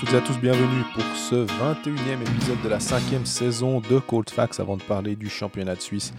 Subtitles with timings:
[0.00, 4.30] toutes et à tous, bienvenue pour ce 21e épisode de la cinquième saison de Cold
[4.30, 6.14] Facts avant de parler du championnat de Suisse.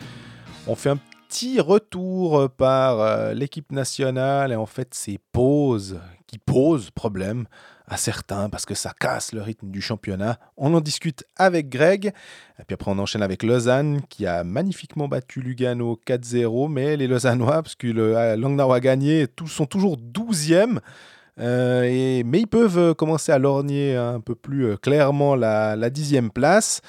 [0.68, 6.38] On fait un petit retour par euh, l'équipe nationale et en fait ces pauses qui
[6.38, 7.46] posent problème
[7.88, 10.38] à certains parce que ça casse le rythme du championnat.
[10.58, 12.14] On en discute avec Greg
[12.60, 17.08] et puis après on enchaîne avec Lausanne qui a magnifiquement battu Lugano 4-0 mais les
[17.08, 20.78] Lausannois parce que euh, Langnau a gagné sont toujours 12e
[21.40, 25.90] euh, mais ils peuvent euh, commencer à lorgner un peu plus euh, clairement la, la
[25.90, 26.82] dixième place.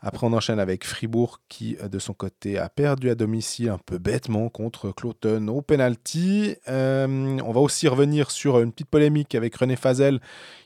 [0.00, 3.98] Après, on enchaîne avec Fribourg qui, de son côté, a perdu à domicile un peu
[3.98, 6.54] bêtement contre Cloton au penalty.
[6.68, 10.20] Euh, on va aussi revenir sur une petite polémique avec René Fazel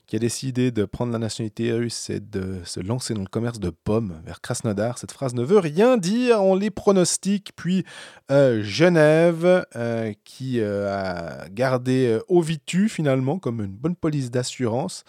[0.05, 3.59] qui a décidé de prendre la nationalité russe et de se lancer dans le commerce
[3.59, 4.97] de pommes vers Krasnodar.
[4.97, 7.51] Cette phrase ne veut rien dire, on les pronostique.
[7.55, 7.85] Puis
[8.29, 15.03] euh, Genève euh, qui euh, a gardé euh, Ovitu finalement comme une bonne police d'assurance.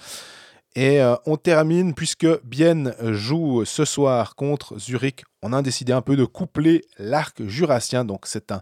[0.76, 6.02] Et euh, on termine, puisque Bienne joue ce soir contre Zurich, on a décidé un
[6.02, 8.04] peu de coupler l'arc jurassien.
[8.04, 8.60] Donc c'est un,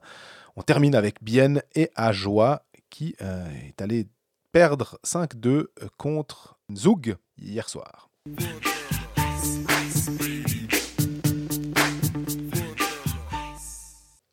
[0.56, 4.08] on termine avec Bienne et Ajoie qui euh, est allé
[4.52, 8.10] perdre 5-2 contre Zug hier soir.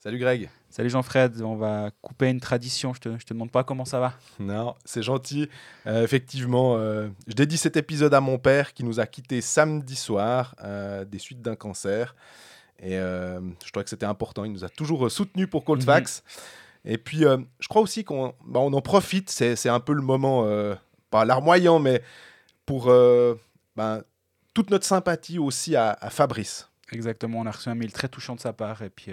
[0.01, 0.49] Salut Greg.
[0.79, 3.99] Salut Jean-Fred, on va couper une tradition, je te, je te demande pas comment ça
[3.99, 4.13] va.
[4.39, 5.49] Non, c'est gentil.
[5.85, 9.97] Euh, effectivement, euh, je dédie cet épisode à mon père qui nous a quittés samedi
[9.97, 12.15] soir euh, des suites d'un cancer.
[12.81, 14.45] Et je trouvais que c'était important.
[14.45, 16.23] Il nous a toujours soutenus pour Coldfax.
[16.85, 17.25] Et puis,
[17.59, 19.29] je crois aussi qu'on bah, on en profite.
[19.29, 20.47] C'est c'est un peu le moment,
[21.09, 22.01] pas larmoyant, mais
[22.65, 22.85] pour
[23.75, 24.01] ben,
[24.53, 26.69] toute notre sympathie aussi à, à Fabrice.
[26.93, 29.11] Exactement, on a reçu un mail très touchant de sa part et puis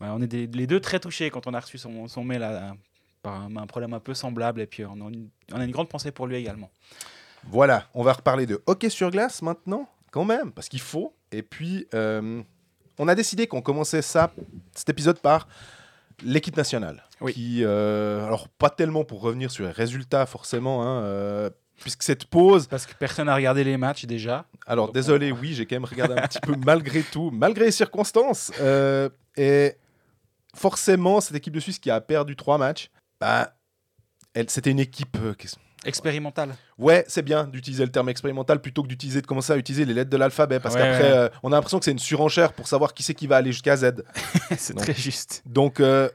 [0.00, 2.42] bah, on est des- les deux très touchés quand on a reçu son, son mail
[2.42, 2.74] à- à-
[3.22, 5.70] par un, un problème un peu semblable et puis on a, une, on a une
[5.70, 6.70] grande pensée pour lui également.
[7.48, 11.14] Voilà, on va reparler de hockey sur glace maintenant, quand même, parce qu'il faut.
[11.32, 12.42] Et puis, euh,
[12.98, 14.32] on a décidé qu'on commençait ça,
[14.74, 15.46] cet épisode par
[16.24, 17.04] l'équipe nationale.
[17.20, 17.34] Oui.
[17.34, 21.50] Qui, euh, alors, pas tellement pour revenir sur les résultats, forcément, hein, euh,
[21.80, 22.66] puisque cette pause.
[22.66, 24.46] Parce que personne n'a regardé les matchs déjà.
[24.66, 28.50] Alors, désolé, oui, j'ai quand même regardé un petit peu malgré tout, malgré les circonstances.
[29.36, 29.72] et
[30.56, 32.90] forcément, cette équipe de Suisse qui a perdu trois matchs,
[33.20, 33.54] bah,
[34.48, 35.16] c'était une équipe.
[35.22, 35.48] euh, qui-
[35.84, 36.56] Expérimental.
[36.78, 39.94] Ouais, c'est bien d'utiliser le terme expérimental plutôt que d'utiliser de commencer à utiliser les
[39.94, 41.16] lettres de l'alphabet parce Ouais, qu'après ouais.
[41.16, 43.52] euh, on a l'impression que c'est une surenchère pour savoir qui c'est qui va aller
[43.52, 44.02] jusqu'à Z.
[44.58, 45.42] c'est très juste.
[45.46, 46.08] Donc euh,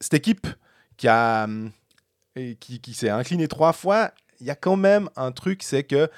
[0.00, 0.46] cette équipe
[0.96, 1.48] qui a
[2.60, 6.08] qui, qui s'est inclinée trois fois, il y a quand même un truc, c'est que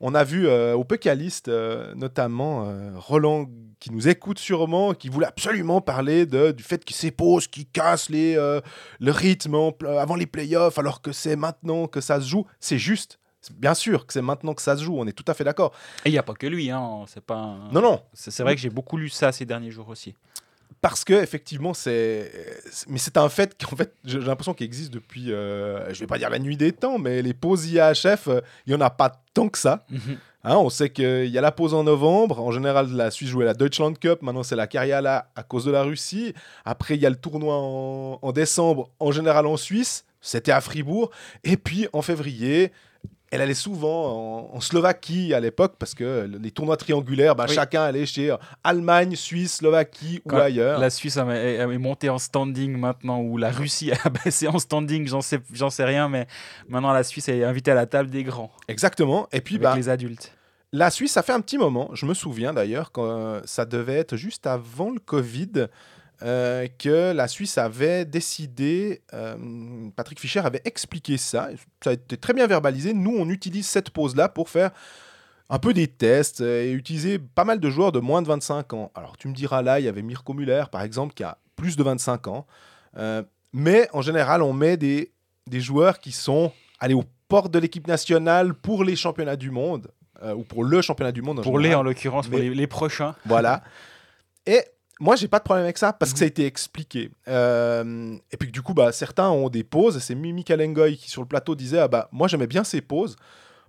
[0.00, 3.46] on a vu euh, au Pécaliste euh, notamment euh, Roland
[3.78, 7.64] qui nous écoute sûrement, qui voulait absolument parler de, du fait que ces pauses qui
[7.66, 12.26] cassent les, le rythme en avant les playoffs, alors que c'est maintenant que ça se
[12.28, 12.46] joue.
[12.60, 13.18] C'est juste.
[13.54, 15.72] Bien sûr que c'est maintenant que ça se joue, on est tout à fait d'accord.
[16.04, 17.36] Et il n'y a pas que lui, hein, c'est pas.
[17.36, 20.14] un- Non, non, c'est vrai que j'ai beaucoup lu ça ces derniers jours aussi.
[20.80, 22.32] Parce que effectivement, c'est.
[22.88, 25.32] Mais c'est un fait qu'en fait, j'ai l'impression qu'il existe depuis.
[25.32, 28.72] euh, je vais pas dire la nuit des temps, mais les pauses IAHF, euh, il
[28.72, 29.84] y en a pas tant que ça.
[30.42, 32.40] Hein, on sait qu'il y a la pause en novembre.
[32.40, 34.22] En général, la Suisse jouait la Deutschland Cup.
[34.22, 36.32] Maintenant, c'est la Cariala à cause de la Russie.
[36.64, 40.06] Après, il y a le tournoi en, en décembre, en général en Suisse.
[40.22, 41.10] C'était à Fribourg.
[41.44, 42.72] Et puis, en février,
[43.30, 47.54] elle allait souvent en, en Slovaquie à l'époque parce que les tournois triangulaires, bah, Oui.
[47.54, 50.80] chacun allait chez euh, Allemagne, Suisse, Slovaquie ou ailleurs.
[50.80, 55.20] La Suisse est, montée en standing maintenant, ou la Russie a baissé en standing, j'en
[55.20, 56.26] sais, j'en sais rien, mais
[56.68, 59.28] maintenant la Suisse est invitée à la table des grands, Exactement.
[59.32, 60.32] Et puis, avec bah, les adultes.
[60.72, 63.96] La Suisse, ça fait un petit moment, je me souviens d'ailleurs, quand euh, ça devait
[63.96, 65.66] être juste avant le Covid,
[66.22, 69.36] euh, que la Suisse avait décidé, euh,
[69.96, 71.48] Patrick Fischer avait expliqué ça,
[71.82, 74.70] ça a été très bien verbalisé, nous on utilise cette pause-là pour faire
[75.48, 78.74] un peu des tests euh, et utiliser pas mal de joueurs de moins de 25
[78.74, 78.92] ans.
[78.94, 81.76] Alors tu me diras là, il y avait Mirko Müller par exemple qui a plus
[81.76, 82.46] de 25 ans,
[82.96, 85.12] Euh, mais en général on met des,
[85.46, 89.88] des joueurs qui sont allés aux portes de l'équipe nationale pour les championnats du monde
[90.36, 91.38] ou pour le championnat du monde.
[91.38, 93.14] en Pour les, en l'occurrence, pour les, les prochains.
[93.24, 93.62] Voilà.
[94.44, 94.60] Et
[95.00, 96.18] moi, j'ai pas de problème avec ça parce que Mhm.
[96.20, 97.10] ça a été expliqué.
[97.28, 99.98] Euh, et puis que du coup, bah, certains ont des pauses.
[99.98, 103.16] C'est Mimi Kalengoy qui, sur le plateau, disait ah, bah, Moi, j'aimais bien ces pauses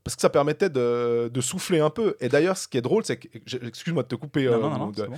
[0.04, 2.16] parce que ça permettait de, de souffler un peu.
[2.20, 3.28] Et d'ailleurs, ce qui est drôle, c'est que.
[3.66, 4.46] Excuse-moi de te couper.
[4.46, 5.18] Non, euh, non, non, non, de- c'est bon.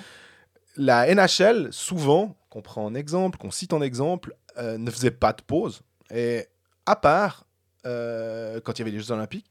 [0.77, 5.33] la NHL, souvent, qu'on prend en exemple, qu'on cite en exemple, euh, ne faisait pas
[5.33, 5.81] de pause.
[6.13, 6.45] Et
[6.85, 7.45] à part
[7.85, 9.49] euh, quand il y avait les Jeux Olympiques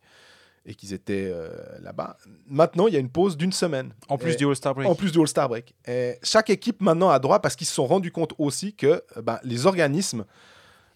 [0.64, 1.50] et qu'ils étaient euh,
[1.80, 2.16] là-bas,
[2.46, 3.92] maintenant, il y a une pause d'une semaine.
[4.08, 4.88] En plus Et- du All-Star Break.
[4.88, 5.74] en plus du All-Star Break.
[5.86, 9.22] Et chaque équipe maintenant a droit, parce qu'ils se sont rendus compte aussi que euh,
[9.22, 10.24] ben, les organismes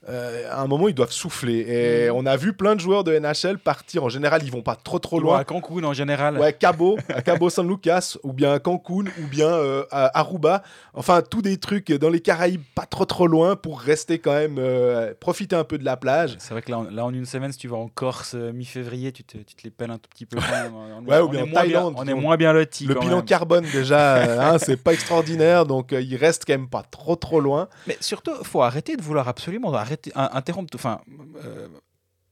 [0.08, 1.58] euh, à un moment, ils doivent souffler.
[1.68, 4.04] Et on a vu plein de joueurs de NHL partir.
[4.04, 5.38] En général, ils vont pas trop trop Ou loin.
[5.38, 6.38] à Cancun en général.
[6.38, 10.62] Ouais, Cabo, à Cabo San Lucas, ou bien à Cancun, ou bien euh, à Aruba.
[10.94, 14.56] Enfin, tous des trucs dans les Caraïbes, pas trop trop loin, pour rester quand même,
[14.58, 16.36] euh, profiter un peu de la plage.
[16.38, 18.52] C'est vrai que là, en- là, en une semaine, si tu vas en Corse euh,
[18.52, 20.38] mi-février, tu te, tu te les pelles un tout petit peu.
[20.98, 22.86] On Ouais, ou bien en Thaïlande, bien- On est moins bien lotis.
[22.86, 23.24] Le bilan même.
[23.24, 27.40] carbone, déjà, hein, c'est pas extraordinaire, donc euh, il reste quand même pas trop trop
[27.40, 27.68] loin.
[27.86, 31.00] Mais surtout, faut arrêter de vouloir absolument arrêter, interrompre, enfin,
[31.44, 31.68] euh,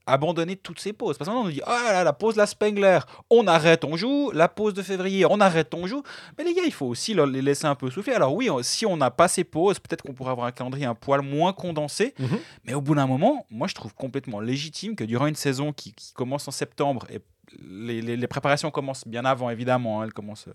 [0.07, 1.17] abandonner toutes ces pauses.
[1.17, 2.99] Parce que maintenant, on nous dit, ah là, là, la pause la Spengler,
[3.31, 4.29] on arrête, on joue.
[4.33, 6.03] La pause de février, on arrête, on joue.
[6.37, 8.13] Mais les gars, il faut aussi les laisser un peu souffler.
[8.13, 10.93] Alors oui, si on n'a pas ces pauses, peut-être qu'on pourrait avoir un calendrier un
[10.93, 12.13] poil moins condensé.
[12.19, 12.37] Mhm.
[12.65, 15.91] Mais au bout d'un moment, moi, je trouve complètement légitime que durant une saison qui,
[15.93, 17.19] qui commence en septembre et
[17.59, 20.01] les, les- les préparations commencent bien avant, évidemment.
[20.01, 20.53] hein, elles commencent, euh,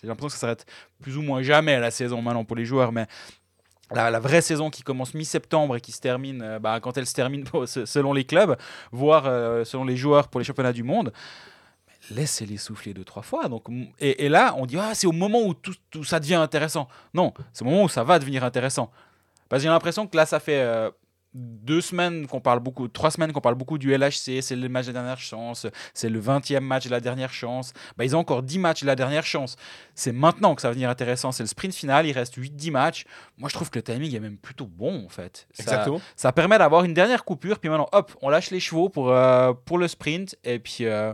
[0.00, 0.64] J'ai l'impression que ça s'arrête
[1.02, 3.06] plus ou moins jamais la saison maintenant pour les joueurs, mais
[3.90, 7.14] la, vraie saison qui commence mi-septembre et qui se termine euh, bah, quand elle se
[7.14, 8.56] termine selon les clubs,
[8.92, 11.12] voire euh, selon les joueurs pour les championnats du monde.
[12.10, 13.48] Laissez-les souffler deux, trois fois.
[13.48, 13.64] Donc,
[13.98, 16.86] et là, on dit ah, c'est au moment où tout, tout ça devient intéressant.
[17.14, 18.92] Non, c'est au moment où ça va devenir intéressant.
[19.48, 20.90] Parce que j'ai l'impression que là, ça fait euh,
[21.38, 24.86] deux semaines qu'on parle beaucoup, trois semaines qu'on parle beaucoup du LHC, c'est le match
[24.86, 27.72] de la dernière chance, c'est le 20e match de la dernière chance.
[27.96, 29.56] Bah, ils ont encore 10 matchs de la dernière chance.
[29.94, 31.32] C'est maintenant que ça va devenir intéressant.
[31.32, 33.04] C'est le sprint final, il reste 8-10 matchs.
[33.36, 35.46] Moi, je trouve que le timing est même plutôt bon, en fait.
[35.52, 36.00] Ça- Exactement.
[36.16, 39.52] ça permet d'avoir une dernière coupure, puis maintenant, hop, on lâche les chevaux pour, euh,
[39.64, 40.36] pour le sprint.
[40.44, 41.12] Et puis, euh,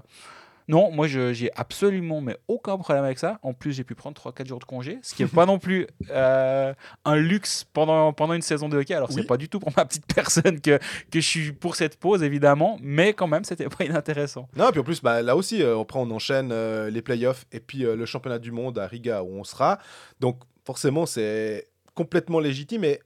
[0.69, 3.38] non, moi, j'ai absolument mais aucun problème avec ça.
[3.43, 5.87] En plus, j'ai pu prendre 3-4 jours de congé, ce qui n'est pas non plus
[6.11, 6.73] euh,
[7.05, 8.94] un luxe pendant, pendant une saison de hockey.
[8.94, 9.17] Alors, Oui.
[9.19, 10.79] c'est pas du tout pour ma petite personne que,
[11.11, 14.49] que je suis pour cette pause, évidemment, mais quand même, c'était pas inintéressant.
[14.56, 17.03] Non, et puis en plus, bah, là aussi, euh, on prend, on enchaîne euh, les
[17.03, 19.79] playoffs et puis euh, le championnat du monde à Riga où on sera.
[20.20, 22.85] Donc forcément, c'est complètement légitime.
[22.85, 23.00] Et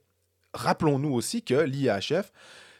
[0.55, 2.33] rappelons-nous aussi que l'IAHF,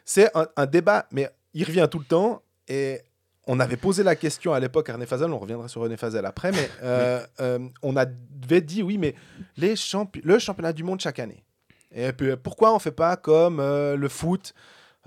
[0.05, 2.41] c'est un, un débat, mais il revient tout le temps.
[2.67, 3.01] Et
[3.47, 6.25] on avait posé la question à l'époque à René Fazel, on reviendra sur René Fazel
[6.25, 9.15] après, mais euh, euh, on avait dit oui, mais
[9.55, 11.43] les champi- le championnat du monde chaque année.
[11.91, 14.53] Et puis, pourquoi on ne fait pas comme euh, le foot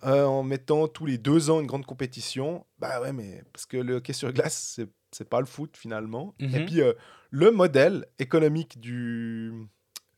[0.04, 2.64] euh, en mettant tous les deux ans une grande compétition?
[2.78, 4.81] Bah ouais, mais parce que le hockey sur glace,
[5.12, 6.34] c'est pas le foot finalement.
[6.40, 6.54] Mhm.
[6.54, 6.94] Et puis euh,
[7.31, 9.52] le modèle économique du,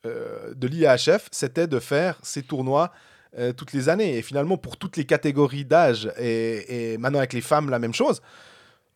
[0.06, 2.92] euh, de l'IAHF, c'était de faire ces tournois
[3.38, 4.16] euh, toutes les années.
[4.18, 7.94] Et finalement, pour toutes les catégories d'âge, et, et maintenant avec les femmes, la même
[7.94, 8.20] chose,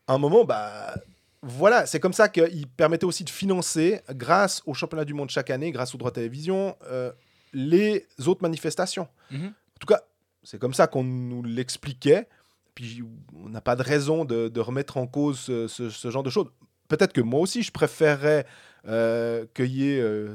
[0.06, 0.94] à un moment, bah.
[1.42, 5.50] Voilà, c'est comme ça qu'il permettait aussi de financer, grâce au championnat du monde chaque
[5.50, 7.12] année, grâce aux droits de télévision, euh,
[7.52, 9.06] les autres manifestations.
[9.30, 9.46] Mhm.
[9.48, 10.00] En tout cas,
[10.42, 12.26] c'est comme ça qu'on nous l'expliquait.
[12.74, 13.04] Puis
[13.36, 16.30] on n'a pas de raison de, de remettre en cause ce, ce- ce genre de
[16.30, 16.48] choses.
[16.88, 18.44] Peut-être que moi aussi, je préférerais
[18.88, 20.34] euh, qu'il y ait euh,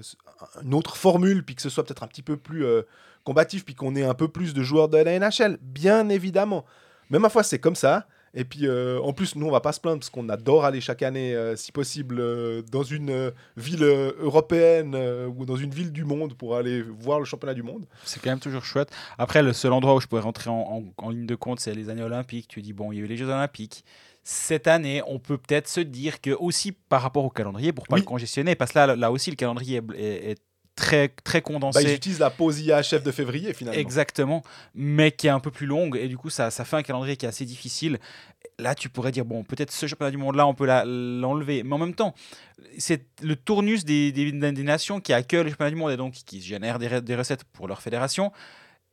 [0.64, 2.84] une autre formule, puis que ce soit peut-être un petit peu plus euh,
[3.24, 5.58] combatif, puis qu'on ait un peu plus de joueurs de la NHL.
[5.62, 6.66] Bien évidemment.
[7.10, 8.08] Mais ma foi, c'est comme ça.
[8.34, 10.80] Et puis, euh, en plus, nous, on va pas se plaindre parce qu'on adore aller
[10.80, 13.84] chaque année, euh, si possible, euh, dans une ville
[14.22, 14.96] européenne
[15.38, 17.86] ou dans une ville du monde pour aller voir le championnat du monde.
[18.06, 18.90] C'est quand même toujours chouette.
[19.18, 20.54] Après, le seul endroit où je pourrais rentrer en,
[21.00, 22.48] en- en ligne de compte, c'est les années olympiques.
[22.48, 23.84] Tu dis, bon, il y a eu les Jeux olympiques.
[24.24, 27.96] Cette année, on peut peut-être se dire que aussi par rapport au calendrier, pour pas
[27.96, 28.02] Oui.
[28.02, 30.40] le congestionner, parce que là, là aussi, le calendrier est
[30.76, 31.84] très, très condensé.
[31.84, 33.80] Bah, ils utilisent la pause IAHF de février, finalement.
[33.80, 36.84] Exactement, mais qui est un peu plus longue et du coup ça, ça fait un
[36.84, 38.00] calendrier qui est assez difficile.
[38.60, 41.74] Là, tu pourrais dire bon, peut-être ce championnat du monde là, on peut l'enlever, mais
[41.74, 42.14] en même temps,
[42.78, 46.14] c'est le tournus des, des, des nations qui accueillent le championnat du monde et donc
[46.14, 48.32] qui génèrent des, re- des recettes pour leur fédération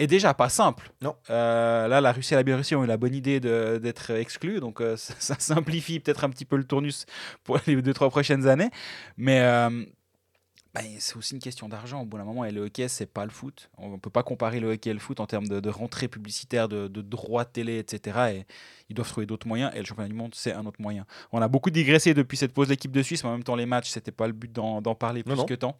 [0.00, 0.92] est déjà pas simple.
[1.02, 1.16] Non.
[1.28, 4.80] Euh, là, la Russie et la Biélorussie ont eu la bonne idée d'être exclus, donc
[4.80, 7.04] euh, ça, ça simplifie peut-être un petit peu le tournus
[7.42, 8.70] pour les deux trois prochaines années,
[9.16, 9.84] mais euh,
[10.98, 13.30] c'est aussi une question d'argent au bout d'un moment et le hockey c'est pas le
[13.30, 15.70] foot on ne peut pas comparer le hockey et le foot en termes de, de
[15.70, 18.46] rentrée publicitaire de, de droits télé etc et
[18.88, 21.40] ils doivent trouver d'autres moyens et le championnat du monde c'est un autre moyen on
[21.40, 23.90] a beaucoup digressé depuis cette pause d'équipe de Suisse mais en même temps les matchs
[23.90, 25.44] c'était pas le but d'en parler plus non.
[25.44, 25.76] que tant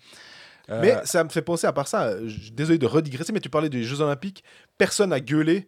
[0.70, 2.12] Euh, Mais ça me fait penser à part ça.
[2.52, 4.44] Désolé de redigresser, mais tu parlais des Jeux Olympiques.
[4.76, 5.66] Personne n'a gueulé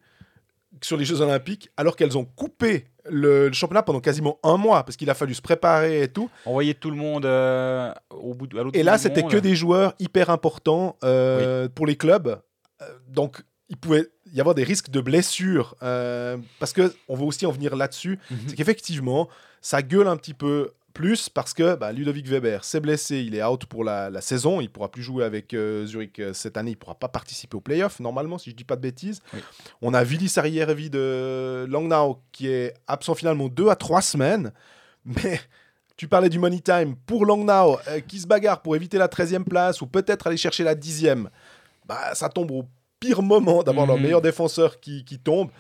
[0.82, 4.84] sur les Jeux Olympiques alors qu'elles ont coupé le, le championnat pendant quasiment un mois
[4.84, 6.30] parce qu'il a fallu se préparer et tout.
[6.44, 9.56] envoyer tout le monde euh, au bout de, à l'autre Et là, c'était que des
[9.56, 12.40] joueurs hyper importants euh, pour les clubs.
[12.82, 17.24] Euh, donc, il pouvait y avoir des risques de blessures euh, parce que on veut
[17.24, 18.18] aussi en venir là-dessus.
[18.30, 18.38] Mhm.
[18.48, 19.28] C'est qu'effectivement,
[19.60, 23.42] ça gueule un petit peu plus parce que bah, Ludovic Weber s'est blessé, il est
[23.42, 26.72] out pour la, la saison, il pourra plus jouer avec euh, Zurich euh, cette année,
[26.72, 29.20] il pourra pas participer aux playoffs normalement, si je dis pas de bêtises.
[29.32, 29.40] Oui.
[29.82, 34.52] On a Vili Sariervi de Langnau qui est absent finalement deux à trois semaines,
[35.04, 35.40] mais
[35.96, 39.44] tu parlais du money time pour Langnau euh, qui se bagarre pour éviter la 13e
[39.44, 41.26] place ou peut-être aller chercher la 10e.
[41.86, 42.64] Bah, ça tombe au
[43.00, 44.02] pire moment d'avoir leur Mhm.
[44.02, 45.50] meilleur défenseur qui, qui tombe.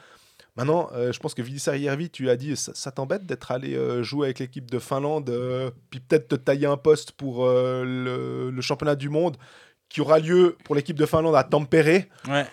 [0.56, 3.74] Maintenant, euh, je pense que Vilissari Järvi, tu as dit, ça, ça t'embête d'être allé
[3.76, 8.50] euh, jouer avec l'équipe de Finlande, euh, puis peut-être te tailler un poste pour le,
[8.50, 9.36] le championnat du monde
[9.88, 12.04] qui aura lieu pour l'équipe de Finlande à Tampere?
[12.28, 12.46] Ouais.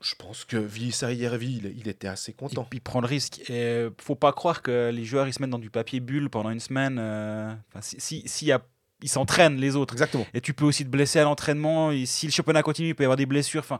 [0.00, 2.66] Je pense que Vilissari Järvi, il, il était assez Il, content.
[2.72, 3.48] il prend le risque.
[3.48, 6.50] Et faut pas croire que les joueurs ils se mettent dans du papier bulle pendant
[6.50, 6.98] une semaine.
[6.98, 8.62] enfin, si, si, s'il y a-
[9.04, 9.94] ils s'entraînent les autres.
[9.94, 10.26] Exactement.
[10.34, 11.90] Et tu peux aussi te blesser à l'entraînement.
[12.04, 13.60] Si le championnat continue, il peut y avoir des blessures.
[13.60, 13.78] Enfin,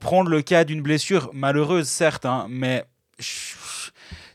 [0.00, 2.84] prendre le cas d'une blessure malheureuse, certes, hein, mais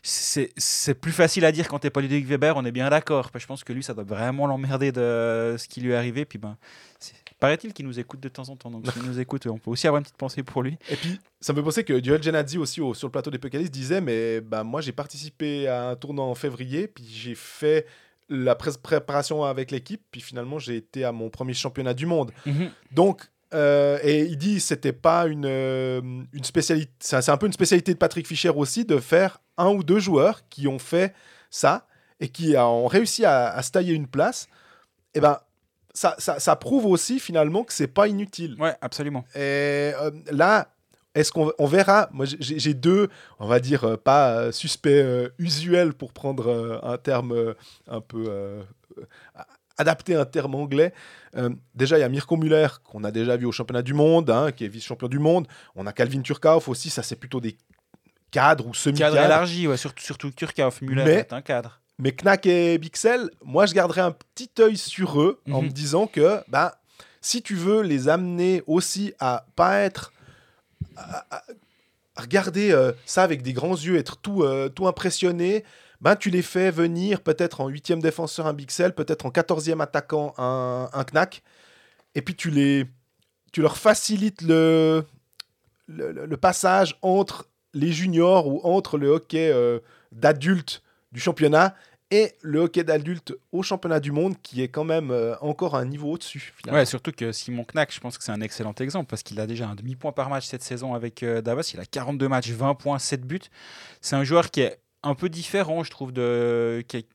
[0.02, 3.30] c'est plus facile à dire quand t'es pas Ludovic Weber, on est bien d'accord.
[3.34, 6.24] Je pense que lui, ça doit vraiment l'emmerder de ce qui lui est arrivé.
[6.24, 6.56] Puis ben,
[7.40, 8.70] paraît-il qu'il nous écoute de temps en temps.
[8.70, 10.78] Donc s'il nous écoute, on peut aussi avoir une petite pensée pour lui.
[10.88, 13.38] Et puis, ça me fait penser que Duel Genadzi aussi au- sur le plateau des
[13.38, 17.86] Pécalis disait Mais bah, moi, j'ai participé à un tournoi en février, puis j'ai fait
[18.28, 22.32] la pré- préparation avec l'équipe, puis finalement, j'ai été à mon premier championnat du monde.
[22.92, 23.22] Donc,
[23.56, 26.00] euh, et il dit c'était pas une, euh,
[26.32, 29.82] une spécialité, c'est un peu une spécialité de Patrick Fischer aussi de faire un ou
[29.82, 31.14] deux joueurs qui ont fait
[31.50, 31.86] ça
[32.20, 34.48] et qui ont réussi à, à se tailler une place.
[35.14, 35.38] Et ben,
[35.94, 38.56] ça, ça, ça prouve aussi finalement que c'est pas inutile.
[38.60, 39.24] Ouais, absolument.
[39.34, 40.68] Et euh, là,
[41.14, 42.10] est-ce qu'on on verra?
[42.12, 43.08] Moi, j'ai deux,
[43.38, 47.54] on va dire, euh, pas euh, suspects euh, usuels pour prendre un terme
[47.88, 48.60] un peu
[49.78, 50.92] adapté un terme anglais.
[51.36, 54.30] Euh, déjà, il y a Mirko Müller, qu'on a déjà vu au championnat du monde,
[54.30, 55.46] hein, qui est vice-champion du monde.
[55.74, 57.56] On a Calvin Turkauf aussi, ça c'est plutôt des
[58.30, 59.16] cadres ou Cadre semi-cadres.
[59.18, 61.80] élargi, ouais, surtout, surtout Turkauf, Müller Mais- est un cadre.
[61.98, 65.68] Mais Knack et Bixel, moi je garderais un petit œil sur eux en Mhm.
[65.68, 66.74] me disant que bah,
[67.22, 70.12] si tu veux les amener aussi à pas être.
[70.96, 71.42] à, à-
[72.18, 75.64] à regarder euh, ça avec des grands yeux, être tout, euh, tout impressionné,
[76.00, 80.34] ben, tu les fais venir peut-être en huitième défenseur un Bixel, peut-être en quatorzième attaquant
[80.38, 81.42] un, un Knack,
[82.14, 82.86] et puis tu, les,
[83.52, 85.04] tu leur facilites le,
[85.86, 89.80] le, passage entre les juniors ou entre le hockey euh,
[90.12, 91.74] d'adultes du championnat
[92.10, 95.84] et le hockey d'adulte au championnat du monde qui est quand même euh, encore un
[95.84, 96.54] niveau au-dessus.
[96.70, 99.46] Ouais, surtout que Simon Knack, je pense que c'est un excellent exemple parce qu'il a
[99.46, 101.62] déjà un demi-point par match cette saison avec euh, Davos.
[101.74, 103.40] Il a 42 matchs, 20 points, 7 buts.
[104.00, 107.06] C'est un joueur qui est un peu différent, je trouve, de, qui,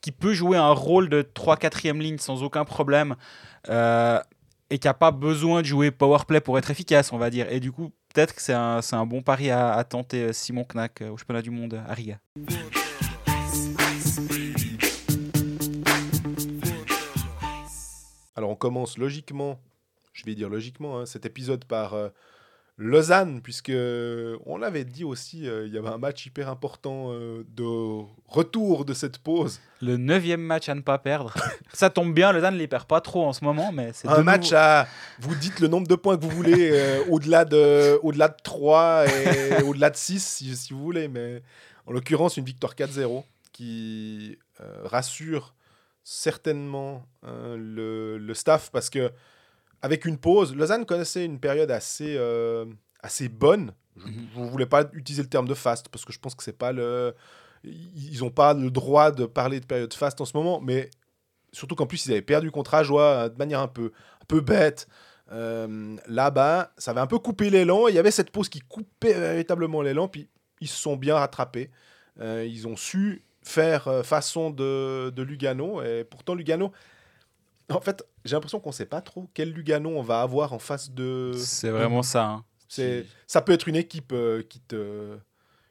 [0.00, 3.16] qui peut jouer un rôle de 3-4e ligne sans aucun problème
[3.68, 4.20] euh,
[4.70, 7.50] et qui n'a pas besoin de jouer powerplay pour être efficace, on va dire.
[7.50, 11.10] Et du coup, peut-être que c'est un, bon pari à, tenter euh, Simon Knack euh,
[11.10, 12.18] au championnat du monde à Riga.
[18.36, 19.58] Alors on commence logiquement,
[20.12, 21.96] je vais dire logiquement, hein, cet épisode par
[22.80, 23.72] Lausanne, puisque
[24.46, 27.64] on l'avait dit aussi, euh, il y avait un match hyper important euh, de
[28.28, 29.60] retour de cette pause.
[29.82, 31.34] Le neuvième match à ne pas perdre.
[31.72, 34.22] Ça tombe bien, Dan ne les perd pas trop en ce moment, mais c'est Un
[34.22, 34.86] match nouveau- à,
[35.18, 39.06] vous dites le nombre de points que vous voulez, euh, au-delà de, au de 3
[39.08, 41.42] et au-delà de 6 si, si vous voulez, mais
[41.86, 44.38] en l'occurrence une victoire 4-0 qui
[44.84, 45.52] rassure
[46.04, 49.10] certainement hein, le, le staff parce que
[49.82, 52.64] avec une pause, Lausanne connaissait une période assez, euh,
[53.02, 53.72] assez bonne.
[53.96, 54.28] Je Mhm.
[54.44, 56.72] ne voulais pas utiliser le terme de fast parce que je pense que c'est pas
[56.72, 57.14] le.
[57.64, 60.90] Ils n'ont pas le droit de parler de période fast en ce moment, mais
[61.52, 63.92] surtout qu'en plus ils avaient perdu contre Ajoie de manière un peu,
[64.22, 64.86] un peu bête.
[65.32, 67.88] Euh, Là-bas, ça avait un peu coupé l'élan.
[67.88, 70.28] Il y avait cette pause qui coupait véritablement l'élan, puis
[70.60, 71.70] ils se sont bien rattrapés.
[72.20, 76.72] Euh, ils ont su faire euh, façon de, de Lugano, et pourtant Lugano.
[77.70, 80.58] En fait, j'ai l'impression qu'on ne sait pas trop quel Lugano on va avoir en
[80.58, 81.32] face de.
[81.36, 82.24] C'est vraiment ça.
[82.24, 82.44] hein.
[82.68, 85.16] C'est, ça peut être une équipe euh, qui, te,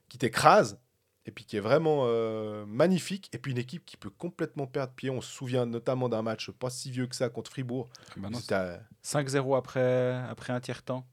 [0.10, 0.80] qui t'écrase,
[1.26, 4.94] et puis qui est vraiment euh, magnifique, et puis une équipe qui peut complètement perdre
[4.94, 5.10] pied.
[5.12, 7.88] On se souvient notamment d'un match pas si vieux que ça contre Fribourg.
[8.16, 11.06] Bah C'était à- 5-0 après, après un tiers-temps.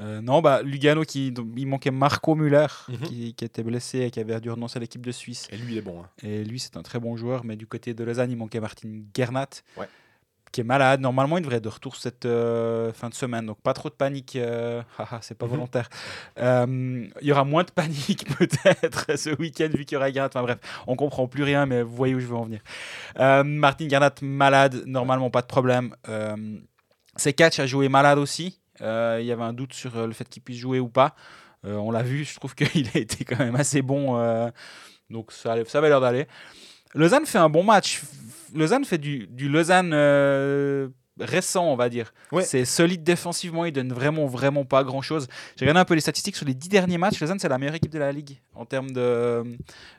[0.00, 2.96] Euh, non, bah, Lugano, qui, donc, il manquait Marco Müller, Mhm.
[3.00, 5.46] qui, qui était blessé et qui avait dû renoncer à l'équipe de Suisse.
[5.50, 6.02] Et lui, il est bon.
[6.02, 6.08] hein.
[6.22, 8.88] Et lui, c'est un très bon joueur, mais du côté de Lausanne, il manquait Martin
[9.14, 9.88] Gernat, Ouais.
[10.52, 11.00] qui est malade.
[11.00, 13.94] Normalement, il devrait être de retour cette euh, fin de semaine, donc pas trop de
[13.94, 14.36] panique.
[14.36, 14.82] euh,
[15.20, 15.52] c'est pas Mhm.
[15.52, 15.88] volontaire.
[16.38, 20.28] Il y aura moins de panique peut-être ce week-end, vu qu'il y aura Gernat.
[20.28, 22.60] Enfin bref, on comprend plus rien, mais vous voyez où je veux en venir.
[23.44, 25.94] Martin Gernat, malade, normalement pas de problème.
[27.16, 28.60] Sekatch a joué malade aussi.
[28.82, 31.14] Euh, il y avait un doute sur euh, le fait qu'il puisse jouer ou pas.
[31.64, 34.14] Euh, on l'a vu, je trouve qu'il a été quand même assez bon.
[35.10, 36.26] donc ça, ça avait l'air d'aller.
[36.94, 38.02] Lausanne fait un bon match.
[38.54, 40.88] Lausanne fait du, du Lausanne euh,
[41.20, 42.12] récent, on va dire.
[42.32, 42.42] Ouais.
[42.42, 45.28] C'est solide défensivement, il donne vraiment, vraiment pas grand chose.
[45.56, 47.20] J'ai regardé un peu les statistiques sur les dix derniers matchs.
[47.20, 49.44] Lausanne, c'est la meilleure équipe de la ligue en termes de,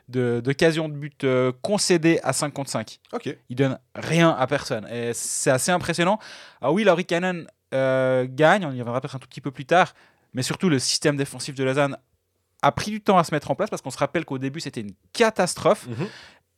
[0.08, 3.34] de- d'occasions de but euh, concédées à 5 contre 5 Ok.
[3.48, 4.86] il donne rien à personne.
[4.92, 6.18] Et c'est assez impressionnant.
[6.60, 9.66] Ah oui, Laurie Cannon euh, gagne, on y reviendra peut-être un tout petit peu plus
[9.66, 9.94] tard,
[10.34, 11.96] mais surtout le système défensif de Lausanne
[12.62, 14.60] a pris du temps à se mettre en place parce qu'on se rappelle qu'au début
[14.60, 15.88] c'était une catastrophe.
[15.88, 16.06] Mhm.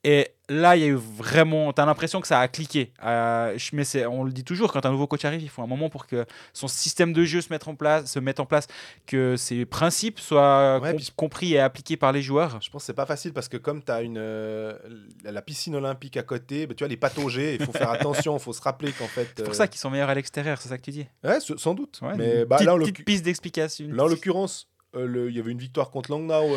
[0.07, 1.73] Et là, il y a eu vraiment.
[1.73, 2.93] Tu as l'impression que ça a cliqué.
[3.03, 5.89] Euh, mais on le dit toujours, quand un nouveau coach arrive, il faut un moment
[5.89, 8.67] pour que son système de jeu se mette en place, se mette en place
[9.07, 12.61] que ses principes soient Ouais, com- puis- compris et appliqués par les joueurs.
[12.61, 14.77] Je pense que c'est pas facile parce que comme tu as une, euh,
[15.25, 17.91] la piscine olympique à côté, bah, tu vois, les pataugés, il faut faire
[18.25, 19.29] attention, il faut se rappeler qu'en fait.
[19.37, 21.07] C'est pour euh, ça qu'ils sont meilleurs à l'extérieur, c'est ça que tu dis.
[21.25, 22.01] Ouais, sans doute.
[22.03, 23.87] Ouais, mais une bah, petite, là, petite piste d'explication.
[23.91, 26.55] là, en l'occurrence, il y avait une victoire contre Langnau,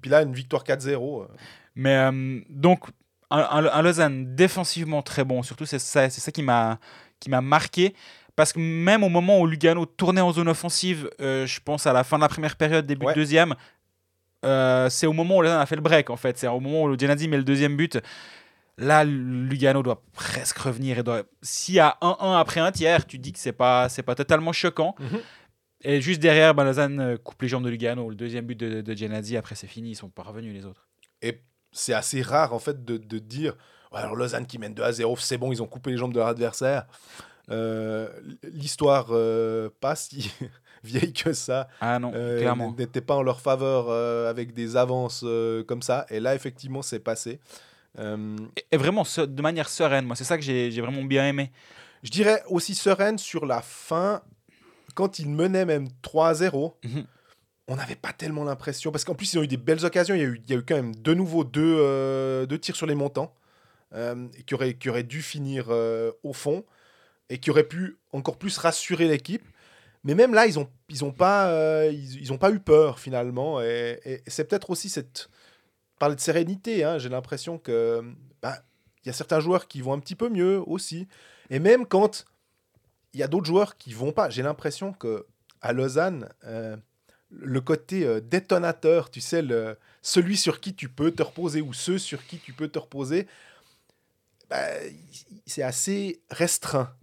[0.00, 1.26] puis là, une victoire 4-0.
[1.78, 2.80] Mais euh, donc,
[3.30, 6.78] un, un- un Lausanne défensivement très bon, surtout c'est ça, c'est ça qui m'a
[7.20, 7.94] qui m'a marqué.
[8.36, 11.92] Parce que même au moment où Lugano tournait en zone offensive, euh, je pense à
[11.92, 13.12] la fin de la première période, début Ouais.
[13.14, 13.54] de deuxième,
[14.44, 16.36] euh, c'est au moment où Lausanne a fait le break en fait.
[16.38, 17.98] C'est au moment où Genadi met le deuxième but.
[18.80, 20.98] Là, Lugano doit presque revenir.
[20.98, 21.24] Et doit...
[21.42, 24.52] S'il y a 1-1 après un tiers, tu dis que c'est pas, c'est pas totalement
[24.52, 24.94] choquant.
[25.00, 25.18] Mhm.
[25.82, 28.08] Et juste derrière, ben, Lausanne coupe les jambes de Lugano.
[28.08, 30.86] Le deuxième but de, de après c'est fini, ils sont pas revenus les autres.
[31.22, 31.40] Et
[31.78, 33.54] c'est assez rare, en fait, de, de dire
[33.92, 36.18] alors Lausanne qui mène 2 à 0, c'est bon, ils ont coupé les jambes de
[36.18, 36.86] leur adversaire.
[37.50, 38.08] Euh,
[38.42, 40.30] L'histoire euh, pas si
[40.84, 41.68] vieille que ça.
[41.80, 42.74] Ah non, euh, clairement.
[42.78, 43.88] n'était pas en leur faveur
[44.28, 45.24] avec des avances
[45.66, 46.04] comme ça.
[46.10, 47.40] Et là, effectivement, c'est passé.
[47.98, 48.02] Et-
[48.72, 51.50] Et vraiment de manière sereine, moi, c'est ça que j'ai j'ai vraiment bien aimé.
[52.02, 54.20] je dirais aussi sereine sur la fin,
[54.94, 56.76] quand ils menaient même 3 à 0.
[57.70, 60.20] On n'avait pas tellement l'impression, parce qu'en plus ils ont eu des belles occasions, il
[60.22, 62.74] y a eu, il y a eu quand même de nouveau deux, euh, deux tirs
[62.74, 63.34] sur les montants,
[63.94, 66.64] euh, qui, auraient, qui auraient dû finir euh, au fond,
[67.28, 69.44] et qui auraient pu encore plus rassurer l'équipe.
[70.02, 74.44] Mais même là, ils n'ont ils ont pas, ils, pas eu peur finalement, et, c'est
[74.48, 75.28] peut-être aussi cette...
[75.98, 78.04] Parler de sérénité, hein, j'ai l'impression que
[78.40, 78.62] bah,
[79.02, 81.08] il y a certains joueurs qui vont un petit peu mieux aussi.
[81.50, 82.24] Et même quand
[83.14, 85.26] il y a d'autres joueurs qui vont pas, j'ai l'impression que
[85.60, 86.28] à Lausanne,
[87.30, 91.72] le côté euh, détonateur, tu sais, le, celui sur qui tu peux te reposer ou
[91.72, 93.26] ceux sur qui tu peux te reposer,
[94.48, 94.64] bah,
[95.46, 96.94] c'est assez restreint.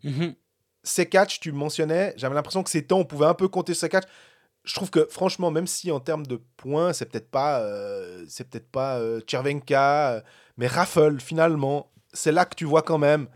[0.83, 3.89] Ces catchs, tu mentionnais, j'avais l'impression que ces temps, on pouvait un peu compter ces
[3.89, 4.07] catchs.
[4.63, 8.49] Je trouve que franchement, même si en termes de points, c'est peut-être pas, euh, c'est
[8.49, 10.21] peut-être pas euh, Chervenka, euh,
[10.57, 13.27] mais Raffle finalement, c'est là que tu vois quand même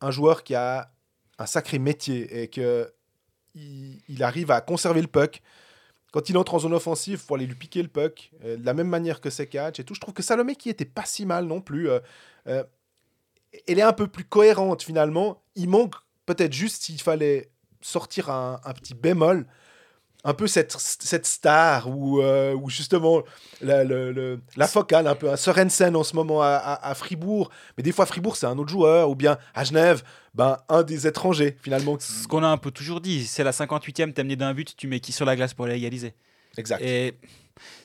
[0.00, 0.92] un joueur qui a
[1.38, 2.92] un sacré métier et que
[3.54, 5.42] il, il arrive à conserver le puck.
[6.12, 8.74] Quand il entre en zone offensive, faut aller lui piquer le puck euh, de la
[8.74, 9.94] même manière que catchs et tout.
[9.94, 11.90] Je trouve que Salomé qui était pas si mal non plus.
[11.90, 11.98] euh,
[12.46, 12.62] euh,
[13.66, 15.42] elle est un peu plus cohérente finalement.
[15.56, 15.94] Il manque
[16.26, 19.46] peut-être juste s'il fallait sortir un, petit bémol,
[20.24, 21.88] un peu cette, cette star
[22.54, 23.22] ou justement
[23.60, 27.50] la, le- le- la focale, un peu un Sorensen en ce moment à- à Fribourg.
[27.76, 30.02] Mais des fois, Fribourg, c'est un autre joueur, ou bien à Genève,
[30.34, 31.96] ben, un des étrangers finalement.
[32.00, 34.86] Ce qu'on a un peu toujours dit, c'est la 58e, t'es mené d'un but, tu
[34.88, 36.14] mets qui sur la glace pour l'égaliser
[36.58, 36.82] Exact.
[36.82, 37.18] Et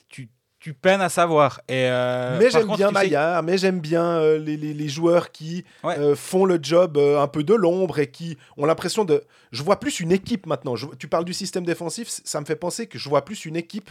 [0.08, 0.28] tu,
[0.60, 1.60] tu peines à savoir.
[1.68, 4.88] Et euh, mais j'aime contre, bien sais- Maillard, mais j'aime bien euh, les, les- les
[4.88, 5.98] joueurs qui Ouais.
[5.98, 9.24] euh, font le job euh, un peu de l'ombre et qui ont l'impression de.
[9.52, 10.76] Je vois plus une équipe maintenant.
[10.76, 13.56] Je- tu parles du système défensif, ça me fait penser que je vois plus une
[13.56, 13.90] équipe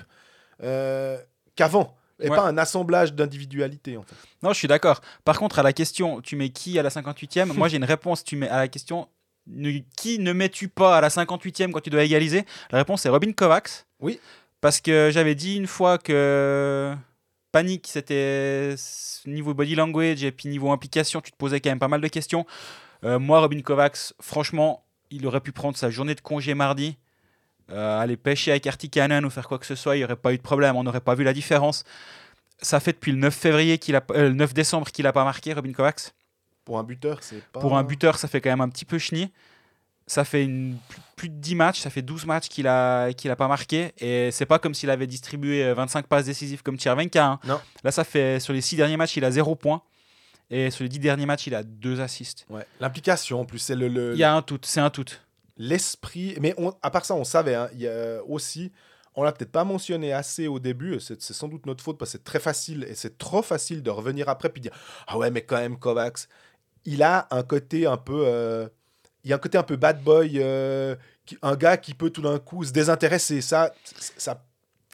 [1.56, 1.96] qu'avant.
[2.19, 2.36] Et Ouais.
[2.36, 4.15] pas un assemblage d'individualités en fait.
[4.41, 5.01] Non, je suis d'accord.
[5.23, 8.23] Par contre, à la question, tu mets qui à la 58e Moi, j'ai une réponse.
[8.23, 9.08] Tu mets à la question,
[9.45, 12.43] ne- qui ne mets-tu pas à la 58e quand tu dois égaliser?
[12.71, 13.86] La réponse est Robin Kovacs.
[13.99, 14.19] Oui.
[14.62, 16.95] Parce que j'avais dit une fois que
[17.51, 18.73] panique, c'était
[19.25, 22.08] niveau body language et puis niveau implication, tu te posais quand même pas mal de
[22.08, 22.45] questions.
[23.03, 26.97] Euh, moi, Robin Kovacs, franchement, il aurait pu prendre sa journée de congé mardi,
[27.71, 30.34] euh, aller pêcher avec Artikanen ou faire quoi que ce soit, il n'y aurait pas
[30.34, 31.84] eu de problème, on n'aurait pas vu la différence.
[32.62, 35.23] Ça fait depuis le 9 février qu'il a, euh, le 9 décembre qu'il n'a pas
[35.23, 36.12] marqué, Robin Kovacs.
[36.65, 37.60] Pour un buteur, c'est pas.
[37.60, 39.30] Pour un buteur, ça fait quand même un petit peu chenille.
[40.10, 40.77] Ça fait une,
[41.17, 43.91] plus, de 10 matchs, ça fait 12 matchs qu'il a, qu'il a pas marqué.
[43.99, 47.25] Et c'est pas comme s'il avait distribué euh, 25 passes décisives comme Tchervenka.
[47.25, 47.39] hein.
[47.43, 47.60] Non.
[47.84, 49.82] Là, ça fait sur les 6 derniers matchs, il a 0 points.
[50.49, 52.45] Et sur les 10 derniers matchs, il a 2 assists.
[52.49, 52.65] Ouais.
[52.80, 55.03] L'implication, en plus, c'est le- le, Il y a un tout, c'est un tout.
[55.58, 56.38] L'esprit.
[56.41, 58.72] Mais à part ça, on savait, hein, y a aussi,
[59.15, 62.17] on l'a peut-être pas mentionné assez au début, c'est sans doute notre faute parce que
[62.17, 64.74] c'est très facile et c'est trop facile de revenir après puis dire
[65.08, 66.28] Ah ouais, mais quand même, Kovacs,
[66.86, 68.24] il a un côté un peu.
[68.26, 68.67] euh,
[69.24, 70.96] il y a un côté un peu bad boy, euh,
[71.41, 73.41] un gars qui peut tout d'un coup se désintéresser.
[73.41, 73.74] Ça,
[74.17, 74.41] ça,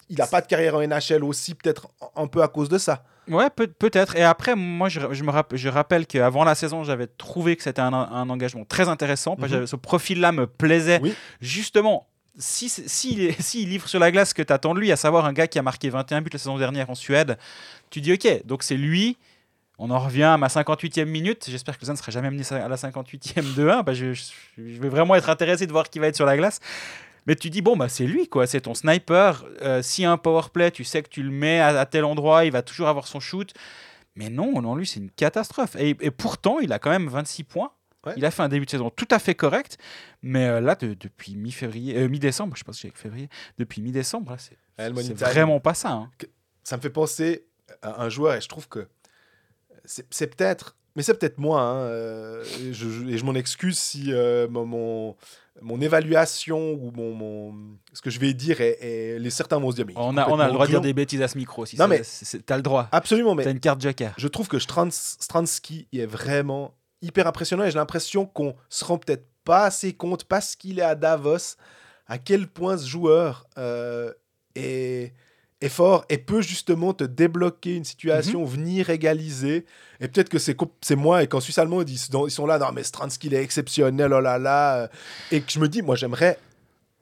[0.10, 3.04] il n'a pas de carrière en NHL aussi, peut-être un peu à cause de ça.
[3.28, 4.16] Ouais, peut- peut-être.
[4.16, 7.64] Et après, moi, je, je me rapp- je rappelle qu'avant la saison, j'avais trouvé que
[7.64, 9.36] c'était un, un engagement très intéressant.
[9.36, 9.68] parce que Mhm.
[9.68, 11.00] Ce profil-là me plaisait.
[11.02, 11.14] Oui.
[11.42, 12.08] Justement,
[12.38, 14.96] si, s'il si, s'il livre sur la glace ce que tu attends de lui, à
[14.96, 17.38] savoir un gars qui a marqué 21 buts la saison dernière en Suède,
[17.90, 19.18] tu dis OK, donc c'est lui.
[19.80, 21.46] On en revient à ma 58e minute.
[21.50, 23.82] J'espère que Lausanne ne sera jamais amené à la 58e de 1.
[23.82, 24.24] Bah, je, je-
[24.58, 26.60] je vais vraiment être intéressé de voir qui va être sur la glace.
[27.26, 28.48] Mais tu dis, bon, bah, c'est lui, quoi.
[28.48, 29.46] C'est ton sniper.
[29.62, 31.86] Euh, S'il y a un power play, tu sais que tu le mets à, à
[31.86, 33.54] tel endroit, il va toujours avoir son shoot.
[34.16, 35.76] Mais non, non, lui, c'est une catastrophe.
[35.78, 37.72] Et, et pourtant, il a quand même 26 points.
[38.06, 38.14] Ouais.
[38.18, 39.78] Il a fait un début de saison tout à fait correct.
[40.22, 43.82] Mais euh, là, de- depuis mi-février, euh, mi-décembre, je sais pas si j'ai février, depuis
[43.82, 44.58] mi-décembre, c'est
[45.34, 45.92] vraiment pas ça.
[45.92, 46.12] hein.
[46.64, 47.46] ça me fait penser
[47.82, 48.88] à un joueur et je trouve que
[49.86, 53.78] c'est peut-être, mais c'est peut-être moi, hein, euh, et je, je- et je m'en excuse
[53.78, 55.16] si euh, mon,
[55.62, 59.72] mon, évaluation ou mon, mon- ce que je vais dire est, est- les certains vont
[59.72, 61.38] se dire mais On a, on a le droit de dire des bêtises à ce
[61.38, 61.66] micro.
[61.66, 62.02] Si Non, mais-
[62.46, 62.88] T'as le droit.
[62.92, 64.14] absolument mais T'as une carte joker.
[64.18, 68.98] je trouve que Strans- Stransky est vraiment hyper impressionnant et j'ai l'impression qu'on se rend
[68.98, 71.56] peut-être pas assez compte parce qu'il est à Davos
[72.08, 74.12] à quel point ce joueur euh,
[74.56, 75.14] est,
[75.64, 79.66] est fort et peut justement te débloquer une situation, venir égaliser.
[80.00, 82.72] Et peut-être que c'est moi et qu'en Suisse allemande, ils, sont- ils sont là, non
[82.72, 84.76] mais Stransky il est exceptionnel, oh là là.
[84.84, 84.88] euh,
[85.32, 86.38] Et que je me dis, moi j'aimerais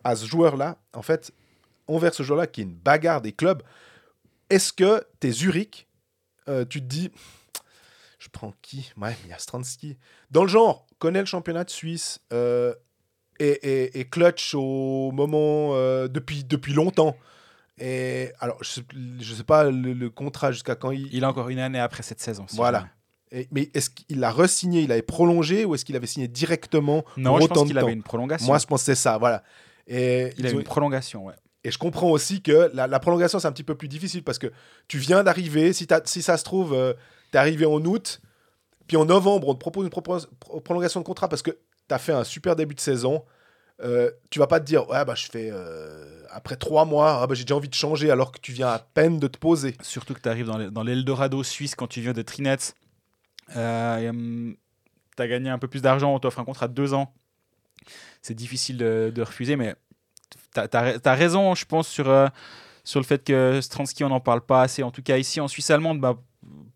[0.04, 1.32] à ce joueur-là, en fait,
[1.88, 3.62] envers ce joueur-là qui est une bagarre des clubs,
[4.50, 5.88] est-ce que t'es Zurich,
[6.50, 7.12] euh, tu te dis,
[8.20, 8.92] je prends qui?
[8.98, 9.98] Ouais, il y a Stransky.
[10.30, 12.74] Dans le genre, connaît le championnat de Suisse euh,
[13.40, 17.16] et, et- et clutch au moment euh, depuis, depuis longtemps.
[17.84, 18.82] Et alors, je
[19.20, 21.08] je sais pas le, le contrat jusqu'à quand il.
[21.14, 22.46] Il a encore une année après cette saison.
[22.48, 22.88] si Voilà.
[23.32, 27.04] et- mais est-ce qu'il l'a re-signé Il avait prolongé ou est-ce qu'il avait signé directement
[27.18, 28.46] Non, pour je pense qu'il avait une prolongation.
[28.48, 29.18] Moi, je pense que c'est ça.
[29.18, 29.44] Voilà.
[29.88, 31.34] Et il a ont- une prolongation, ouais.
[31.64, 34.38] et je comprends aussi que la, la prolongation, c'est un petit peu plus difficile parce
[34.38, 34.52] que
[34.88, 35.74] tu viens d'arriver.
[35.74, 35.88] Si,
[36.22, 36.78] ça se trouve,
[37.32, 38.22] tu es arrivé en août,
[38.88, 41.98] puis en novembre, on te propose une pro- prolongation de contrat parce que tu as
[41.98, 43.24] fait un super début de saison.
[43.84, 45.50] Euh, tu vas pas te dire, ouais, bah, je fais.
[45.52, 48.70] euh, après trois mois, ah, bah, j'ai déjà envie de changer alors que tu viens
[48.70, 49.76] à peine de te poser.
[49.82, 52.74] Surtout que tu arrives dans les- l'Eldorado suisse quand tu viens de Trinets.
[53.56, 54.54] Euh,
[55.18, 57.14] tu as gagné un peu plus d'argent, on t'offre un contrat de deux ans.
[58.22, 59.76] C'est difficile de, de refuser, mais
[60.54, 62.28] tu as, raison, je pense, sur, euh,
[62.84, 64.84] sur le fait que Stransky, on n'en parle pas assez.
[64.84, 66.18] En tout cas, ici en Suisse allemande, bah,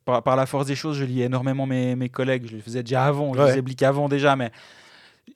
[0.06, 2.48] par, par la force des choses, je lis énormément mes, mes collègues.
[2.50, 3.62] Je le faisais déjà avant, je Ouais.
[3.62, 4.52] les avant déjà, mais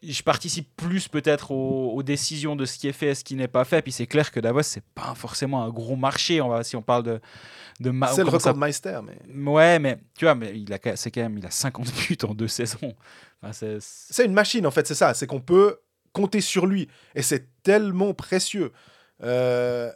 [0.01, 3.35] je participe plus peut-être aux, aux décisions de ce qui est fait et ce qui
[3.35, 3.81] n'est pas fait.
[3.81, 6.39] Puis c'est clair que Davos, c'est pas forcément un gros marché.
[6.41, 7.19] On va, si on parle de.
[7.81, 9.19] de ma- c'est le ça- record de Meister, mais
[9.51, 12.33] Ouais, mais tu vois, mais il a, c'est quand même, il a 50 buts en
[12.33, 12.95] deux saisons.
[13.41, 15.13] Enfin, c'est- une machine en fait, c'est ça.
[15.13, 15.79] C'est qu'on peut
[16.13, 18.71] compter sur lui et c'est tellement précieux.
[19.23, 19.91] Euh,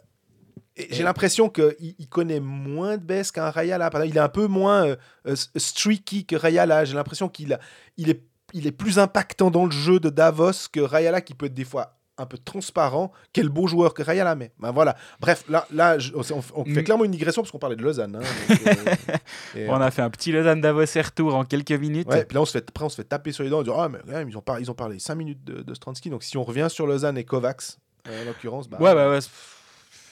[0.90, 3.90] j'ai l'impression qu'il il connaît moins de baisse qu'un Rayala.
[3.90, 4.96] Par exemple, Il est un peu moins euh,
[5.28, 6.84] euh, streaky que Rayala.
[6.84, 7.58] J'ai l'impression qu'il
[7.96, 8.22] il est,
[8.54, 11.64] il est plus impactant dans le jeu de Davos que Rayala, qui peut être des
[11.64, 13.10] fois un peu transparent.
[13.32, 14.96] Quel beau joueur que Rayala, mais ben voilà.
[15.20, 16.20] Bref, là, là je- on,
[16.54, 16.84] on fait Mm.
[16.84, 18.14] clairement une digression parce qu'on parlait de Lausanne.
[18.16, 19.16] hein, donc, euh,
[19.56, 22.06] et, On a fait un petit Lausanne Davos et retour en quelques minutes.
[22.08, 23.62] Ouais, puis là, on se fait, après, on se fait taper sur les dents en
[23.64, 25.74] disant Ah, mais quand même, ils ont, par- ils ont parlé 5 minutes de, de
[25.74, 26.08] Stransky.
[26.08, 29.18] Donc, si on revient sur Lausanne et Kovacs, euh, en l'occurrence, bah, Ouais, bah ouais.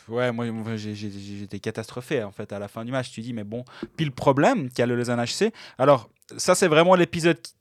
[0.09, 3.12] Ouais, moi, j'étais catastrophé en fait à la fin du match.
[3.12, 3.64] Tu dis, mais bon,
[3.96, 5.52] puis le problème qu'a le Lausanne HC.
[5.78, 7.52] Alors, ça, c'est vraiment l'épisode, qui-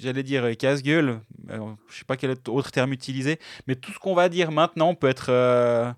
[0.00, 1.20] j'allais dire euh, casse-gueule.
[1.50, 4.94] euh, Je sais pas quel autre terme utiliser, mais tout ce qu'on va dire maintenant
[4.94, 5.92] peut être euh,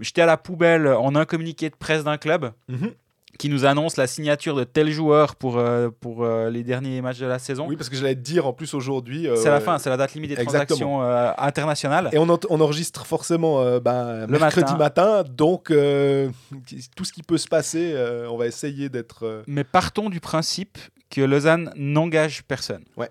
[0.00, 2.92] jeté à la poubelle en un communiqué de presse d'un club Mhm.
[3.38, 7.18] Qui nous annonce la signature de tel joueur pour, euh, pour euh, les derniers matchs
[7.18, 7.66] de la saison.
[7.66, 9.26] Oui, parce que j'allais te dire en plus aujourd'hui.
[9.26, 10.98] euh, c'est la fin, c'est la date limite des Exactement.
[11.00, 12.10] transactions internationales.
[12.12, 15.22] Et on, en- on enregistre forcément bah, Le mercredi matin.
[15.22, 15.24] matin.
[15.28, 17.96] donc, tout ce qui peut se passer,
[18.28, 19.42] on va essayer d'être.
[19.46, 20.78] Mais partons du principe
[21.10, 22.84] que Lausanne n'engage personne.
[22.96, 23.10] Ouais.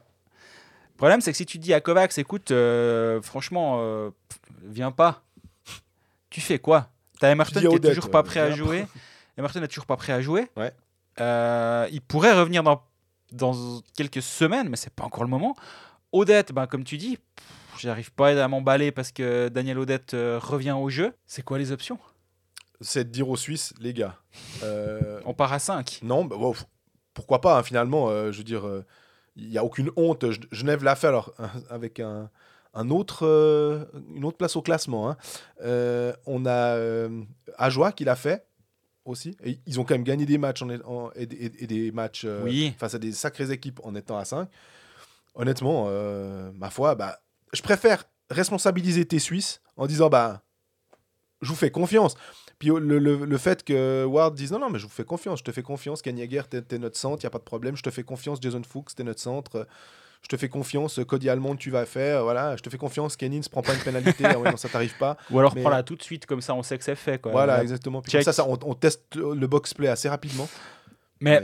[0.94, 2.54] Le problème, c'est que si tu dis à Kovacs, écoute,
[3.24, 4.12] franchement,
[4.64, 5.24] viens pas,
[6.30, 6.90] tu fais quoi?
[7.20, 8.86] T'as Emerton qui est toujours pas prêt à jouer.
[9.42, 10.48] Emerton n'est toujours pas prêt à jouer.
[10.56, 10.72] Ouais.
[11.20, 12.82] Euh, il pourrait revenir dans,
[13.32, 15.56] dans quelques semaines, mais c'est pas encore le moment.
[16.12, 17.18] Odette, ben, comme tu dis,
[17.78, 21.14] j'arrive pas à m'emballer parce que Daniel Odette euh, revient au jeu.
[21.26, 22.00] C'est quoi les options?
[22.80, 24.16] C'est de dire aux Suisses, les gars.
[24.64, 26.00] euh, On part à 5.
[26.04, 26.56] Non, bah, wow,
[27.14, 28.10] pourquoi pas, hein, finalement.
[28.32, 28.64] je veux dire,
[29.36, 30.26] il n'y a aucune honte.
[30.52, 31.34] Genève l'a fait alors,
[31.70, 32.30] avec un,
[32.74, 35.10] un autre, euh, une autre place au classement.
[35.10, 35.18] hein.
[35.64, 37.22] Euh, on a euh,
[37.58, 38.46] Ajoie qui l'a fait
[39.06, 39.36] aussi.
[39.44, 42.24] Et ils ont quand même gagné des matchs en, en- et, et- et des matchs
[42.26, 42.74] euh, Oui.
[42.78, 44.48] face à des sacrées équipes en étant à 5.
[45.36, 47.20] Honnêtement, euh, ma foi, bah,
[47.54, 50.44] je préfère responsabiliser tes Suisses en disant bah,
[51.42, 52.16] je vous fais confiance.
[52.60, 55.40] Puis le, le- le fait que Ward dise non, non, mais je vous fais confiance,
[55.40, 57.76] je te fais confiance, Kanyagher, t'es t'es notre centre, il n'y a pas de problème,
[57.76, 59.68] je te fais confiance, Jason Fuchs, t'es notre centre,
[60.24, 63.42] je te fais confiance, Cody Almond, tu vas faire, voilà, je te fais confiance, Kenin,
[63.42, 65.18] se prend pas une pénalité, ah ouais, non, ça t'arrive pas.
[65.32, 67.20] Ou alors Mais- prends-la tout de suite, comme ça on sait que c'est fait.
[67.20, 67.32] Quoi.
[67.32, 68.02] Voilà, Euh, exactement.
[68.02, 70.48] Puis comme ça, ça, on, on teste le box play assez rapidement.
[71.20, 71.42] Mais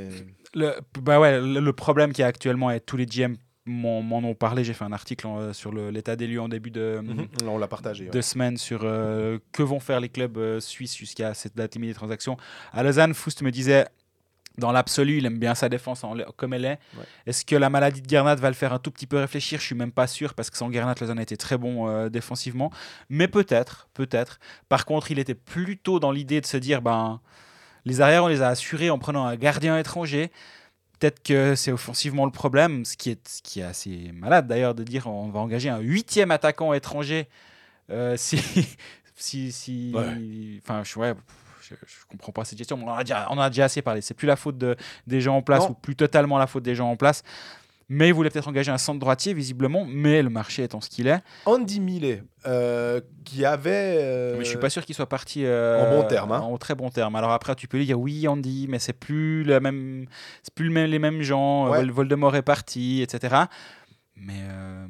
[0.53, 3.35] le, bah ouais, le, le problème qu'il y a actuellement, et tous les GM
[3.69, 7.01] m'en ont parlé, j'ai fait un article en- sur l'état des lieux en début de,
[7.03, 7.27] Mhm.
[7.47, 8.05] On l'a partagé.
[8.05, 8.09] ouais.
[8.11, 11.89] de semaine sur euh, que vont faire les clubs euh, suisses jusqu'à cette date limite
[11.89, 12.37] des transactions.
[12.71, 13.85] À Lausanne, Foust me disait,
[14.57, 16.79] dans l'absolu, il aime bien sa défense en- comme elle est.
[16.97, 17.03] Ouais.
[17.27, 19.59] Est-ce que la maladie de Gernat va le faire un tout petit peu réfléchir?
[19.59, 22.09] Je suis même pas sûr parce que sans Gernat, Lausanne a été très bon euh,
[22.09, 22.71] défensivement.
[23.09, 24.39] Mais peut-être, peut-être.
[24.69, 27.21] Par contre, il était plutôt dans l'idée de se dire, ben,
[27.85, 30.31] les arrières, on les a assurés en prenant un gardien étranger.
[30.99, 34.73] Peut-être que c'est offensivement le problème, ce qui est, ce qui est assez malade d'ailleurs
[34.73, 37.27] de dire on va engager un huitième attaquant étranger
[37.91, 38.39] euh, si,
[39.15, 40.59] si, si, Ouais.
[40.63, 41.13] enfin, je, ouais,
[41.69, 42.79] je, je comprends pas cette gestion.
[42.83, 44.01] On en a déjà, on en a déjà assez parlé.
[44.01, 44.75] C'est plus la faute de,
[45.05, 45.71] des gens en place Non.
[45.71, 47.23] ou plus totalement la faute des gens en place.
[47.89, 51.07] Mais il voulait peut-être engager un centre droitier visiblement, mais le marché étant ce qu'il
[51.07, 53.95] est, Andy Millet, euh, qui avait.
[54.01, 56.41] euh, mais je suis pas sûr qu'il soit parti euh, en bon terme, hein.
[56.41, 57.15] En très bon terme.
[57.15, 60.05] Alors après, tu peux lui dire oui, Andy, mais c'est plus la même,
[60.43, 61.69] c'est plus le même- les mêmes gens.
[61.69, 61.85] Ouais.
[61.85, 63.43] Voldemort est parti, etc.
[64.17, 64.85] Mais euh,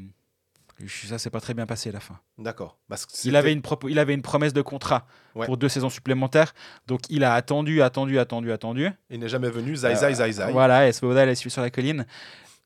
[0.85, 2.19] ça s'est pas très bien passé à la fin.
[2.37, 2.77] D'accord.
[3.23, 5.45] Il avait, une propo- il avait une promesse de contrat Ouais.
[5.45, 6.53] pour deux saisons supplémentaires.
[6.87, 8.89] Donc il a attendu, attendu, attendu, attendu.
[9.09, 9.75] Il n'est jamais venu.
[9.75, 10.51] Zai, zai, zai, zai.
[10.51, 12.05] Voilà, et Svoboda, il a suivi sur la colline.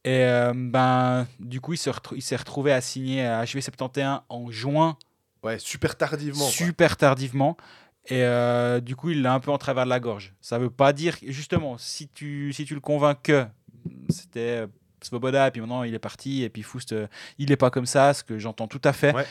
[0.04, 4.98] Et euh, ben, du coup, il se s'est retrouvé à signer à HV71 en juin,
[5.44, 6.40] Ouais, super tardivement.
[6.46, 6.50] quoi.
[6.52, 7.56] super tardivement.
[8.08, 10.34] Et euh, du coup, il l'a un peu en travers de la gorge.
[10.42, 13.46] Ça veut pas dire, justement, si tu, si tu le convaincs que
[14.10, 14.68] c'était euh,
[15.02, 17.86] Svoboda, et puis maintenant il est parti, et puis Foust, euh, il est pas comme
[17.86, 19.14] ça, ce que j'entends tout à fait.
[19.14, 19.26] Ouais.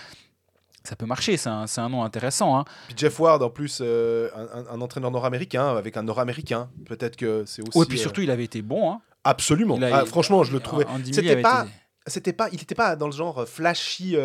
[0.83, 2.59] Ça peut marcher, c'est un, c'est un nom intéressant.
[2.59, 2.65] hein.
[2.89, 4.31] Puis Jeff Ward, en plus, euh,
[4.71, 6.71] un, entraîneur nord-américain avec un nord-américain.
[6.87, 7.77] Peut-être que c'est aussi.
[7.79, 8.91] Ouais, puis euh, surtout, il avait été bon.
[8.93, 9.01] hein.
[9.25, 9.79] absolument.
[9.93, 10.87] Ah, franchement, je le trouvais.
[11.13, 11.67] C'était pas-
[12.07, 14.17] C'était pas, il n'était pas dans le genre flashy,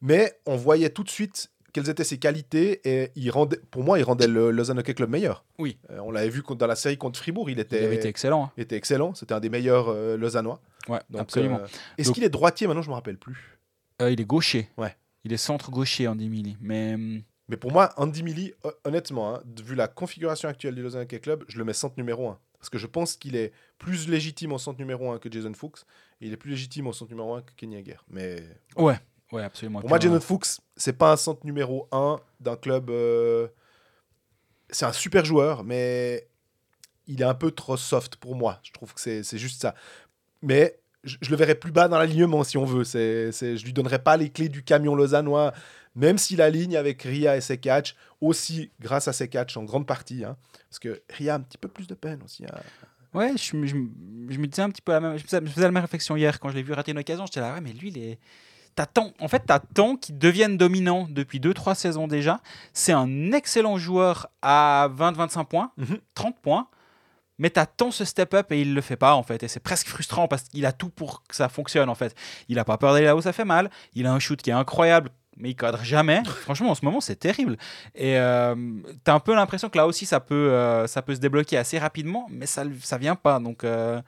[0.00, 3.98] mais on voyait tout de suite quelles étaient ses qualités et il rendait, pour moi,
[3.98, 5.44] il rendait le Lausanne Hockey Club meilleur.
[5.58, 5.76] Oui.
[5.90, 8.44] Euh, on l'avait vu dans la série contre Fribourg, il était, Il avait été excellent.
[8.46, 8.50] hein.
[8.56, 9.14] il était excellent.
[9.14, 10.58] C'était un des meilleurs euh, Lausannois.
[10.88, 11.58] Ouais, Donc, absolument.
[11.60, 11.66] euh,
[11.98, 12.82] Est-ce Donc- qu'il est droitier maintenant?
[12.82, 13.58] Je me rappelle plus.
[14.00, 14.68] Euh, il est gaucher.
[14.76, 14.96] Ouais.
[15.24, 16.56] Il est centre gaucher, Andy Millie.
[16.60, 21.02] Mais hum, Mais pour moi, Andy hon- honnêtement, hein, vu la configuration actuelle du Lausanne
[21.02, 22.38] Hockey Club, je le mets centre numéro 1.
[22.58, 25.82] Parce que je pense qu'il est plus légitime en centre numéro 1 que Jason Fuchs.
[26.20, 27.96] Et il est plus légitime en centre numéro 1 que Kenny Hager.
[28.08, 28.42] Mais
[28.76, 28.98] ouais,
[29.32, 29.80] ouais, absolument.
[29.80, 32.90] pour moi, Jason Fuchs, c'est pas un centre numéro 1 d'un club.
[32.90, 33.48] euh,
[34.70, 36.28] C'est un super joueur, mais
[37.06, 38.60] il est un peu trop soft pour moi.
[38.62, 39.74] Je trouve que c'est juste ça.
[40.42, 42.84] Mais je, je le verrais plus bas dans l'alignement si on veut.
[42.84, 45.52] C'est c'est- je lui donnerais pas les clés du camion lausannois,
[45.94, 49.86] même s'il aligne avec Ria et ses catchs, aussi grâce à ses catchs en grande
[49.86, 50.24] partie.
[50.24, 50.36] hein.
[50.70, 52.44] parce que Ria a un petit peu plus de peine aussi.
[52.44, 52.50] hein.
[53.14, 53.88] Ouais, je, me- je me-
[54.28, 55.80] je me disais un petit peu la même, je faisais, je me faisais la même
[55.82, 57.24] réflexion hier quand je l'ai vu rater une occasion.
[57.24, 58.18] J'étais là, ouais, mais lui, il est.
[58.74, 62.40] T'attends, en fait, t'attends qu'il devienne dominant depuis 2-3 saisons déjà.
[62.74, 65.98] C'est un excellent joueur à 20-25 points, Mhm.
[66.14, 66.68] 30 points,
[67.38, 69.42] mais t'attends ce step-up et il le fait pas en fait.
[69.42, 72.14] Et c'est presque frustrant parce qu'il a tout pour que ça fonctionne en fait.
[72.48, 73.70] Il a pas peur d'aller là où ça fait mal.
[73.94, 76.22] Il a un shoot qui est incroyable, mais il cadre jamais.
[76.42, 77.56] Franchement, en ce moment, c'est terrible.
[77.94, 78.54] Et euh,
[79.04, 81.78] t'as un peu l'impression que là aussi, ça peut, euh, ça peut se débloquer assez
[81.78, 83.38] rapidement, mais ça, ça vient pas.
[83.38, 84.00] Donc, euh,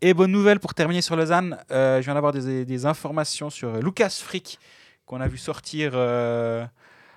[0.00, 3.76] Et bonne nouvelle pour terminer sur Lausanne, euh, je viens d'avoir des, des informations sur
[3.80, 4.58] Lucas Frick,
[5.06, 5.92] qu'on a vu sortir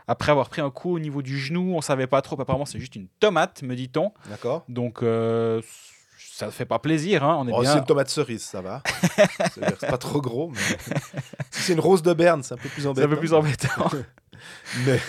[0.08, 1.76] après avoir pris un coup au niveau du genou.
[1.76, 4.12] On savait pas trop, apparemment, c'est juste une tomate, me dit-on.
[4.30, 5.62] D'accord Donc, euh,
[6.18, 7.24] ça ne fait pas plaisir.
[7.24, 7.38] hein.
[7.40, 7.72] On est Oh, bien.
[7.74, 8.84] C'est une tomate cerise, ça va.
[9.80, 10.52] C'est pas trop gros.
[10.52, 10.60] Mais...
[11.52, 13.08] si c'est une rose de Berne, c'est un peu plus C'est embêtant.
[13.08, 13.90] un peu plus embêtant.
[14.86, 15.00] Mais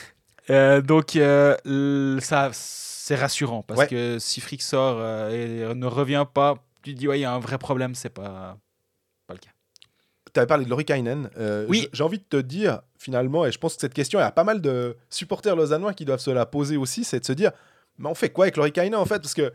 [0.50, 3.86] Euh, donc, euh, ça, c'est rassurant parce Ouais.
[3.88, 7.32] que si Frick sort et ne revient pas, tu te dis, ouais, il y a
[7.32, 8.56] un vrai problème, c'est pas.
[10.36, 11.30] Tu avais parlé de Lorikainen.
[11.38, 11.88] Euh, Oui.
[11.92, 14.30] J'ai envie de te dire, finalement, et je pense que cette question, il y a
[14.30, 17.50] pas mal de supporters lausannois qui doivent se la poser aussi, c'est de se dire,
[17.98, 19.18] mais on fait quoi avec Lorikainen en fait?
[19.20, 19.52] Parce que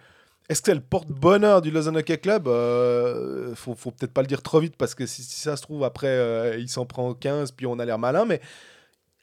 [0.50, 2.48] est-ce que c'est le porte-bonheur du Lausanne Hockey Club?
[2.48, 5.62] Euh, Faut, faut peut-être pas le dire trop vite parce que si, si ça se
[5.62, 8.41] trouve, après, euh, il s'en prend 15, puis on a l'air malin, mais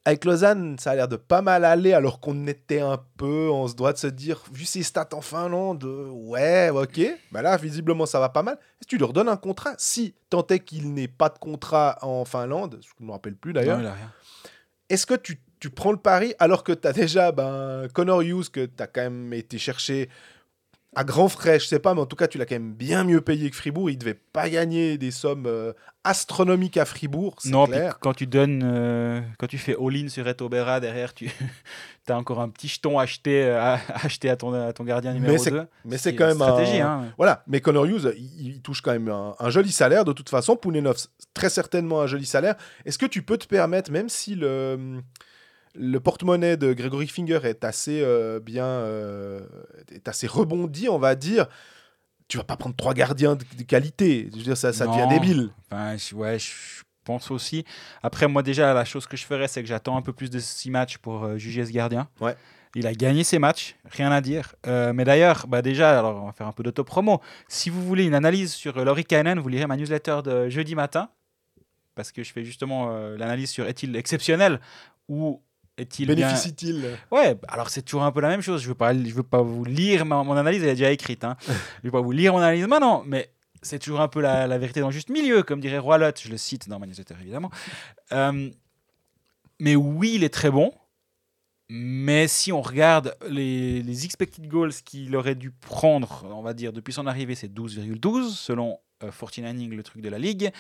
[0.09, 3.69] avec Lausanne, ça a l'air de pas mal aller alors qu'on était un peu, on
[3.69, 6.99] se doit de se dire, vu ses stats en Finlande, euh, ouais, ok,
[7.31, 8.55] bah là, visiblement, ça va pas mal.
[8.55, 9.75] Est-ce que tu leur donnes un contrat?
[9.77, 13.53] Si tant est qu'il n'ait pas de contrat en Finlande, je ne me rappelle plus
[13.53, 13.83] d'ailleurs,
[14.89, 18.49] est-ce que tu, tu prends le pari alors que tu as déjà ben, Connor Hughes
[18.51, 20.09] que tu as quand même été chercher
[20.97, 23.05] à grands frais, je sais pas, mais en tout cas, tu l'as quand même bien
[23.05, 23.91] mieux payé que Fribourg.
[23.91, 25.73] Il devait pas gagner des sommes euh,
[26.03, 30.49] astronomiques à Fribourg, Non, puis quand tu donnes, euh, quand tu fais all-in sur Eto
[30.49, 31.31] Berra, derrière, tu
[32.09, 35.37] as encore un petit jeton acheté, euh, à, acheté à, ton, à ton gardien numéro
[35.37, 35.67] c'est- 2.
[35.85, 36.81] Mais c'est quand même stratégie.
[36.81, 36.89] un...
[37.03, 37.13] Hein.
[37.19, 40.31] Voilà, mais Connor Hughes, il, il touche quand même un, un joli salaire de toute
[40.31, 40.57] façon.
[40.57, 40.97] Poulenov,
[41.35, 42.55] très certainement un joli salaire.
[42.87, 45.03] Est-ce que tu peux te permettre, même si le,
[45.79, 49.41] le porte-monnaie de Gregory Finger est assez euh, bien, euh,
[49.93, 51.47] est assez rebondi, on va dire,
[52.27, 54.29] tu vas pas prendre trois gardiens de, de qualité.
[54.33, 55.51] Je veux dire, ça, ça devient débile.
[55.73, 57.65] Je- ouais, je pense aussi.
[58.03, 60.39] Après, moi, déjà, la chose que je ferais, c'est que j'attends un peu plus de
[60.39, 62.09] six matchs pour euh, juger ce gardien.
[62.21, 62.37] Ouais.
[62.75, 64.55] Il a gagné ses matchs, rien à dire.
[64.67, 67.23] Euh, mais d'ailleurs, bah déjà, alors on va faire un peu d'autopromo.
[67.49, 71.09] Si vous voulez une analyse sur Laurie Kainen, vous lirez ma newsletter de jeudi matin,
[71.95, 74.61] parce que je fais justement euh, l'analyse sur est-il exceptionnel
[75.09, 75.41] ou
[75.79, 76.15] est-il bien...
[76.17, 78.61] Bénéficie-t-il Ouais, alors c'est toujours un peu la même chose.
[78.63, 81.25] Je veux pas, je veux pas vous lire ma- mon analyse, elle est déjà écrite.
[81.25, 81.37] Hein.
[81.49, 83.31] je veux pas vous lire mon analyse maintenant, mais
[83.63, 86.21] c'est toujours un peu la, la vérité dans le juste milieu, comme dirait Roy Lott.
[86.23, 87.51] Je le cite dans ma newsletter évidemment.
[88.13, 88.51] Euh,
[89.61, 90.73] mais oui, il est très bon.
[91.71, 96.73] Mais si on regarde les, les expected goals qu'il aurait dû prendre, on va dire,
[96.73, 100.51] depuis son arrivée, c'est 12,12 selon euh, 49ing, le truc de la ligue.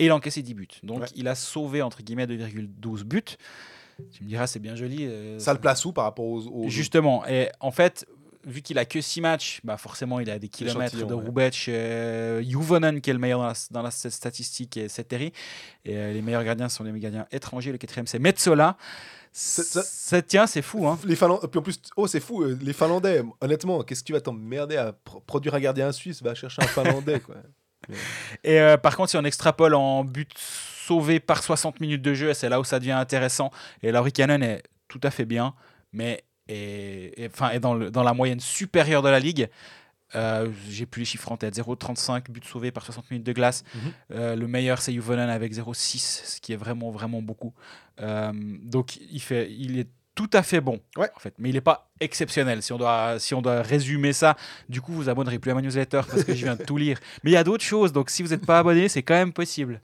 [0.00, 0.66] Et il a encaissé 10 buts.
[0.82, 1.06] Donc Ouais.
[1.14, 3.22] il a sauvé, entre guillemets, 2,12 buts.
[4.12, 5.06] Tu me diras, c'est bien joli.
[5.06, 6.46] euh, Ça le place où par rapport aux.
[6.46, 8.06] aux- Justement, et en fait,
[8.46, 11.12] vu qu'il a que 6 matchs, bah forcément il a des kilomètres de ouais.
[11.24, 15.32] Roubec, euh, Juvonen qui est le meilleur dans la, dans la statistique et Setteri.
[15.84, 17.72] Et euh, les meilleurs gardiens sont les gardiens étrangers.
[17.72, 18.76] Le quatrième c'est Metzola.
[19.32, 20.88] Ça- tient, c'est fou.
[20.88, 20.98] Hein.
[21.04, 24.12] Les Finlandais, puis en plus, oh c'est fou, euh, les Finlandais, honnêtement, qu'est-ce que tu
[24.12, 26.20] vas t'emmerder à pro- produire un gardien suisse?
[26.22, 27.36] Va chercher un Finlandais, quoi.
[28.44, 30.30] Et par contre, si on extrapole en but
[30.90, 33.52] sauvé par 60 minutes de jeu, c'est là où ça devient intéressant.
[33.84, 35.54] Et Laurie Cannon est tout à fait bien,
[35.92, 39.48] mais est, est- enfin, est dans, le- dans la moyenne supérieure de la ligue.
[40.16, 41.54] Euh, J'ai plus les chiffres en tête.
[41.54, 43.62] 0,35 buts sauvés par 60 minutes de glace.
[43.72, 43.80] Mhm.
[44.14, 47.54] Euh, le meilleur, c'est Juvonen avec 0,6, ce qui est vraiment, vraiment beaucoup.
[48.00, 48.32] Euh,
[48.64, 51.08] donc, il, fait, il est tout à fait bon, Ouais.
[51.14, 51.34] en fait.
[51.38, 52.60] Mais il n'est pas exceptionnel.
[52.64, 54.34] Si on, doit, si on doit résumer ça,
[54.68, 56.98] du coup, vous abonnerez plus à ma newsletter parce que je viens de tout lire.
[57.22, 57.92] Mais il y a d'autres choses.
[57.92, 59.80] Donc, si vous n'êtes pas abonné, c'est quand même possible.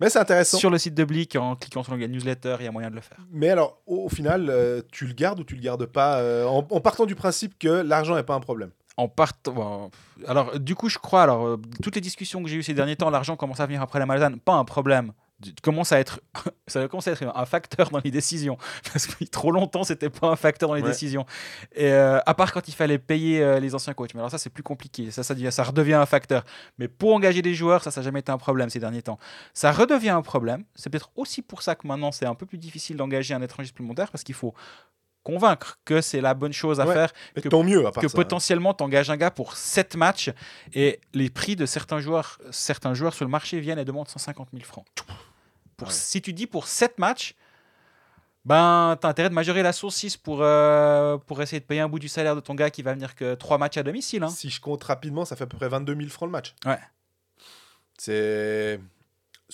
[0.00, 0.58] Mais c'est intéressant.
[0.58, 2.96] Sur le site de Blick, en cliquant sur la newsletter, il y a moyen de
[2.96, 3.18] le faire.
[3.30, 6.44] Mais alors, au, au final, euh, tu le gardes ou tu le gardes pas euh,
[6.46, 8.70] en, en partant du principe que l'argent n'est pas un problème?
[8.96, 9.52] En partant.
[9.52, 9.90] bon,
[10.26, 12.96] alors, du coup, je crois, alors, euh, toutes les discussions que j'ai eues ces derniers
[12.96, 15.12] temps, l'argent commence à venir après la Malzane, pas un problème.
[15.62, 16.20] Commence à être,
[16.66, 18.56] ça commence à être un facteur dans les décisions.
[18.92, 20.88] Parce que trop longtemps, c'était pas un facteur dans les Ouais.
[20.90, 21.26] décisions.
[21.74, 24.14] Et euh, à part quand il fallait payer euh, les anciens coachs.
[24.14, 25.10] Mais alors, ça, c'est plus compliqué.
[25.10, 26.44] Ça, ça, devient- ça redevient un facteur.
[26.78, 29.18] Mais pour engager des joueurs, ça, ça n'a jamais été un problème ces derniers temps.
[29.52, 30.64] Ça redevient un problème.
[30.74, 33.68] C'est peut-être aussi pour ça que maintenant, c'est un peu plus difficile d'engager un étranger
[33.68, 34.54] supplémentaire parce qu'il faut
[35.22, 36.92] convaincre que c'est la bonne chose à Ouais.
[36.92, 38.14] faire Mais Que- tant mieux, à part que ça.
[38.14, 40.30] potentiellement t'engages un gars pour 7 matchs
[40.74, 44.48] et les prix de certains joueurs, certains joueurs sur le marché viennent et demandent 150
[44.52, 44.84] 000 francs.
[45.76, 45.94] Pour, ouais.
[45.94, 47.34] Si tu dis pour 7 matchs,
[48.44, 51.98] ben t'as intérêt de majorer la saucisse pour, euh, pour essayer de payer un bout
[51.98, 54.22] du salaire de ton gars qui va venir que 3 matchs à domicile.
[54.22, 54.28] hein.
[54.28, 56.54] Si je compte rapidement, ça fait à peu près 22 000 francs le match.
[56.66, 56.78] Ouais.
[57.98, 58.80] C'est.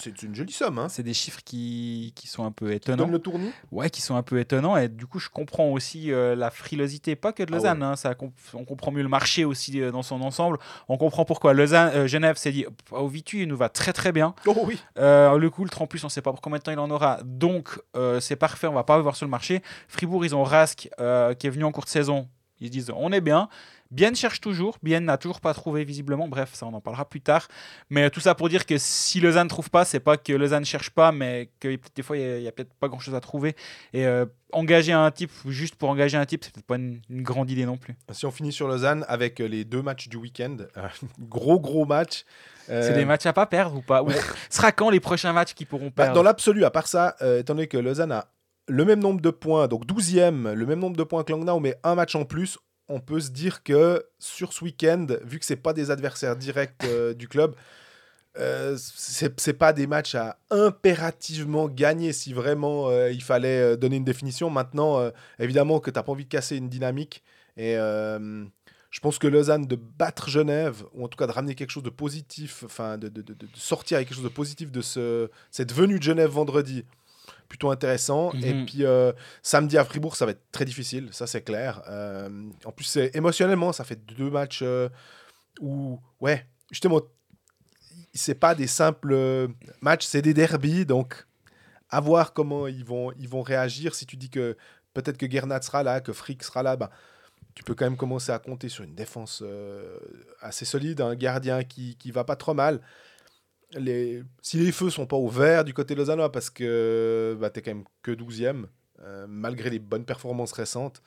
[0.03, 0.89] C'est une jolie somme, hein.
[0.89, 3.07] C'est des chiffres qui, qui sont un peu étonnants.
[3.07, 3.51] le tournis.
[3.71, 4.77] Ouais, qui sont un peu étonnants.
[4.77, 7.83] Et du coup, je comprends aussi euh, la frilosité, pas que de Ah Lausanne.
[7.83, 8.15] hein, ça,
[8.55, 10.59] on comprend mieux le marché aussi euh, dans son ensemble.
[10.89, 14.13] On comprend pourquoi Lausanne, euh, Genève s'est dit au Vitu, il nous va très très
[14.13, 14.35] bien.
[14.47, 14.81] Oh oui.
[14.97, 17.19] Le Coultre, en plus, on ne sait pas pour combien de temps il en aura.
[17.25, 17.79] Donc,
[18.21, 19.63] c'est parfait, on va pas le voir sur le marché.
[19.89, 20.89] Fribourg, ils ont Rask
[21.39, 22.29] qui est venu en cours de saison.
[22.61, 23.49] Ils se disent on est bien.
[23.91, 24.79] Bien cherche toujours.
[24.83, 26.29] Bien n'a toujours pas trouvé visiblement.
[26.29, 27.49] Bref, ça on en parlera plus tard.
[27.89, 30.61] Mais tout ça pour dire que si Lausanne ne trouve pas, c'est pas que Lausanne
[30.61, 33.21] ne cherche pas, mais que des fois il y a, peut-être pas grand chose à
[33.21, 33.57] trouver.
[33.93, 37.23] Et euh, engager un type juste pour engager un type, c'est peut-être pas une, une
[37.23, 37.97] grande idée non plus.
[38.13, 40.89] Si on finit sur Lausanne avec euh, les deux matchs du week-end, euh,
[41.21, 42.25] gros gros match.
[42.69, 44.03] Euh, C'est des matchs à pas perdre ou pas?
[44.03, 44.11] Ou
[44.51, 46.15] sera quand les prochains matchs qu'ils pourront bah, perdre?
[46.15, 48.29] dans l'absolu, à part ça, étant donné que Lausanne a
[48.69, 51.77] le même nombre de points, donc 12e, le même nombre de points que Langnau, mais
[51.83, 52.59] un match en plus,
[52.91, 56.85] on peut se dire que sur ce week-end, vu que c'est pas des adversaires directs
[56.85, 57.55] euh, du club,
[58.39, 63.97] euh, c'est pas des matchs à impérativement gagner si vraiment euh, il fallait euh, donner
[63.97, 64.51] une définition.
[64.51, 67.23] Maintenant, évidemment que tu n'as pas envie de casser une dynamique.
[67.57, 71.71] Et je pense que Lausanne de battre Genève, ou en tout cas de ramener quelque
[71.71, 73.13] chose de positif, enfin de,
[73.55, 76.85] sortir avec quelque chose de positif de ce, cette venue de Genève vendredi,
[77.51, 78.33] plutôt intéressant.
[78.43, 78.65] Et Mhm.
[78.65, 81.83] puis euh, samedi à Fribourg, ça va être très difficile, ça c'est clair.
[81.89, 82.31] Euh,
[82.65, 84.89] en plus, c'est- émotionnellement, ça fait deux matchs euh,
[85.61, 87.03] où, ouais, justement,
[88.15, 89.49] c'est pas des simples
[89.83, 91.27] matchs, c'est des derbies, donc
[91.91, 93.95] à voir comment ils vont, ils vont réagir.
[93.97, 94.57] Si tu dis que
[94.95, 96.89] peut-être que Gernat sera là, que Frick sera là, ben,
[97.55, 99.99] tu peux quand même commencer à compter sur une défense euh,
[100.41, 102.81] assez solide, un gardien qui, qui va pas trop mal.
[103.79, 107.71] Les, si les feux sont pas ouverts du côté lausannois, parce que bah, tu quand
[107.73, 108.65] même que 12e,
[109.03, 111.03] euh, malgré les bonnes performances récentes,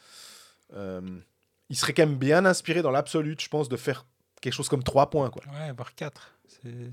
[0.74, 1.02] euh,
[1.70, 4.06] il serait quand même bien inspiré dans l'absolu, je pense, de faire
[4.42, 5.30] quelque chose comme 3 points.
[5.30, 5.44] Quoi.
[5.48, 6.30] Ouais, voire 4.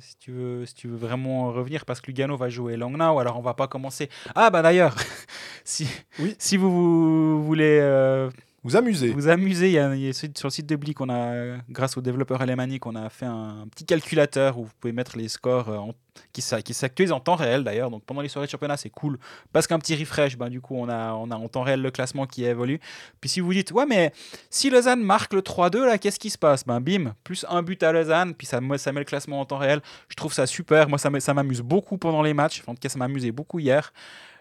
[0.01, 3.37] Si tu, veux, si tu veux vraiment revenir, parce que Lugano va jouer Langnau, alors
[3.39, 4.09] on va pas commencer.
[4.35, 4.97] Ah, bah d'ailleurs,
[5.65, 5.87] si,
[6.19, 6.35] Oui.
[6.39, 8.31] si vous, vous voulez euh,
[8.63, 9.09] Vous amusez.
[9.13, 9.69] Vous amusez.
[9.71, 12.95] Il y a, sur le site de Blick, on a, grâce au développeur alémanique, on
[12.95, 15.93] a fait un petit calculateur où vous pouvez mettre les scores euh,
[16.35, 17.91] qui, qui s'actualisent en temps réel d'ailleurs.
[17.91, 19.19] Donc pendant les soirées de championnat, c'est cool.
[19.55, 22.45] Parce qu'un petit refresh, ben, du coup, on a, en temps réel le classement qui
[22.45, 22.81] évolue.
[23.23, 24.13] Puis si vous dites, ouais, mais
[24.51, 26.67] si Lausanne marque le 3-2, là, qu'est-ce qui se passe?
[26.67, 29.47] Ben bim, plus un but à Lausanne, puis ça, me- ça met le classement en
[29.47, 29.81] temps réel.
[30.11, 30.87] Je trouve ça super.
[30.87, 32.63] Moi, ça m'amuse beaucoup pendant les matchs.
[32.67, 33.91] En tout cas, ça m'amusait beaucoup hier.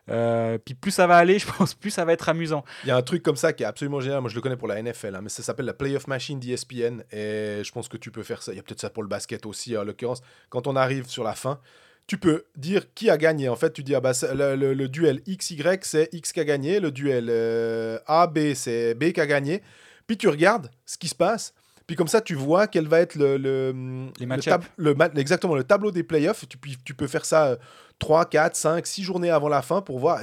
[0.10, 2.64] Euh, puis plus ça va aller, je pense, plus ça va être amusant.
[2.84, 4.22] Il y a un truc comme ça qui est absolument génial.
[4.22, 7.02] Moi, je le connais pour la NFL, hein, mais ça s'appelle la Playoff Machine d'ESPN.
[7.12, 8.54] Et je pense que tu peux faire ça.
[8.54, 10.22] Il y a peut-être ça pour le basket aussi, en l'occurrence.
[10.50, 11.60] Quand on arrive sur la fin,
[12.08, 13.50] tu peux dire qui a gagné.
[13.50, 16.80] En fait, tu dis ah bah, le, duel XY, c'est X qui a gagné.
[16.80, 19.62] Le duel euh, AB, c'est B qui a gagné.
[20.08, 21.54] Puis tu regardes ce qui se passe.
[21.90, 24.62] Puis comme ça, tu vois quel va être le, le, Les le match-up.
[24.62, 26.46] tab- le ma- exactement le tableau des playoffs.
[26.48, 27.56] Tu, tu peux faire ça euh,
[27.98, 30.20] 3, 4, 5, 6 journées avant la fin pour voir.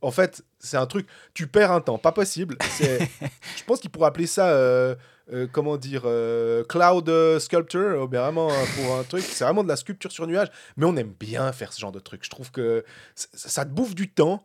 [0.00, 2.56] En fait, c'est un truc, tu perds un temps, pas possible.
[2.80, 4.94] Je pense qu'il pourrait appeler ça, euh,
[5.32, 9.24] euh, comment dire, euh, cloud euh, sculpture, bien vraiment euh, pour un truc.
[9.24, 10.48] C'est vraiment de la sculpture sur nuage.
[10.76, 12.20] Mais on aime bien faire ce genre de truc.
[12.24, 12.84] Je trouve que
[13.16, 14.44] ça te bouffe du temps,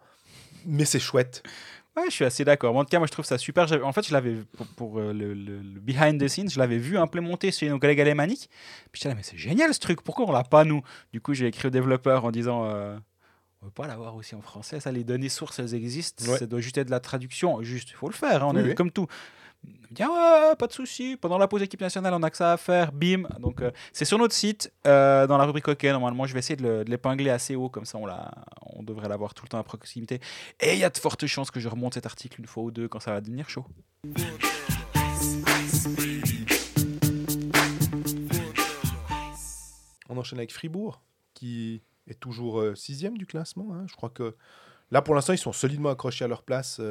[0.65, 1.43] mais c'est chouette.
[1.95, 2.75] Ouais, je suis assez d'accord.
[2.75, 3.67] En tout cas, moi, je trouve ça super.
[3.85, 6.77] En fait, je l'avais pour, pour, euh, le, le- le behind the scenes, je l'avais
[6.79, 8.49] vu implémenté chez nos collègues alémaniques.
[8.91, 10.01] Puis là, mais c'est génial ce truc.
[10.01, 10.81] Pourquoi on l'a pas nous?
[11.11, 12.65] Du coup, j'ai écrit au développeur en disant.
[12.65, 12.97] euh,
[13.61, 16.37] on veut pas l'avoir aussi en français, ça, les données sources, elles existent, Ouais.
[16.37, 18.61] ça doit juste être de la traduction, juste, il faut le faire, hein, on Oui,
[18.61, 18.75] est oui.
[18.75, 19.07] comme tout.
[19.65, 22.37] Me dit, ah ouais, pas de souci, pendant la pause équipe nationale, on a que
[22.37, 23.23] ça à faire, bim.
[23.39, 26.55] Donc, euh, c'est sur notre site, euh, dans la rubrique OK, normalement, je vais essayer
[26.55, 29.63] de le- de l'épingler assez haut, comme ça, on, devrait l'avoir tout le temps à
[29.63, 30.19] proximité.
[30.59, 32.71] Et il y a de fortes chances que je remonte cet article une fois ou
[32.71, 33.65] deux quand ça va devenir chaud.
[40.09, 41.01] On enchaîne avec Fribourg,
[41.33, 43.73] qui est toujours euh, sixième du classement.
[43.73, 43.85] hein.
[43.87, 44.35] Je crois que
[44.91, 46.81] là, pour l'instant, ils sont solidement accrochés à leur place.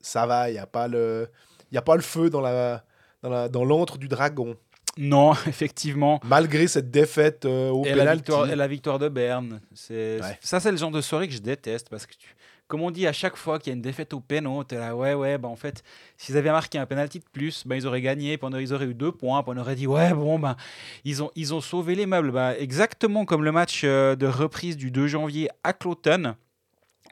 [0.00, 1.28] ça va, il n'y a, pas le-
[1.72, 2.82] y a pas le feu dans la
[3.22, 4.56] dans la- l'antre du dragon.
[4.98, 6.20] Non, effectivement.
[6.24, 8.16] Malgré cette défaite euh, au Et la, pénalty.
[8.20, 9.60] victoire, et la victoire de Berne.
[9.90, 10.20] Ouais.
[10.40, 12.34] Ça, c'est le genre de soirée que je déteste parce que, tu-
[12.66, 14.96] comme on dit à chaque fois qu'il y a une défaite au péno, t'es là,
[14.96, 15.82] ouais, ouais, bah en fait,
[16.16, 18.86] s'ils avaient marqué un penalty de plus, bah, ils auraient gagné, puis on ils auraient
[18.86, 20.56] eu deux points, puis on aurait dit, ouais, bon, bah,
[21.04, 22.32] ils, ont, ils ont sauvé les meubles.
[22.32, 26.34] Bah, exactement comme le match euh, de reprise du 2 janvier à Cloton,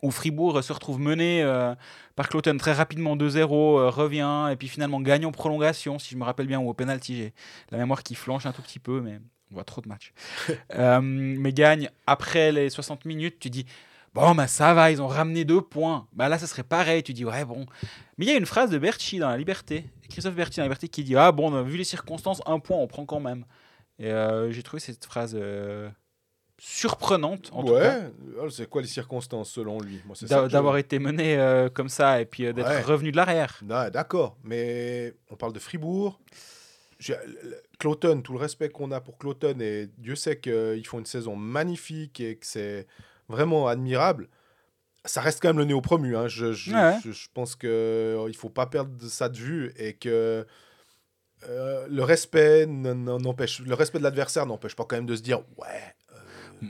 [0.04, 1.74] où Fribourg se retrouve mené euh,
[2.14, 6.16] par Cloton très rapidement 2-0, euh, revient, et puis finalement gagne en prolongation, si je
[6.18, 7.16] me rappelle bien, ou au penalty.
[7.16, 7.34] J'ai
[7.70, 9.18] la mémoire qui flanche un tout petit peu, mais
[9.50, 10.12] on voit trop de matchs.
[10.74, 13.64] Euh, mais gagne après les 60 minutes, tu dis
[14.12, 16.06] bon bah ça va, ils ont ramené deux points.
[16.12, 17.64] Bah là ça serait pareil, tu dis ouais bon.
[18.18, 20.66] Mais il y a une phrase de Berchi dans la Liberté, Christophe Berchi dans la
[20.66, 23.44] Liberté qui dit ah bon vu les circonstances un point on prend quand même.
[24.00, 24.10] Et
[24.50, 25.38] j'ai trouvé cette phrase
[26.58, 27.98] surprenante en tout cas.
[28.00, 30.00] ouais, oh, c'est quoi les circonstances selon lui?
[30.20, 32.80] Je- D'avoir été mené euh, comme ça et puis euh, d'être Ouais.
[32.82, 33.58] revenu de l'arrière.
[33.62, 36.20] D'accord, mais on parle de Fribourg.
[37.78, 41.36] Cloton, tout le respect qu'on a pour Cloton, et Dieu sait qu'ils font une saison
[41.36, 42.86] magnifique et que c'est
[43.28, 44.28] vraiment admirable.
[45.04, 46.16] Ça reste quand même le néo promu.
[46.16, 46.28] Hein.
[46.28, 46.96] Je, je, Ouais.
[47.04, 50.46] je- je pense qu'il ne faut pas perdre ça de vue et que
[51.46, 55.40] euh, le respect n'empêche, le respect de l'adversaire n'empêche pas quand même de se dire
[55.58, 55.94] ouais.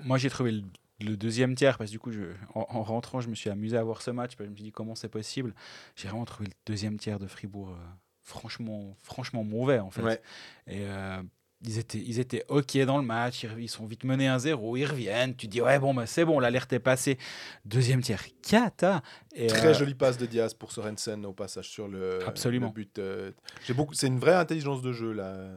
[0.04, 0.62] Moi, j'ai trouvé le,
[1.00, 2.22] le deuxième tiers parce que du coup, je,
[2.54, 4.30] en, en rentrant, je me suis amusé à voir ce match.
[4.36, 5.54] parce que Je me suis dit comment c'est possible?
[5.96, 7.74] J'ai vraiment trouvé le deuxième tiers de Fribourg euh,
[8.22, 10.02] franchement, franchement mauvais en fait.
[10.02, 10.20] Ouais.
[10.66, 11.22] Et euh,
[11.66, 13.46] ils étaient, ils étaient ok dans le match.
[13.58, 14.78] Ils, sont vite menés 1-0.
[14.78, 15.34] Ils reviennent.
[15.34, 17.18] Tu dis ouais bon bah c'est bon, l'alerte est passée.
[17.64, 19.02] Deuxième tiers, cata.
[19.34, 22.66] Et, Très euh, jolie passe de Diaz pour Sorensen au passage sur le, Absolument.
[22.68, 22.98] le but.
[22.98, 23.30] euh,
[23.66, 25.48] j'ai beaucoup, c'est une vraie intelligence de jeu là.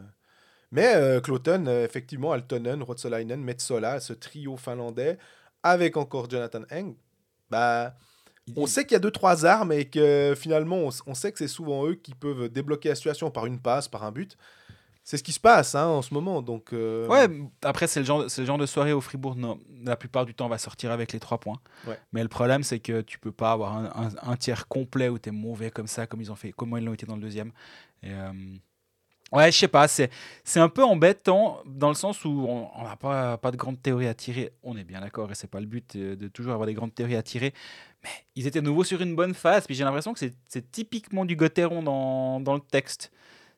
[0.71, 5.17] Mais euh, Cloton, euh, effectivement, Altonen, Ruotsalainen, Metsola, ce trio finlandais,
[5.63, 6.95] avec encore Jonathan Eng,
[7.49, 7.95] bah,
[8.55, 11.47] on sait qu'il y a deux trois armes et que finalement, on, sait que c'est
[11.47, 14.37] souvent eux qui peuvent débloquer la situation par une passe, par un but.
[15.03, 16.41] C'est ce qui se passe hein, en ce moment.
[16.41, 17.29] Donc, euh, Ouais,
[17.63, 20.47] après, c'est le, genre, le genre de soirée au Fribourg, non, la plupart du temps,
[20.47, 21.59] on va sortir avec les trois points.
[21.85, 21.97] Ouais.
[22.11, 25.17] Mais le problème, c'est que tu peux pas avoir un, un- un tiers complet où
[25.17, 27.21] tu es mauvais comme ça, comme ils ont fait, comment ils l'ont été dans le
[27.21, 27.53] deuxième.
[28.03, 28.31] Et, euh,
[29.33, 30.09] Ouais, je sais pas, c'est,
[30.45, 34.07] c'est un peu embêtant dans le sens où on n'a pas, pas de grandes théories
[34.07, 34.53] à tirer.
[34.63, 36.95] On est bien d'accord, et c'est pas le but euh, de toujours avoir des grandes
[36.95, 37.53] théories à tirer.
[38.03, 40.71] Mais ils étaient de nouveau sur une bonne phase, puis j'ai l'impression que c'est, c'est
[40.71, 43.11] typiquement du Gauthieron dans, dans le texte.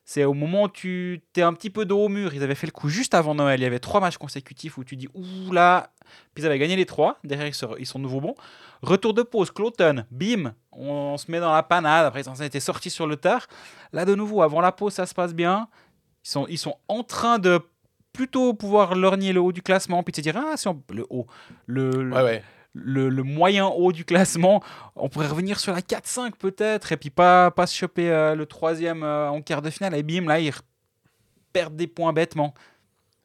[0.04, 2.34] C'est au moment où tu es un petit peu dos au mur.
[2.34, 3.60] Ils avaient fait le coup juste avant Noël.
[3.60, 5.92] Il y avait trois matchs consécutifs où tu dis ouh là.
[6.34, 7.18] Puis ils avaient gagné les trois.
[7.22, 8.34] Derrière, ils sont, ils sont nouveau bons.
[8.82, 10.54] Retour de pause, Cloton, bim.
[10.72, 12.06] On, on se met dans la panade.
[12.06, 13.46] Après, ils été sortis sur le tard.
[13.92, 15.68] Là, de nouveau, avant la pause, ça se passe bien.
[16.24, 17.60] Ils sont, ils sont en train de
[18.12, 20.02] plutôt pouvoir lorgner le haut du classement.
[20.02, 21.26] Puis de se dire ah, si on- le haut.
[21.66, 22.44] Le, le- ouais, ouais.
[22.72, 24.62] le, le moyen haut du classement.
[24.96, 28.46] On pourrait revenir sur la 4-5 peut-être, et puis pas, pas se choper euh, le
[28.46, 29.94] troisième euh, en quart de finale.
[29.94, 30.52] Et bim, là, ils
[31.52, 32.54] perdent des points bêtement.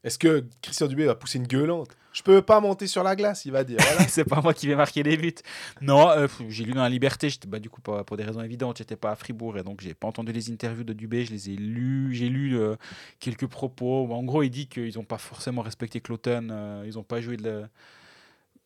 [0.03, 1.95] Est-ce que Christian Dubé va pousser une gueulante?
[2.15, 3.77] Je peux pas monter sur la glace, il va dire.
[3.81, 4.03] Voilà.
[4.07, 5.33] c'est pas moi qui vais marquer les buts.
[5.81, 8.77] Non, euh, j'ai lu dans la Liberté, j'étais bah, du coup pour des raisons évidentes,
[8.77, 11.49] j'étais pas à Fribourg et donc j'ai pas entendu les interviews de Dubé, je les
[11.49, 12.77] ai lus, j'ai lu euh,
[13.19, 14.07] quelques propos.
[14.13, 17.35] En gros, il dit qu'ils ont pas forcément respecté Cloton, euh, ils ont pas joué
[17.35, 17.67] de la-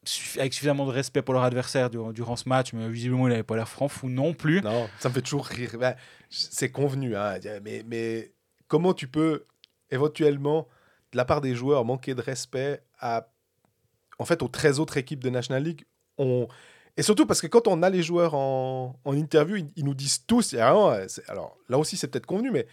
[0.05, 3.33] suffi- avec suffisamment de respect pour leur adversaire durant, durant ce match, mais visiblement il
[3.33, 4.61] avait pas l'air franc fou non plus.
[4.61, 5.71] non, ça me fait toujours rire.
[5.79, 5.95] Ben,
[6.29, 8.31] c'est convenu, hein, mais, mais
[8.67, 9.45] comment tu peux
[9.89, 10.67] éventuellement,
[11.13, 13.27] de la part des joueurs, manquer de respect à,
[14.19, 15.85] en fait, aux 13 autres équipes de National League
[16.19, 16.47] on...
[16.97, 20.51] Et surtout parce que quand on a les joueurs en, interview, ils, nous disent tous,
[20.51, 22.67] il y a vraiment, euh, c'est- alors là aussi c'est peut-être convenu, mais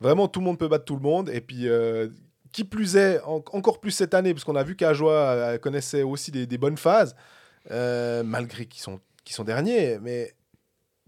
[0.00, 1.30] vraiment tout le monde peut battre tout le monde.
[1.30, 2.08] Et puis, euh,
[2.50, 6.02] qui plus est, en- encore plus cette année, parce qu'on a vu qu'Ajoie euh, connaissait
[6.02, 7.14] aussi des, bonnes phases,
[7.70, 9.98] euh, malgré qu'ils sont, sont derniers.
[10.00, 10.34] Mais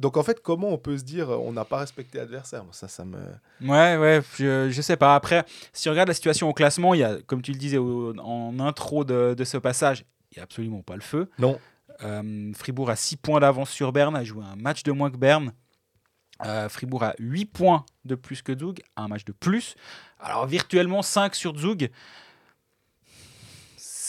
[0.01, 2.65] donc en fait, comment on peut se dire euh, on n'a pas respecté l'adversaire?
[2.65, 3.19] Moi, Ça, ça me.
[3.61, 5.15] Ouais, ouais, je, je sais pas.
[5.15, 7.77] Après, si on regarde la situation au classement, il y a, comme tu le disais
[7.79, 11.31] au- en intro de, de ce passage, il n'y a absolument pas le feu.
[11.39, 11.59] Non.
[12.03, 15.19] Euh, Fribourg a 6 points d'avance sur Berne, a joué un match de moins que
[15.19, 15.53] Berne.
[16.47, 19.75] Euh, Fribourg a 8 points de plus que Zug, un match de plus.
[20.19, 21.91] Alors virtuellement 5 sur Zug.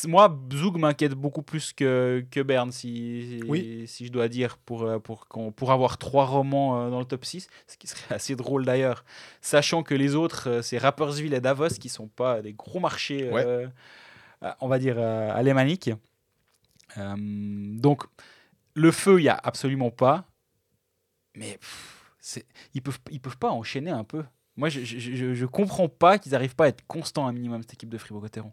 [0.08, 3.86] Moi, Zug m'inquiète beaucoup plus que, que Berne, si, Oui.
[3.88, 7.48] si je dois dire, pour, euh, pour, avoir trois romans euh, dans le top 6,
[7.68, 9.04] ce qui serait assez drôle d'ailleurs,
[9.42, 13.30] sachant que les autres, euh, c'est Rapperswil et Davos, qui sont pas des gros marchés,
[13.30, 13.44] Ouais.
[13.46, 13.68] euh,
[14.60, 15.92] on va dire, euh, alémaniques.
[16.98, 18.04] Euh, donc,
[18.74, 20.26] le feu, il n'y a absolument pas.
[21.36, 24.24] Mais pff, c'est- ils peuvent, ils peuvent pas enchaîner un peu.
[24.58, 27.90] Moi, je, je comprends pas qu'ils n'arrivent pas à être constants un minimum, cette équipe
[27.90, 28.52] de Fribourg-Gotteron.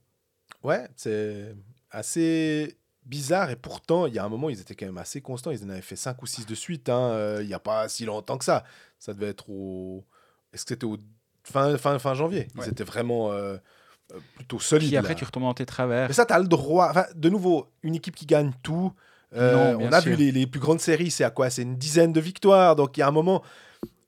[0.62, 1.54] Ouais, c'est
[1.90, 3.50] assez bizarre.
[3.50, 5.50] Et pourtant, il y a un moment, ils étaient quand même assez constants.
[5.50, 6.88] Ils en avaient fait 5 ou 6 de suite.
[6.88, 8.64] hein, euh, Il n'y a pas si longtemps que ça.
[8.98, 10.04] Ça devait être au.
[10.52, 10.98] Est-ce que c'était au
[11.44, 12.48] fin, fin, fin janvier?
[12.54, 12.68] Ils Ouais.
[12.68, 13.56] étaient vraiment euh,
[14.12, 14.88] euh, plutôt solides.
[14.88, 15.18] Puis après, là.
[15.18, 16.08] tu retombes dans tes travers.
[16.08, 16.88] Mais ça, tu as le droit.
[16.90, 18.92] Enfin, de nouveau, une équipe qui gagne tout.
[19.34, 20.10] euh, Non, on a sûr.
[20.12, 21.50] vu les, les plus grandes séries, c'est à quoi?
[21.50, 22.74] C'est une dizaine de victoires.
[22.76, 23.42] Donc il y a un moment.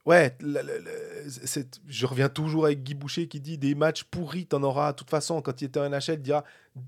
[0.05, 4.03] Ouais, le- le- le- c'est- je reviens toujours avec Guy Boucher qui dit des matchs
[4.03, 4.93] pourris, t'en auras.
[4.93, 6.43] De toute façon, quand il était en NHL, il dira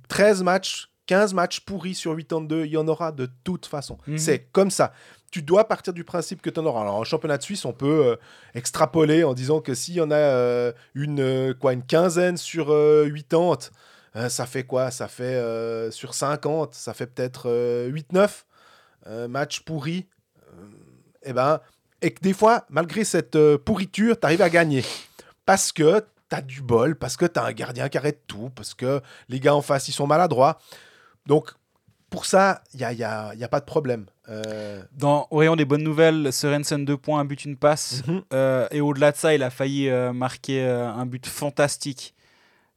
[0.07, 3.97] 13 matchs, 15 matchs pourris sur 82, il y en aura de toute façon.
[4.07, 4.18] Mhm.
[4.18, 4.93] C'est comme ça.
[5.30, 6.82] Tu dois partir du principe que tu en auras.
[6.82, 8.16] Alors, en championnat de Suisse, on peut euh,
[8.55, 12.72] extrapoler en disant que s'il y en a euh, une, euh, quoi, une quinzaine sur
[12.72, 13.70] euh, 80,
[14.16, 14.89] euh, ça fait quoi?
[14.91, 17.47] Ça fait sur 50, ça fait peut-être
[17.91, 18.45] 8-9
[19.07, 20.07] euh, matchs pourris.
[21.24, 21.59] Eh ben,
[22.03, 24.83] et que des fois, malgré cette euh, pourriture, tu arrives à gagner.
[25.45, 25.99] Parce que
[26.29, 29.01] tu as du bol, parce que tu as un gardien qui arrête tout, parce que
[29.29, 30.59] les gars en face, ils sont maladroits.
[31.25, 31.51] Donc,
[32.09, 34.05] pour ça, il n'y a, y a- y a pas de problème.
[34.29, 38.03] Euh, Dans au rayon des bonnes nouvelles, Sorensen 2 points, un but, une passe.
[38.07, 38.21] Mhm.
[38.33, 42.13] Euh, et au-delà de ça, il a failli euh, marquer un but fantastique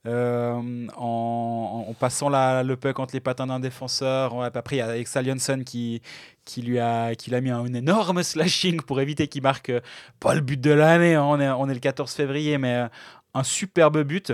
[0.07, 4.42] euh, en, passant la- le puck entre les patins d'un défenseur.
[4.42, 6.02] Après, il y a Alexa Johnson qui,
[6.44, 9.80] qui, lui a, qui lui a mis un, énorme slashing pour éviter qu'il marque euh,
[10.20, 11.14] pas le but de l'année.
[11.14, 12.88] hein, on, est, le 14 février, mais euh,
[13.34, 14.32] un superbe but.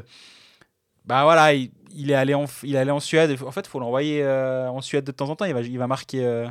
[1.04, 3.36] Bah voilà, il, est allé en, il est allé en Suède.
[3.44, 5.44] En fait, il faut l'envoyer en Suède de temps en temps.
[5.46, 6.46] Il va, il va marquer.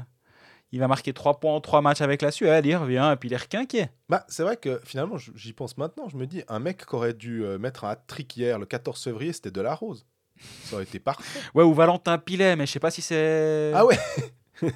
[0.72, 3.30] Il va marquer 3 points en 3 matchs avec la Suède, il revient et puis
[3.30, 3.88] il est requinqué.
[4.10, 6.08] bah, c'est vrai que finalement, j'y pense maintenant.
[6.10, 9.04] Je me dis, un mec qui aurait dû euh, mettre un hat-trick hier, le 14
[9.04, 10.06] février, c'était de la rose.
[10.64, 11.40] Ça aurait été parfait.
[11.54, 13.72] Ouais, ou Valentin Pilet, mais je sais pas si c'est.
[13.76, 13.98] Ah ouais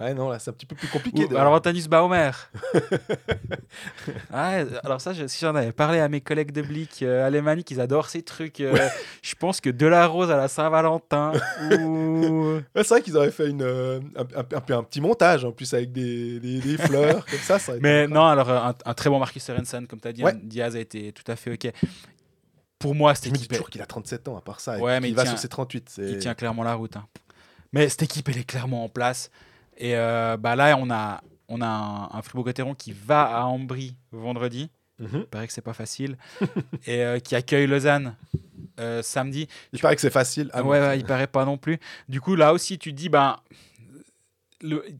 [0.00, 1.26] Ouais, non, là, c'est un petit peu plus compliqué.
[1.26, 2.30] Ou, alors Antonius Baumer.
[4.32, 7.70] ouais, alors ça, je- si j'en avais parlé à mes collègues de Blick euh, alémaniques,
[7.70, 8.60] ils adorent ces trucs.
[8.60, 8.76] euh,
[9.22, 11.32] Je pense que de la rose à la Saint-Valentin
[11.80, 15.52] ou Ouais, c'est vrai qu'ils auraient fait une, euh, un, un- un petit montage en
[15.52, 17.58] plus avec des, des- des fleurs comme ça.
[17.80, 20.34] Mais non, alors un, un très bon Marcus Sorensen, comme tu as dit, Ouais.
[20.42, 21.72] Diaz a été tout à fait ok.
[22.78, 24.78] Pour moi, cette Je équipe, toujours qu'il a 37 ans à part ça.
[24.78, 25.88] et Ouais, mais il va sur ses 38.
[25.88, 26.96] c'est- il tient clairement la route.
[26.96, 27.06] hein.
[27.72, 29.30] Mais cette équipe, elle est clairement en place.
[29.76, 33.96] Et euh, bah là, on a, on a un, un Fribourg-Gotteron qui va à Ambry
[34.10, 34.70] vendredi.
[34.98, 35.08] Mhm.
[35.14, 36.16] Il paraît que c'est pas facile.
[36.86, 38.16] et euh, qui accueille Lausanne
[38.80, 39.48] euh, samedi.
[39.72, 40.50] Il paraît que c'est facile.
[40.52, 41.78] Ah, ouais, il paraît pas non plus.
[42.08, 43.36] Du coup, là aussi, tu te dis, ben,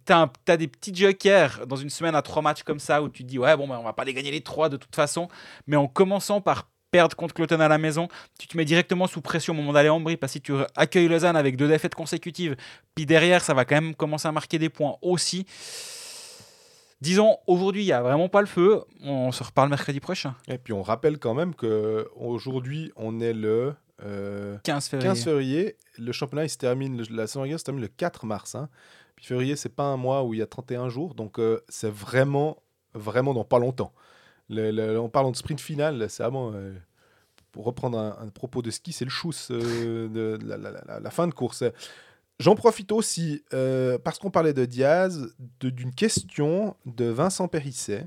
[0.04, 3.22] t'as, t'as des petits jokers dans une semaine à trois matchs comme ça où tu
[3.22, 5.28] te dis, ouais, bon, ben, on va pas les gagner les trois de toute façon.
[5.66, 8.06] Mais en commençant par perdre contre Cloton à la maison,
[8.38, 10.52] tu te mets directement sous pression au moment d'aller en Brie parce que si tu
[10.76, 12.54] accueilles Lausanne avec deux défaites consécutives,
[12.94, 15.46] puis derrière, ça va quand même commencer à marquer des points aussi.
[17.00, 18.84] Disons, aujourd'hui, il n'y a vraiment pas le feu.
[19.02, 20.36] On se reparle mercredi prochain.
[20.46, 23.74] Et puis on rappelle quand même que aujourd'hui on est le
[24.04, 25.08] euh, 15 février.
[25.08, 25.76] 15 février.
[25.98, 28.54] Le championnat, il se termine, la saison régulière se termine le 4 mars.
[28.54, 28.68] hein.
[29.16, 31.14] Puis février, c'est pas un mois où il y a 31 jours.
[31.14, 32.58] Donc, euh, c'est vraiment,
[32.94, 33.92] vraiment dans pas longtemps.
[34.52, 36.52] Le, le- en parlant de sprint final, c'est vraiment.
[36.54, 36.72] euh,
[37.52, 41.62] pour reprendre un, propos de ski, c'est le chousse euh, de la, fin de course.
[42.38, 48.06] J'en profite aussi, euh, parce qu'on parlait de Diaz, d'une question de Vincent Périsset,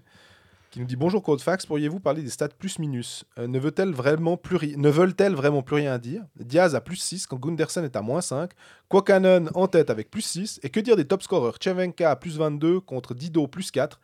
[0.72, 5.98] qui nous dit Bonjour Codefax, pourriez-vous parler des stats plus-minus Ne veulent-elles vraiment plus rien
[6.00, 6.24] dire?
[6.40, 8.50] Diaz a plus 6 quand Gunderson est à moins 5,
[8.90, 12.38] Kwakanon en tête avec plus 6, et que dire des top scorers Chevenka à plus
[12.40, 14.02] 22 contre Dido plus 4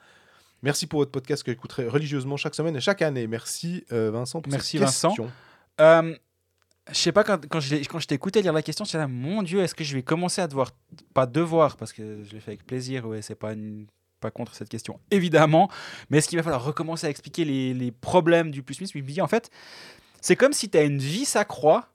[0.63, 3.25] Merci pour votre podcast que j'écouterai religieusement chaque semaine et chaque année.
[3.27, 5.07] Merci euh, Vincent pour Merci, cette Vincent.
[5.09, 5.31] question.
[5.79, 6.15] Euh,
[6.89, 9.41] je sais pas, quand, quand je, quand je t'écoutais lire la question, j'étais là, mon
[9.43, 10.71] Dieu, est-ce que je vais commencer à devoir,
[11.13, 13.87] pas devoir, parce que je l'ai fait avec plaisir, ouais, c'est pas, une-
[14.19, 15.69] pas contre cette question, évidemment,
[16.09, 19.05] mais est-ce qu'il va falloir recommencer à expliquer les, les problèmes du plus-minus Puis je
[19.05, 19.49] me dis, en fait,
[20.21, 21.87] c'est comme si tu as une vis à croix,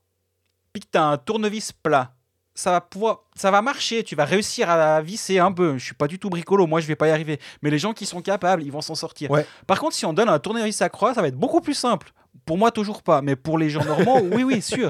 [0.73, 2.13] puis que tu as un tournevis plat.
[2.57, 5.77] Ça va, pouvoir, ça va marcher, tu vas réussir à la visser un peu.
[5.77, 7.39] Je suis pas du tout bricolo, moi je vais pas y arriver.
[7.61, 9.29] Mais les gens qui sont capables, ils vont s'en sortir.
[9.29, 9.45] Ouais.
[9.67, 12.11] Par contre, si on donne un tournevis à croix, ça va être beaucoup plus simple.
[12.45, 13.21] Pour moi, toujours pas.
[13.21, 14.89] Mais pour les gens normaux, oui, oui, sûr.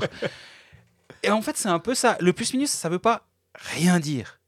[1.23, 2.15] Et en fait, c'est un peu ça.
[2.21, 4.39] Le plus-minus, ça veut pas rien dire.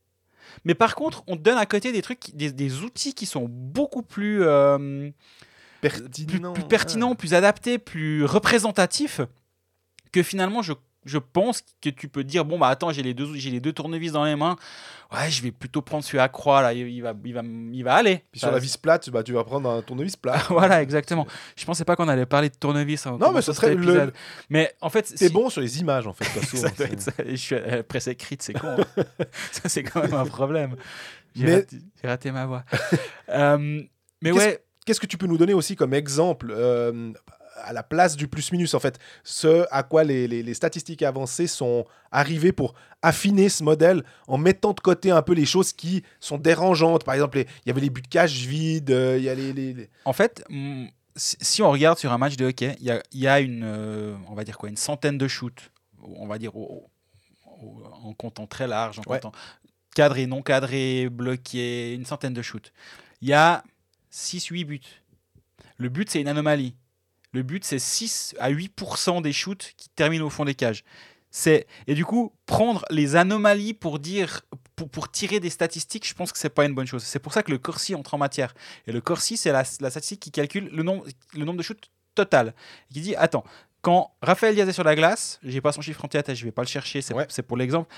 [0.63, 3.47] Mais par contre, on te donne à côté des trucs, des, des outils qui sont
[3.49, 5.09] beaucoup plus, euh,
[5.81, 6.53] plus, Pertinent.
[6.53, 9.19] plus pertinents, plus adaptés, plus représentatifs,
[10.13, 10.73] que finalement, je,
[11.05, 13.73] je pense que tu peux dire bon, bah attends, j'ai les, deux, j'ai les deux
[13.73, 14.55] tournevis dans les mains.
[15.11, 17.95] Ouais, je vais plutôt prendre celui à croix, là, il, va, il, va, il va
[17.95, 18.23] aller.
[18.31, 20.37] Puis sur la vis plate, bah, tu vas prendre un tournevis plat.
[20.49, 21.25] voilà, exactement.
[21.55, 23.05] Je pensais pas qu'on allait parler de tournevis.
[23.07, 24.13] en Non, mais ce serait le-.
[24.49, 26.25] Mais en fait, si- bon sur les images en fait.
[26.25, 26.39] ça
[26.69, 27.11] doit c'est- être ça.
[27.25, 28.67] Je suis euh, presse écrite, c'est con.
[28.77, 29.03] hein.
[29.51, 30.75] ça, c'est quand même un problème.
[31.35, 31.65] J'ai Mais-
[32.03, 32.63] raté, ma voix.
[33.29, 33.81] Euh,
[34.21, 37.11] mais ouais, Qu'est-ce que tu peux nous donner aussi comme exemple euh,
[37.63, 41.47] à la place du plus-minus en fait Ce à quoi les, les- les statistiques avancées
[41.47, 46.03] sont arrivées pour affiner ce modèle en mettant de côté un peu les choses qui
[46.19, 47.03] sont dérangeantes.
[47.03, 49.53] Par exemple, il y avait les buts de cache vides, euh, il y a les...
[49.53, 53.01] les- en fait, mm, si on regarde sur un match de hockey, il y a,
[53.13, 55.71] y a une, euh, on va dire quoi, une centaine de shoots.
[56.01, 56.89] On va dire au-
[57.61, 59.19] au- en comptant très large, en Ouais.
[59.19, 59.31] comptant
[59.95, 62.71] cadré, non cadré, bloqué, une centaine de shoots.
[63.21, 63.63] Il y a
[64.11, 64.81] 6-8 buts.
[65.77, 66.75] Le but, c'est une anomalie.
[67.31, 70.83] Le but, c'est 6 à 8% des shoots qui terminent au fond des cages.
[71.31, 74.41] C'est et du coup prendre les anomalies pour dire
[74.75, 77.03] pour, pour tirer des statistiques, je pense que c'est pas une bonne chose.
[77.03, 78.55] C'est pour ça que le Corsi entre en matière.
[78.87, 81.05] Et le Corsi, c'est la, la statistique qui calcule le nombre
[81.35, 82.55] le nombre de shoots total.
[82.89, 83.43] Et qui dit attends,
[83.83, 86.51] quand Raphaël Diaz est sur la glace, j'ai pas son chiffre en tête, je vais
[86.51, 87.27] pas le chercher, c'est Ouais.
[87.47, 87.93] pour l'exemple.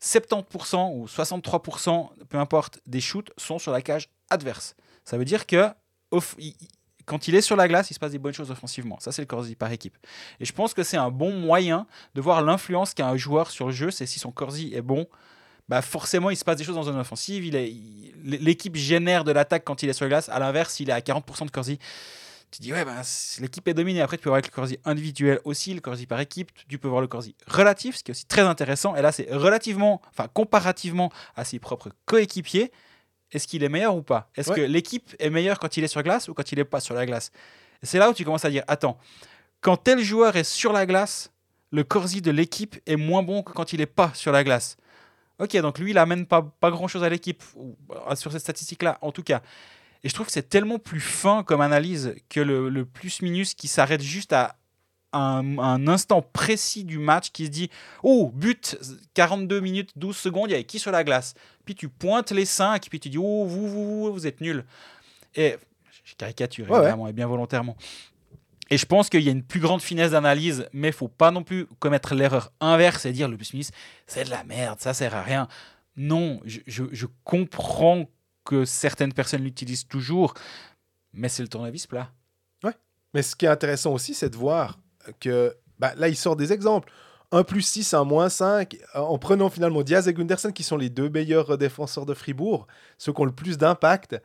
[0.00, 4.74] 70% ou 63%, peu importe, des shoots sont sur la cage adverse.
[5.04, 5.68] Ça veut dire que
[6.10, 6.68] off- il- il-
[7.06, 8.98] quand il est sur la glace, il se passe des bonnes choses offensivement.
[9.00, 9.96] Ça, c'est le Corsi par équipe.
[10.40, 13.66] Et je pense que c'est un bon moyen de voir l'influence qu'a un joueur sur
[13.66, 13.90] le jeu.
[13.90, 15.06] C'est si son Corsi est bon,
[15.68, 17.50] bah forcément, il se passe des choses dans une offensive.
[18.24, 20.28] L'équipe génère de l'attaque quand il est sur la glace.
[20.28, 21.78] À l'inverse, s'il est à 40% de Corsi,
[22.50, 23.02] tu dis, ouais, ben,
[23.40, 24.00] l'équipe est dominée.
[24.00, 26.50] Après, tu peux voir le Corsi individuel aussi, le Corsi par équipe.
[26.68, 28.96] Tu peux voir le Corsi relatif, ce qui est aussi très intéressant.
[28.96, 32.72] Et là, c'est relativement, enfin, comparativement à ses propres coéquipiers.
[33.32, 34.30] Est-ce qu'il est meilleur ou pas?
[34.36, 34.56] Est-ce Ouais.
[34.56, 36.94] que l'équipe est meilleure quand il est sur glace ou quand il n'est pas sur
[36.94, 37.30] la glace?
[37.82, 38.98] C'est là où tu commences à dire, attends,
[39.60, 41.30] quand tel joueur est sur la glace,
[41.72, 44.76] le Corsi de l'équipe est moins bon que quand il n'est pas sur la glace.
[45.38, 47.42] Ok, donc lui, il amène pas, pas grand-chose à l'équipe,
[47.90, 49.42] euh, sur cette statistique-là, en tout cas.
[50.02, 53.66] Et je trouve que c'est tellement plus fin comme analyse que le, le plus-minus qui
[53.68, 54.56] s'arrête juste à
[55.16, 57.70] un, un instant précis du match qui se dit
[58.02, 58.76] Oh, but,
[59.14, 61.34] 42 minutes, 12 secondes, il y avait qui sur la glace?
[61.64, 64.64] Puis tu pointes les 5, puis tu dis Oh, vous, vous, vous, vous êtes nuls.
[65.34, 65.56] Et
[66.04, 67.76] je caricature, Ouais, évidemment, et bien volontairement.
[68.70, 71.44] Et je pense qu'il y a une plus grande finesse d'analyse, mais faut pas non
[71.44, 73.70] plus commettre l'erreur inverse et dire le plus-minus,
[74.08, 75.46] c'est de la merde, ça sert à rien.
[75.96, 78.06] Non, je, je- je comprends
[78.44, 80.34] que certaines personnes l'utilisent toujours,
[81.12, 82.10] mais c'est le tournevis plat.
[83.14, 84.78] Mais ce qui est intéressant aussi, c'est de voir
[85.20, 86.92] que bah, là, il sort des exemples.
[87.32, 90.90] 1 plus 6, 1 moins 5, en prenant finalement Diaz et Gunderson, qui sont les
[90.90, 92.66] deux meilleurs défenseurs de Fribourg,
[92.98, 94.16] ceux qui ont le plus d'impact.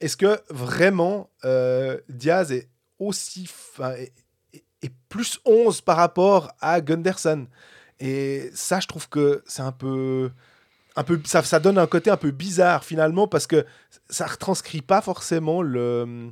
[0.00, 3.46] Est-ce que vraiment euh, Diaz est aussi.
[3.46, 4.12] fin, est,
[5.08, 7.46] plus 11 par rapport à Gunderson
[7.98, 10.30] Et ça, je trouve que c'est un peu.
[10.96, 13.64] Un peu, ça, ça donne un côté un peu bizarre finalement parce que
[14.10, 16.30] ça retranscrit pas forcément le-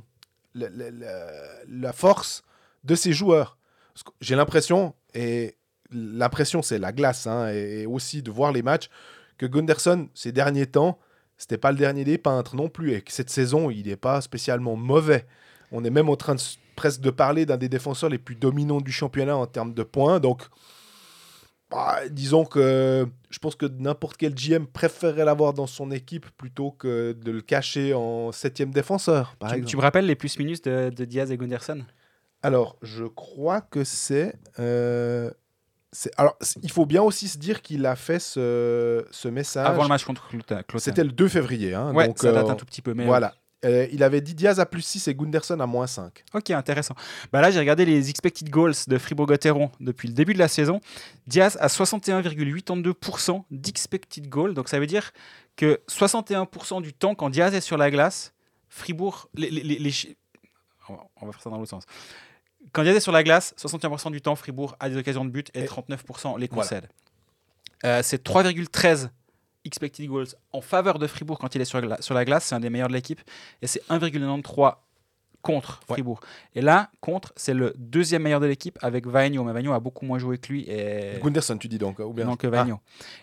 [0.53, 2.43] la force
[2.83, 3.56] de ces joueurs.
[4.21, 5.55] J'ai l'impression, et
[5.91, 8.89] l'impression c'est la glace, hein, et aussi de voir les matchs,
[9.37, 10.99] que Gunderson, ces derniers temps,
[11.37, 14.21] c'était pas le dernier des peintres non plus, et que cette saison, il n'est pas
[14.21, 15.25] spécialement mauvais.
[15.71, 16.41] On est même en train de,
[16.75, 20.19] presque de parler d'un des défenseurs les plus dominants du championnat en termes de points.
[20.19, 20.43] Donc,
[21.69, 26.71] bah, disons que je pense que n'importe quel GM préférerait l'avoir dans son équipe plutôt
[26.71, 29.69] que de le cacher en septième défenseur, par Tu, exemple.
[29.69, 31.83] tu me rappelles les plus-minus de, de Diaz et Gunderson?
[32.43, 34.35] Alors, je crois que c'est.
[34.59, 35.31] euh,
[36.17, 39.65] alors, il faut bien aussi se dire qu'il a fait ce, ce message.
[39.67, 40.61] Avant le match contre Clotin.
[40.77, 41.73] C'était le 2 février.
[41.73, 42.93] hein, Ouais, donc, ça date euh, un tout petit peu.
[42.93, 43.33] Mais Voilà.
[43.65, 46.23] Euh, il avait dit Diaz à plus 6 et Gunderson à moins 5.
[46.35, 46.93] Ok, intéressant.
[47.33, 50.79] Bah là, j'ai regardé les expected goals de Fribourg-Gotteron depuis le début de la saison.
[51.25, 54.53] Diaz a 61,82% d'expected goals.
[54.53, 55.11] Donc ça veut dire
[55.55, 58.33] que 61% du temps, quand Diaz est sur la glace,
[58.69, 59.27] Fribourg.
[59.33, 59.49] Les,
[61.19, 61.83] on va faire ça dans l'autre sens.
[62.73, 65.49] Quand Diaz est sur la glace, 61% du temps, Fribourg a des occasions de but
[65.53, 66.63] et Et- 39% les Voilà.
[66.63, 66.89] concède.
[67.85, 69.09] Euh, c'est 3,13
[69.65, 72.45] expected goals en faveur de Fribourg quand il est sur, gla- sur la glace.
[72.45, 73.21] C'est un des meilleurs de l'équipe.
[73.61, 74.77] Et c'est 1,93
[75.43, 75.95] contre Ouais.
[75.95, 76.19] Fribourg.
[76.55, 79.43] Et là, contre, c'est le deuxième meilleur de l'équipe avec Vagno.
[79.43, 80.65] Mais Vagno a beaucoup moins joué que lui.
[80.67, 81.19] Et...
[81.21, 82.65] Gunderson, tu dis donc, ou bien Non, que Ah.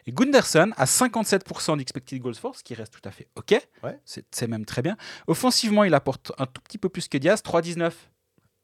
[0.07, 3.55] Et Gunderson a 57% d'expected goals for, ce qui reste tout à fait OK.
[3.82, 3.99] Ouais.
[4.05, 4.97] C'est c'est même très bien.
[5.26, 7.92] Offensivement, il apporte un tout petit peu plus que Diaz, 3,19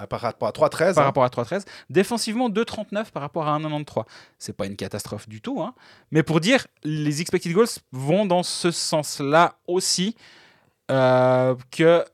[0.06, 0.94] par rapport à 3-13.
[0.94, 1.06] par hein.
[1.06, 1.64] rapport à 3,13.
[1.90, 4.04] Défensivement, 2,39 par rapport à 1,93.
[4.38, 5.60] C'est pas une catastrophe du tout.
[5.62, 5.74] hein.
[6.10, 10.16] Mais pour dire, les expected goals vont dans ce sens-là aussi
[10.90, 12.04] euh, que,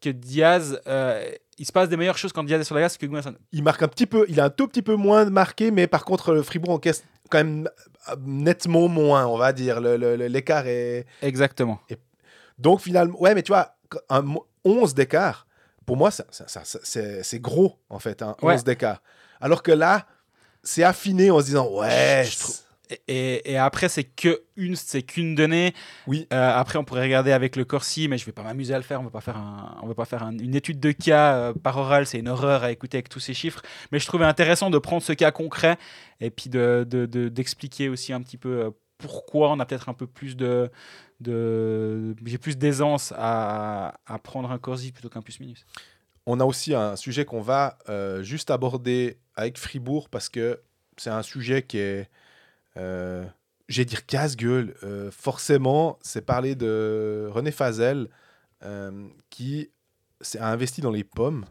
[0.00, 0.80] que Diaz.
[0.86, 3.36] euh, il se passe des meilleures choses quand Diaz est sur la glace que Gunnarsson.
[3.52, 6.04] Il marque un petit peu, il a un tout petit peu moins marqué, mais par
[6.04, 7.68] contre, le Fribourg encaisse quand même
[8.08, 9.80] euh, nettement moins, on va dire.
[9.80, 11.06] L'écart est.
[11.22, 11.78] Exactement.
[12.58, 13.76] Donc finalement, ouais, mais tu vois,
[14.08, 15.46] un mo- 11 d'écart,
[15.86, 18.62] pour moi, ça- ça- c'est gros, en fait, un 11 Ouais.
[18.62, 19.02] d'écart.
[19.40, 20.06] Alors que là,
[20.62, 22.24] c'est affiné en se disant, ouais,
[22.90, 25.72] Et, et- et après, c'est que une, c'est qu'une donnée.
[26.06, 26.28] Oui.
[26.34, 28.82] Euh, après, on pourrait regarder avec le Corsi, mais je vais pas m'amuser à le
[28.84, 29.00] faire.
[29.00, 31.52] On va pas faire, un, on va pas faire un- une étude de cas euh,
[31.54, 32.06] par oral.
[32.06, 33.62] C'est une horreur à écouter avec tous ces chiffres.
[33.90, 35.78] Mais je trouvais intéressant de prendre ce cas concret
[36.20, 39.88] et puis de, de- de- d'expliquer aussi un petit peu euh, pourquoi on a peut-être
[39.88, 40.70] un peu plus de,
[41.26, 45.64] j'ai plus d'aisance à, à prendre un Corsi plutôt qu'un plus minus.
[46.26, 50.60] on a aussi un sujet qu'on va euh, juste aborder avec Fribourg parce que
[50.96, 52.08] c'est un sujet qui est,
[52.76, 53.24] euh,
[53.68, 54.74] j'ai dire casse-gueule.
[54.82, 58.08] Euh, forcément, c'est parler de René Fazel
[58.62, 59.70] euh, qui
[60.38, 61.44] a investi dans les pommes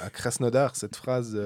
[0.00, 0.76] à Krasnodar.
[0.76, 1.38] Cette phrase,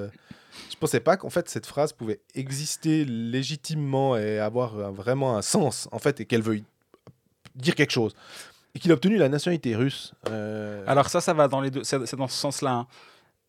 [0.69, 5.87] je pensais pas qu'en fait cette phrase pouvait exister légitimement et avoir vraiment un sens
[5.91, 6.63] en fait et qu'elle veuille
[7.57, 8.15] dire quelque chose.
[8.75, 10.13] Et qu'il a obtenu la nationalité russe.
[10.29, 11.83] Euh, Alors ça, ça va dans les deux.
[11.83, 12.71] C'est dans ce sens-là.
[12.71, 12.87] hein.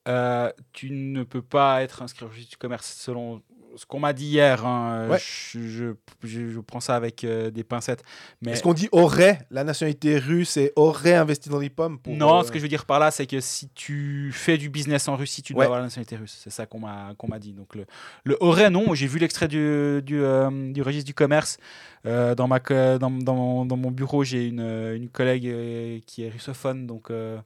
[0.06, 3.42] Euh, tu ne peux pas être inscrit au registre du commerce selon
[3.78, 4.66] ce qu'on m'a dit hier.
[4.66, 5.08] hein.
[5.08, 5.18] Ouais.
[5.18, 8.02] Je, je- je- je prends ça avec euh, des pincettes.
[8.42, 9.38] Mais Est-ce qu'on dit aurait?
[9.50, 12.62] La nationalité russe et aurait investi dans les pommes pour, non, euh, ce que je
[12.64, 15.60] veux dire par là, c'est que si tu fais du business en Russie, tu dois
[15.60, 15.64] Ouais.
[15.66, 16.38] avoir la nationalité russe.
[16.42, 17.52] C'est ça qu'on m'a qu'on m'a dit.
[17.52, 17.86] Donc le,
[18.24, 18.94] le aurait, non.
[18.94, 21.58] J'ai vu l'extrait du, du, euh, du registre du commerce.
[22.06, 25.98] Euh, dans, ma, dans, dans mon, dans mon bureau, j'ai une, euh, une collègue euh,
[26.06, 26.86] qui est russophone.
[26.86, 27.38] Donc euh,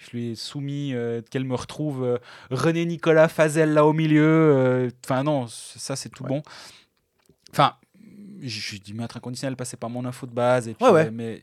[0.00, 2.18] je lui ai soumis euh, qu'elle me retrouve euh,
[2.50, 4.24] René Nicolas Fazel là au milieu.
[4.24, 6.30] euh, Enfin non, ça c'est tout Ouais.
[6.30, 6.42] bon.
[7.52, 7.74] Enfin,
[8.42, 10.68] j'ai dû mettre un conditionnel, passer par mon info de base.
[10.68, 11.10] Et puis, Ouais, ouais.
[11.10, 11.42] mais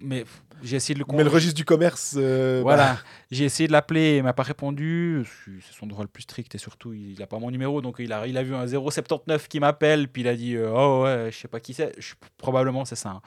[0.00, 0.24] mais
[0.64, 2.14] j'ai essayé de le Mais le registre du commerce.
[2.18, 3.00] euh, voilà, bah,
[3.30, 5.22] j'ai essayé de l'appeler, il m'a pas répondu.
[5.44, 7.80] C'est son droit le plus strict et surtout, il a pas mon numéro.
[7.82, 10.72] Donc, il a, il a vu un 079 qui m'appelle, puis il a dit euh,
[10.74, 11.92] Oh ouais, je sais pas qui c'est.
[12.38, 13.10] Probablement, c'est ça.
[13.10, 13.22] hein.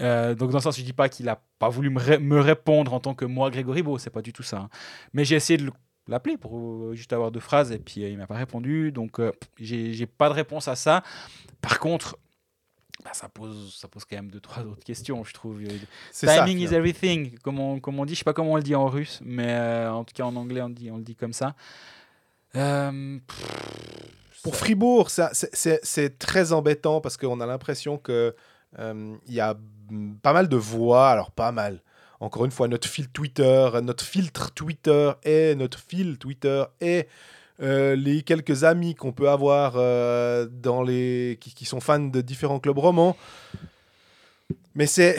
[0.00, 2.40] Euh, donc, dans ce sens, je dis pas qu'il a pas voulu me, ré- me
[2.40, 4.58] répondre en tant que moi, Grégory Beau, c'est pas du tout ça.
[4.58, 4.68] hein.
[5.12, 5.72] Mais j'ai essayé de le-
[6.08, 8.90] l'appeler pour juste avoir deux phrases et puis il m'a pas répondu.
[8.90, 9.20] Donc,
[9.58, 11.02] j'ai pas de réponse à ça.
[11.60, 12.16] Par contre,
[13.04, 15.60] bah, ça, pose, ça pose quand même deux, trois autres questions, je trouve.
[16.12, 16.44] ça.
[16.44, 18.14] Timing is everything, comme on, comme on dit.
[18.14, 20.36] Je sais pas comment on le dit en russe, mais euh, en tout cas en
[20.36, 21.54] anglais, on le dit, on le dit comme ça.
[22.56, 28.34] Euh, pff, Pour ça- Fribourg, ça- c'est- très embêtant parce qu'on a l'impression que
[28.78, 29.56] euh, il y a
[30.22, 31.10] pas mal de voix.
[31.10, 31.82] Alors, pas mal.
[32.20, 37.08] Encore une fois, notre fil Twitter, notre filtre Twitter et notre fil Twitter et
[37.62, 42.58] euh, les quelques amis qu'on peut avoir euh, dans les qui, sont fans de différents
[42.58, 43.16] clubs romans.
[44.74, 45.18] Mais c'est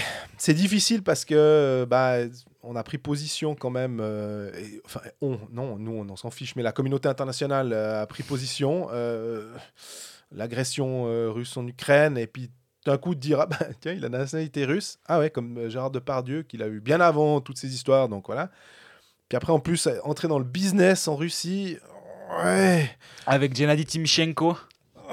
[0.50, 2.16] difficile parce que euh, bah,
[2.64, 4.00] on a pris position quand même.
[4.86, 8.88] enfin, on, non, nous on, s'en fiche, mais la communauté internationale a pris position.
[10.32, 12.50] L'agression russe en Ukraine, et puis
[12.86, 14.98] d'un coup de dire ah bah, tiens, il a la nationalité russe.
[15.06, 18.50] Ah ouais, comme Gérard Depardieu, qu'il a eu bien avant toutes ces histoires, donc voilà.
[19.30, 21.78] Puis après, en plus, entrer dans le business en Russie,
[22.44, 22.90] ouais.
[23.26, 24.58] Avec Gennady Timchenko.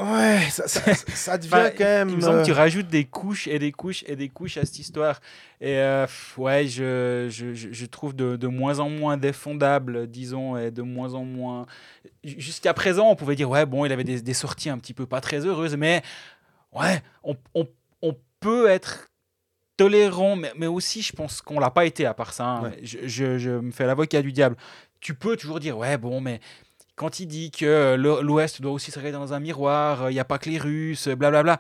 [0.01, 2.09] Ouais, ça, ça, ça devient Enfin, quand même.
[2.11, 4.79] Il me semble euh, rajoutes des couches et des couches et des couches à cette
[4.79, 5.21] histoire.
[5.61, 6.07] Et euh,
[6.37, 10.83] ouais, je, je, je- je trouve de, de moins en moins défendable, disons, et de
[10.83, 11.67] moins en moins.
[12.23, 15.05] Jusqu'à présent, on pouvait dire, ouais, bon, il avait des, des sorties un petit peu
[15.07, 16.03] pas très heureuses, mais
[16.73, 17.67] ouais, on, on,
[18.03, 19.09] on peut être
[19.77, 22.45] tolérant, mais, mais aussi, je pense qu'on l'a pas été à part ça.
[22.47, 22.63] hein.
[22.63, 22.79] Ouais.
[22.83, 24.57] Je, je- je me fais l'avocat du diable.
[25.01, 26.41] Tu peux toujours dire, ouais, bon, mais
[26.99, 30.21] quand il dit que euh, l'Ouest doit aussi se regarder dans un miroir, il n'y
[30.21, 31.59] a pas que les Russes, blablabla,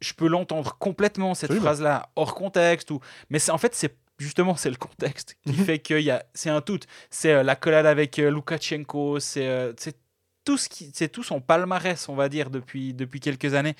[0.00, 2.90] je peux l'entendre complètement, cette phrase-là, hors contexte.
[2.90, 3.00] Ou...
[3.30, 5.64] Mais en fait, c'est justement c'est le contexte qui Mhm.
[5.64, 6.24] fait que y a...
[6.34, 6.80] c'est un tout.
[7.10, 9.72] C'est euh, la collade avec euh, Loukachenko, c'est euh,
[10.44, 10.90] tout, ce qui...
[10.92, 13.74] c'est tout son palmarès, on va dire, depuis, depuis quelques années,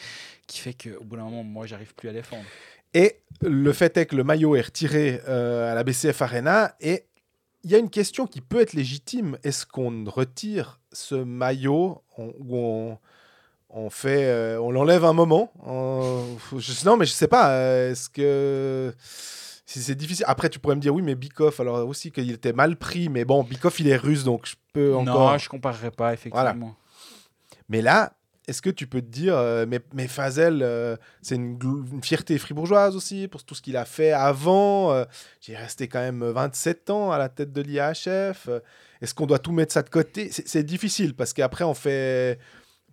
[0.47, 2.45] qui fait qu'au bout d'un moment, moi, j'arrive plus à défendre.
[2.95, 7.05] Et le fait est que le maillot est retiré euh, à la BCF Arena et
[7.65, 9.37] il y a une question qui peut être légitime.
[9.43, 12.99] Est-ce qu'on retire ce maillot on- ou on,
[13.71, 17.51] on fait, euh, on l'enlève un moment On- je- Non, mais je sais pas.
[17.51, 18.95] euh, Est-ce que
[19.67, 22.53] si c'est difficile Après, tu pourrais me dire oui, mais Bikov, alors aussi qu'il était
[22.55, 25.33] mal pris, mais bon, Bikov il est russe, donc je peux encore.
[25.33, 26.75] Non, je comparerai pas, effectivement.
[27.69, 28.15] Mais là,
[28.49, 31.59] est-ce que tu peux te dire, euh, mais, mais Fazel, euh, c'est une,
[32.03, 34.93] fierté fribourgeoise aussi pour tout ce qu'il a fait avant.
[34.93, 35.05] euh,
[35.41, 38.49] J'ai resté quand même 27 ans à la tête de l'IHF.
[38.49, 38.61] euh,
[39.03, 40.31] Est-ce qu'on doit tout mettre ça de côté?
[40.33, 42.39] C'est difficile parce qu'après, on fait.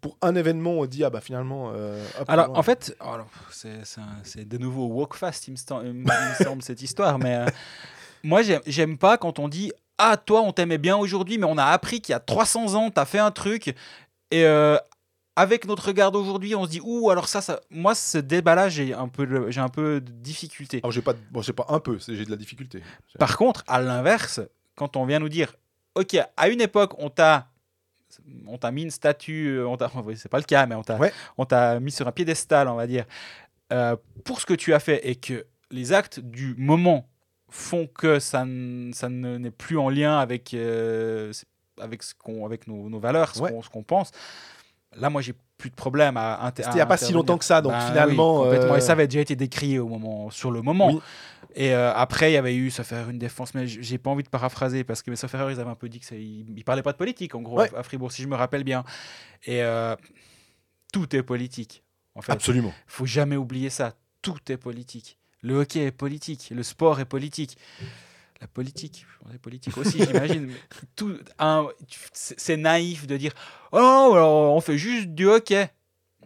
[0.01, 1.71] Pour un événement, on dit, ah bah finalement.
[1.73, 5.93] euh, hop, Alors, en fait, alors, c'est de nouveau walk fast, il me, sta- il
[5.93, 6.05] me
[6.43, 7.17] semble, cette histoire.
[7.17, 7.45] Mais euh,
[8.23, 11.57] moi, j'aime- j'aime pas quand on dit Ah, toi, on t'aimait bien aujourd'hui, mais on
[11.57, 13.73] a appris qu'il y a 300 ans, t'as fait un truc.
[14.31, 14.77] Et euh,
[15.35, 17.59] avec notre regard d'aujourd'hui, on se dit Ouh, alors ça, ça.
[17.69, 20.79] Moi, ce débat-là, j'ai un, peu de- j'ai un peu de difficulté.
[20.83, 22.81] Alors, j'ai pas, bon, j'ai pas un peu, j'ai de la difficulté.
[23.19, 24.39] Par contre, à l'inverse,
[24.75, 25.55] quand on vient nous dire,
[25.95, 27.49] ok, à une époque, on t'a,
[28.47, 30.97] on t'a mis une statue, euh, on t'a, c'est pas le cas, mais on t'a,
[30.97, 31.11] Ouais.
[31.37, 33.05] on t'a mis sur un piédestal, on va dire,
[33.73, 37.09] euh, pour ce que tu as fait et que les actes du moment
[37.49, 38.45] font que ça,
[38.93, 41.33] ça ne- n'est plus en lien avec, euh,
[41.81, 43.51] avec ce qu'on, avec nos, nos valeurs, ce Ouais.
[43.51, 44.11] qu'on, ce qu'on pense.
[44.97, 47.45] Là, moi, j'ai plus de problème à, C'était il y a pas si longtemps que
[47.45, 48.73] ça, donc Bah oui, finalement, complètement.
[48.73, 50.91] euh, Et ça avait déjà été décrié au moment, sur le moment.
[50.91, 50.99] Oui.
[51.57, 54.23] Et euh, après, il y avait eu, ça faire une défense, mais j'ai pas envie
[54.23, 56.81] de paraphraser parce que, sauf erreur, ils avaient un peu dit que ils, ils parlaient
[56.83, 57.71] pas de politique, en gros, Ouais.
[57.75, 58.83] à Fribourg, si je me rappelle bien.
[59.45, 59.95] Et euh,
[60.91, 61.83] tout est politique,
[62.13, 62.31] en fait.
[62.33, 62.73] Absolument.
[62.87, 63.93] faut jamais oublier ça.
[64.21, 65.17] Tout est politique.
[65.41, 67.57] Le hockey est politique, le sport est politique.
[68.41, 70.51] La politique, on est politique aussi, j'imagine.
[70.95, 71.67] tout, un-
[72.13, 73.31] c'est naïf de dire
[73.71, 75.69] Oh on fait juste du hockey.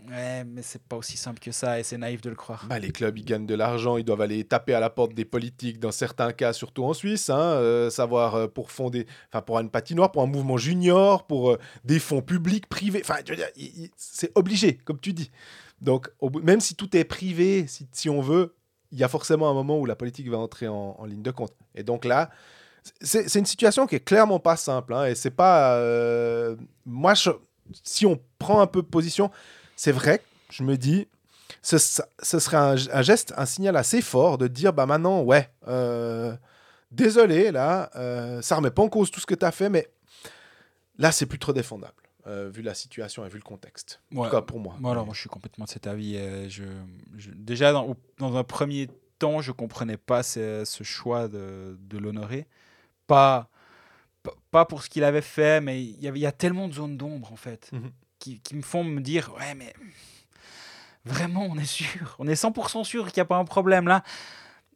[0.09, 2.65] Ouais, mais c'est pas aussi simple que ça et c'est naïf de le croire.
[2.67, 5.25] Bah, les clubs, ils gagnent de l'argent, ils doivent aller taper à la porte des
[5.25, 9.59] politiques, dans certains cas, surtout en Suisse, hein, euh, savoir euh, pour fonder, enfin pour
[9.59, 13.17] une patinoire, pour un mouvement junior, pour euh, des fonds publics, privés, enfin,
[13.97, 15.29] c'est obligé, comme tu dis.
[15.81, 18.55] Donc, au bout- même si tout est privé, si, si on veut,
[18.91, 21.53] il y a forcément un moment où la politique va entrer en, ligne de compte.
[21.75, 22.29] Et donc là,
[23.01, 27.13] c'est une situation qui est clairement pas simple, hein, et c'est pas, euh, moi,
[27.83, 29.31] si on prend un peu position,
[29.75, 31.07] c'est vrai, je me dis,
[31.61, 36.35] ce, serait un, un geste, un signal assez fort de dire bah maintenant, ouais, euh,
[36.91, 39.87] désolé, là, euh, ça remet pas en cause tout ce que tu as fait, mais
[40.97, 41.98] là, c'est plus trop défendable,
[42.29, 44.01] euh, vu la situation et vu le contexte.
[44.15, 44.75] En tout cas, pour moi.
[44.79, 46.13] Moi, alors, moi, je suis complètement de cet avis.
[46.49, 46.63] je,
[47.17, 47.95] je- déjà, dans,
[48.37, 52.47] un premier temps, je comprenais pas ce, ce choix de, de l'honorer.
[53.07, 53.49] Pas,
[54.51, 56.73] pas- pour ce qu'il avait fait, mais il y, avait, il y a tellement de
[56.73, 57.91] zones d'ombre, en fait, Mhm.
[58.19, 59.73] qui, qui me font me dire Ouais, mais
[61.05, 64.03] vraiment, on est sûr, on est 100% sûr qu'il n'y a pas un problème là.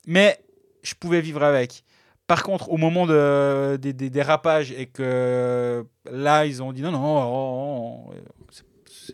[0.06, 0.39] Mais
[0.82, 1.84] je pouvais vivre avec.
[2.34, 6.91] Par contre, au moment de, des, des dérapages et que là, ils ont dit non,
[6.91, 8.63] non, oh, oh, oh, c'est-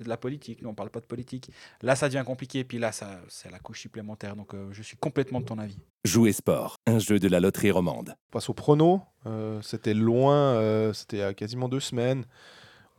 [0.03, 1.49] de la politique, nous on parle pas de politique.
[1.81, 4.37] Là, ça devient compliqué, puis là, ça, c'est la couche supplémentaire.
[4.37, 5.77] Donc, euh, je suis complètement de ton avis.
[6.05, 8.13] Jouer sport, un jeu de la loterie romande.
[8.29, 9.01] On passe au prono.
[9.25, 12.23] Euh, c'était loin, euh, c'était il y a quasiment deux semaines.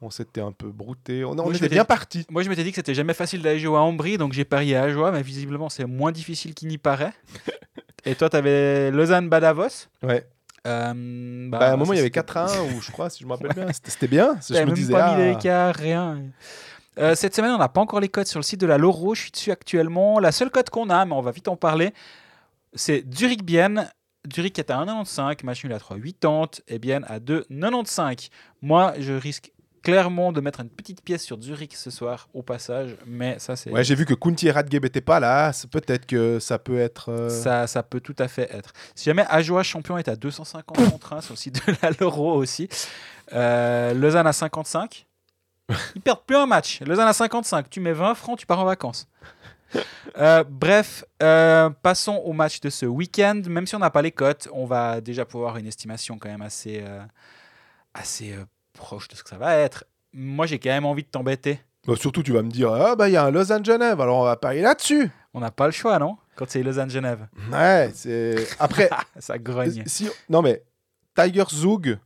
[0.02, 1.24] On s'était un peu brouté.
[1.24, 2.26] On, on Moi, je était m'étais- bien parti.
[2.28, 4.74] Moi, je m'étais dit que c'était jamais facile d'aller jouer à Ambry, donc j'ai parié
[4.76, 7.12] à Ajoie, mais visiblement, c'est moins difficile qu'il n'y paraît.
[8.04, 9.88] et toi, tu avais Lausanne-Badavos.
[10.02, 10.26] Ouais.
[10.66, 13.10] Euh, Bah, à un moment, il y avait c'était- 4 à 1, ou je crois,
[13.10, 13.66] si je me rappelle bien.
[13.72, 14.36] C'était bien.
[14.42, 16.22] Je T'avais me même disais, pas mis ah, rien.
[16.98, 19.14] Euh, cette semaine, on n'a pas encore les codes sur le site de la Loro.
[19.14, 20.18] Je suis dessus actuellement.
[20.18, 21.94] La seule cote qu'on a, mais on va vite en parler,
[22.74, 23.88] c'est Zurich Bienne.
[24.34, 28.28] Zurich est à 1,95, match nul à 3,80 et Bienne à 2,95.
[28.60, 29.50] Moi, je risque
[29.82, 33.70] clairement de mettre une petite pièce sur Zurich ce soir au passage, mais ça, c'est
[33.70, 35.52] Ouais, j'ai vu que Kunti et Radgeb n'étaient pas là.
[35.52, 37.10] C'est Peut-être que ça peut être.
[37.10, 38.72] euh, ça, ça peut tout à fait être.
[38.94, 42.34] Si jamais Ajoa champion est à 250 contre 1 sur le site de la Loro
[42.34, 42.68] aussi.
[43.32, 45.06] Euh, Lausanne à 55.
[45.94, 46.80] Ils perdent plus un match.
[46.82, 47.70] Lausanne à 55.
[47.70, 49.08] Tu mets 20 francs, tu pars en vacances.
[50.18, 53.40] Euh, bref, euh, passons au match de ce week-end.
[53.46, 56.42] Même si on n'a pas les cotes, on va déjà pouvoir une estimation quand même
[56.42, 57.00] assez, euh,
[57.94, 58.34] assez
[58.72, 59.84] proche de ce que ça va être.
[60.12, 61.60] Moi, j'ai quand même envie de t'embêter.
[61.86, 64.24] Bah, surtout, tu vas me dire, ah bah il y a un Lausanne-Genève, alors on
[64.24, 65.10] va parier là-dessus.
[65.32, 67.28] On n'a pas le choix, non Quand c'est Lausanne-Genève.
[67.52, 68.34] Ouais, c'est.
[68.58, 69.82] Après, ça grogne.
[69.86, 70.08] si...
[70.28, 70.62] non mais,
[71.14, 71.98] Tiger Zug,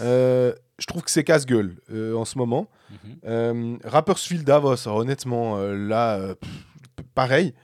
[0.00, 2.68] euh, je trouve que c'est casse-gueule euh, en ce moment.
[2.90, 3.16] Mhm.
[3.24, 7.54] Euh, Rapperswil Davos, alors, honnêtement, là, pff, pareil.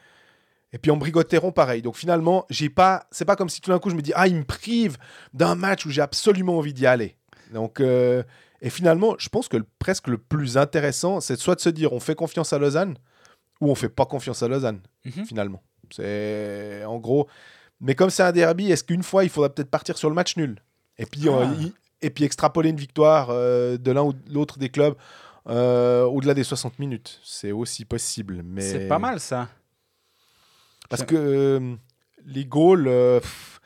[0.72, 1.82] Et puis en Brigotteron, pareil.
[1.82, 3.06] Donc finalement, j'ai pas.
[3.10, 4.98] C'est pas comme si tout d'un coup je me dis ah il me prive
[5.34, 7.16] d'un match où j'ai absolument envie d'y aller.
[7.52, 8.22] Donc euh,
[8.62, 11.92] et finalement, je pense que le- presque le plus intéressant, c'est soit de se dire
[11.92, 12.96] on fait confiance à Lausanne
[13.60, 14.80] ou on fait pas confiance à Lausanne.
[15.04, 15.24] Mhm.
[15.26, 17.26] Finalement, c'est en gros.
[17.80, 20.36] Mais comme c'est un derby, est-ce qu'une fois il faudra peut-être partir sur le match
[20.36, 20.62] nul?
[20.98, 21.44] Et puis Ah.
[21.58, 21.72] y-
[22.02, 24.94] et puis extrapoler une victoire euh, de l'un ou de l'autre des clubs
[25.48, 28.42] euh, au-delà des 60 minutes, c'est aussi possible.
[28.44, 29.48] Mais C'est pas mal ça.
[30.88, 31.76] parce que
[32.26, 33.59] les goals, euh, pff,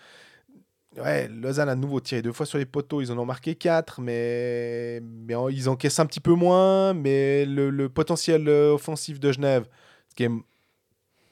[0.98, 3.54] ouais, Lausanne a de nouveau tiré deux fois sur les poteaux, ils en ont marqué
[3.54, 6.92] quatre, mais, mais en- ils encaissent un petit peu moins.
[6.94, 9.66] Mais le, le potentiel euh, offensif de Genève,
[10.08, 10.42] c'est quand même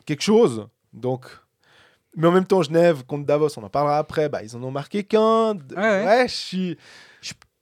[0.07, 0.67] quelque chose.
[0.93, 1.27] Donc,
[2.17, 4.71] mais en même temps, Genève contre Davos, on en parlera après, bah, ils en ont
[4.71, 5.55] marqué qu'un.
[5.77, 6.25] Ouais, ouais.
[6.29, 6.79] je suis.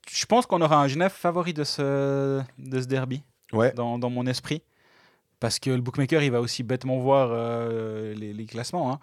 [0.09, 3.23] Je pense qu'on aura un Genève favori de ce, de ce derby
[3.53, 3.71] Ouais.
[3.73, 4.61] dans, dans mon esprit.
[5.39, 8.91] Parce que le bookmaker, il va aussi bêtement voir euh, les, les classements.
[8.91, 8.99] hein.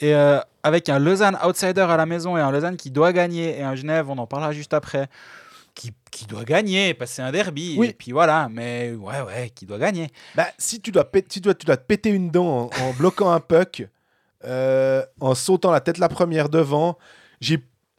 [0.00, 3.58] Et euh, avec un Lausanne outsider à la maison et un Lausanne qui doit gagner
[3.58, 5.08] et un Genève, on en parlera juste après,
[5.74, 7.76] qui, qui doit gagner parce que c'est un derby.
[7.78, 7.88] Oui.
[7.88, 10.08] Et puis voilà, mais ouais, ouais, qui doit gagner.
[10.34, 12.92] Bah, si tu dois, si tu dois, tu dois te péter une dent en, en
[12.92, 13.86] bloquant un puck,
[14.44, 16.98] euh, en sautant la tête la première devant,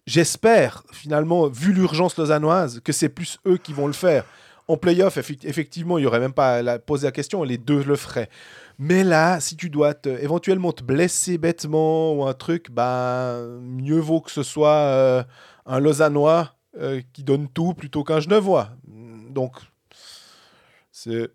[0.06, 4.26] j'espère finalement, vu l'urgence lausannoise, que c'est plus eux qui vont le faire.
[4.68, 7.96] En playoff, effectivement, il n'y aurait même pas à poser la question, les deux le
[7.96, 8.30] feraient.
[8.78, 14.00] Mais là, si tu dois te- éventuellement te blesser bêtement ou un truc, bah, mieux
[14.00, 15.24] vaut que ce soit euh,
[15.66, 18.70] un Lausannois euh, qui donne tout plutôt qu'un Genevois.
[19.30, 19.54] Donc,
[20.92, 21.30] c'est.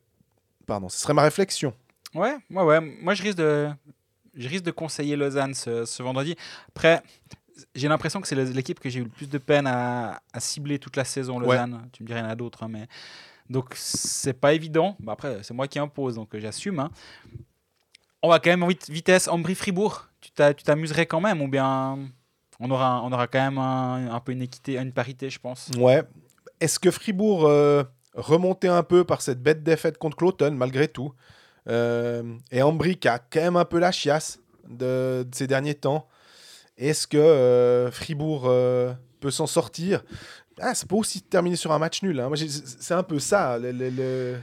[0.66, 1.74] Pardon, ce serait ma réflexion.
[2.14, 2.80] Ouais, ouais, ouais.
[2.80, 3.68] Moi, je risque de,
[4.34, 6.36] je risque de conseiller Lausanne ce, ce vendredi.
[6.68, 7.03] Après,
[7.74, 10.78] j'ai l'impression que c'est l'équipe que j'ai eu le plus de peine à, à cibler
[10.78, 11.88] toute la saison, Lausanne.
[11.93, 12.86] Tu me dirais, il y en a d'autres, hein, mais.
[13.51, 14.96] Donc, c'est pas évident.
[15.01, 16.78] Bah, après, c'est moi qui impose, donc euh, j'assume.
[16.78, 16.90] hein.
[18.22, 19.26] On va quand même en vite- vitesse.
[19.28, 21.98] Ambry-Fribourg, tu t'a- tu t'amuserais quand même ou bien
[22.61, 25.70] on aura, quand même un, peu une équité, une parité, je pense?
[25.78, 26.03] Ouais.
[26.61, 27.82] Est-ce que Fribourg euh,
[28.14, 31.12] remontait un peu par cette bête défaite contre Cloton, malgré tout?
[31.68, 32.22] Euh,
[32.53, 34.38] Et Ambry qui a quand même un peu la chiasse
[34.68, 36.07] de, ces derniers temps.
[36.76, 38.42] Est-ce que Fribourg
[39.20, 40.05] peut s'en sortir?
[40.61, 42.18] Ah, Ça peut aussi terminer sur un match nul.
[42.20, 42.28] hein.
[42.28, 43.58] Moi, C'est un peu ça.
[43.58, 44.36] le- le- le-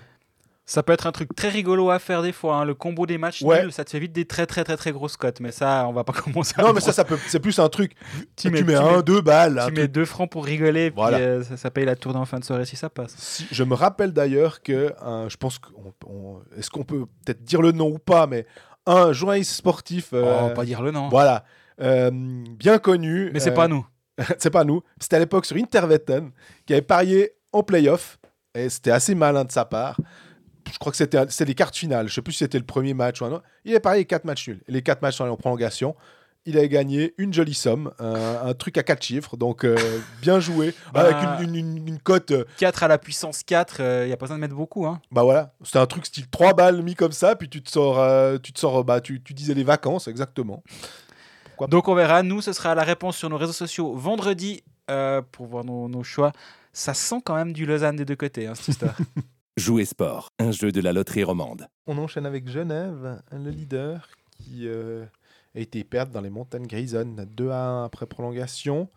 [0.70, 2.58] Ça peut être un truc très rigolo à faire des fois.
[2.58, 2.66] hein.
[2.66, 3.62] Le combo des matchs Ouais.
[3.64, 5.40] nuls, ça te fait vite des très très très très grosses cotes.
[5.40, 6.56] Mais ça, on va pas commencer.
[6.58, 7.94] à Non, mais ça, ça peut, c'est plus un truc.
[8.36, 9.64] Tu, mets, tu un, deux balles.
[9.68, 12.38] tu mets deux francs pour rigoler, puis euh, ça, ça paye la tournée en fin
[12.40, 13.16] de soirée si ça passe.
[13.18, 14.94] Si- je me rappelle d'ailleurs que,
[15.30, 18.46] je pense qu'on, on- est-ce qu'on peut peut-être dire le nom ou pas, mais
[18.86, 21.08] un journaliste sportif, euh, oh, pas dire le nom.
[21.08, 21.46] voilà,
[21.82, 23.30] euh, bien connu.
[23.34, 23.86] mais c'est euh, pas nous.
[24.40, 24.82] c'est pas nous.
[25.00, 26.32] C'était à l'époque sur Interwetten
[26.66, 28.20] qui avait parié en playoff
[28.56, 30.00] et c'était assez malin de sa part.
[30.72, 32.10] Je crois que c'était, les cartes finales.
[32.10, 33.44] Je sais plus si c'était le premier match ou un autre.
[33.64, 34.62] Il avait parié quatre matchs nuls.
[34.68, 35.96] Et les quatre matchs sont allés en prolongation.
[36.46, 39.38] Il avait gagné une jolie somme, un, un truc à quatre chiffres.
[39.38, 39.78] Donc euh,
[40.22, 40.74] bien joué.
[40.94, 41.16] Bah, Avec
[41.48, 42.32] une, une- une- une cote.
[42.32, 44.86] euh, 4 à la puissance 4, il n'y a pas besoin de mettre beaucoup.
[44.86, 45.00] Hein.
[45.12, 48.00] Bah voilà, c'était un truc style 3 balles mis comme ça, puis tu te sors,
[48.00, 50.64] euh, tu te sors, bah tu, tu disais les vacances, exactement.
[51.70, 52.24] Donc on verra.
[52.24, 56.04] Nous, ce sera la réponse sur nos réseaux sociaux vendredi euh, pour voir nos, nos
[56.04, 56.32] choix.
[56.74, 58.96] Ça sent quand même du Lausanne des deux côtés, hein, cette histoire.
[59.58, 61.68] Jouer sport, un jeu de la loterie romande.
[61.88, 65.04] On enchaîne avec Genève, le leader, qui euh,
[65.56, 68.88] a été perdre dans les montagnes grisonnes, 2 à 1 après prolongation.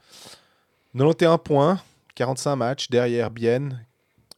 [0.94, 1.80] 91 points,
[2.14, 3.86] 45 matchs, derrière Bienne,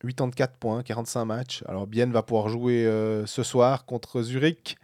[0.03, 1.65] 84 points, 45 matchs.
[1.67, 4.77] Alors Bienne va pouvoir jouer euh, ce soir contre Zurich,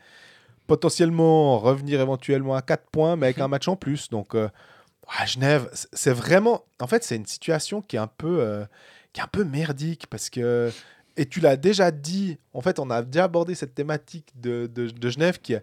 [0.69, 4.09] potentiellement revenir éventuellement à 4 points, mais avec un match en plus.
[4.11, 4.49] Donc euh,
[5.09, 6.65] ah, Genève, c'est vraiment...
[6.79, 8.65] En fait, c'est une situation qui est un peu, euh,
[9.13, 10.71] qui est un peu merdique, parce que...
[11.17, 14.89] Et tu l'as déjà dit, en fait, on a déjà abordé cette thématique de, de,
[14.89, 15.57] de Genève qui,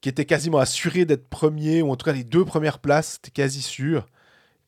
[0.00, 3.30] qui était quasiment assuré d'être premier, ou en tout cas les deux premières places, c'était
[3.30, 4.04] quasi sûr.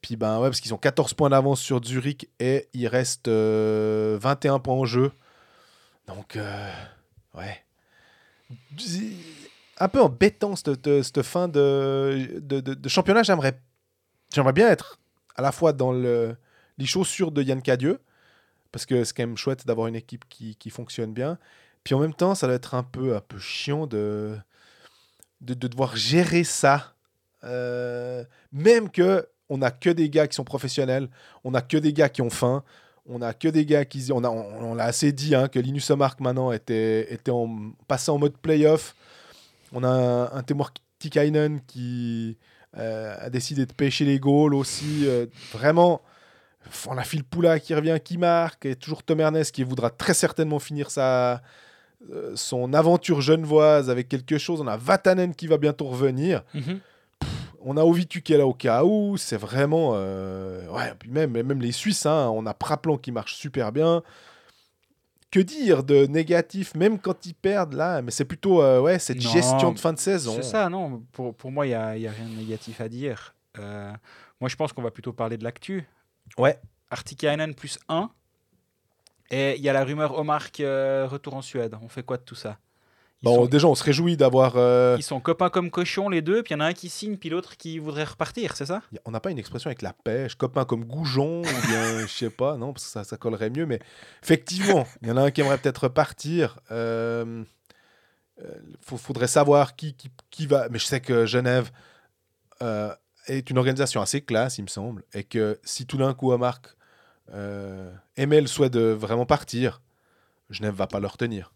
[0.00, 4.16] Puis ben ouais, parce qu'ils ont 14 points d'avance sur Zurich et il reste euh,
[4.20, 5.10] 21 points en jeu.
[6.06, 6.70] Donc, euh,
[7.34, 7.65] ouais.
[9.78, 12.40] Un peu embêtant cette, fin de,
[12.86, 13.22] championnat.
[13.22, 13.52] J'aimerais,
[14.52, 14.98] bien être
[15.36, 16.36] à la fois dans le,
[16.78, 18.00] les chaussures de Yann Cadieux,
[18.72, 21.38] parce que c'est quand même chouette d'avoir une équipe qui, fonctionne bien.
[21.84, 24.38] Puis en même temps, ça doit être un peu, un peu chiant de
[25.40, 26.94] devoir gérer ça.
[27.44, 31.08] Euh, même que on n'a que des gars qui sont professionnels,
[31.44, 32.64] on n'a que des gars qui ont faim,
[33.08, 34.10] on n'a que des gars qui...
[34.12, 38.10] On, a, on, l'a assez dit, hein, que Linus Omark maintenant était, était en, passé
[38.10, 38.94] en mode playoff.
[39.72, 40.42] On a un, un
[40.98, 42.36] Tikainen qui
[42.78, 45.06] euh, a décidé de pêcher les goals aussi.
[45.06, 46.02] Euh, vraiment,
[46.86, 50.14] on a Phil Poula qui revient, qui marque, et toujours Tom Ernest qui voudra très
[50.14, 51.42] certainement finir sa,
[52.12, 54.60] euh, son aventure genevoise avec quelque chose.
[54.60, 56.42] On a Vatanen qui va bientôt revenir.
[56.54, 56.80] Mhm.
[57.68, 59.16] On a Ovitu qui est là au cas où.
[59.16, 59.90] C'est vraiment.
[59.90, 64.02] ouais, puis même, même les Suisses, hein, on a Praplan qui marche super bien
[65.30, 69.22] que dire de négatif, même quand ils perdent là Mais c'est plutôt euh, ouais, cette
[69.22, 70.34] Non, gestion de fin de saison.
[70.36, 71.02] C'est ça, non.
[71.12, 73.34] Pour, pour moi, il n'y a, y a rien de négatif à dire.
[73.58, 73.92] Euh,
[74.40, 75.86] moi, je pense qu'on va plutôt parler de l'actu.
[76.38, 76.58] Ouais.
[76.90, 78.10] Artikainen plus 1.
[79.30, 81.76] Et il y a la rumeur Omar qui euh, retour en Suède.
[81.82, 82.58] On fait quoi de tout ça?
[83.22, 84.54] Bon, sont, déjà, on se réjouit d'avoir.
[84.56, 86.42] euh, ils sont copains comme cochons, les deux.
[86.42, 88.82] Puis il y en a un qui signe, puis l'autre qui voudrait repartir, c'est ça?
[89.04, 92.30] On n'a pas une expression avec la pêche, copain comme goujon, ou bien, je sais
[92.30, 93.80] pas, non, parce que ça, ça collerait mieux, mais
[94.22, 96.58] effectivement, il y en a un qui aimerait peut-être repartir.
[96.70, 97.44] Euh,
[98.44, 100.68] euh, faudrait savoir qui, qui, qui va.
[100.68, 101.70] Mais je sais que Genève
[102.62, 102.94] euh,
[103.26, 106.60] est une organisation assez classe, il me semble, et que si tout d'un coup, Omar
[107.32, 109.80] euh, émet le souhait de vraiment partir,
[110.50, 111.52] Genève va pas le retenir.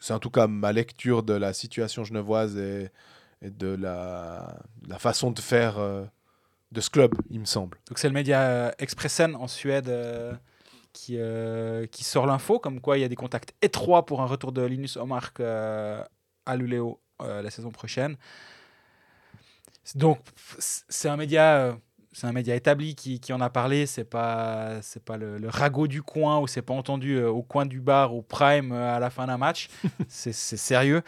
[0.00, 2.90] C'est en tout cas ma lecture de la situation genevoise et,
[3.42, 4.58] de la,
[4.98, 6.04] façon de faire euh,
[6.72, 7.78] de ce club, il me semble.
[7.88, 10.32] Donc c'est le média Expressen en Suède euh,
[10.92, 14.26] qui, euh, qui sort l'info, comme quoi il y a des contacts étroits pour un
[14.26, 18.16] retour de Linus Omark à Luleå la saison prochaine.
[19.94, 20.18] Donc
[20.58, 21.78] c'est un média,
[22.16, 23.84] c'est un média établi qui, qui en a parlé.
[23.84, 27.42] C'est pas c'est pas le, le ragot du coin ou c'est pas entendu euh, au
[27.42, 29.68] coin du bar au prime euh, à la fin d'un match.
[30.08, 31.02] c'est sérieux.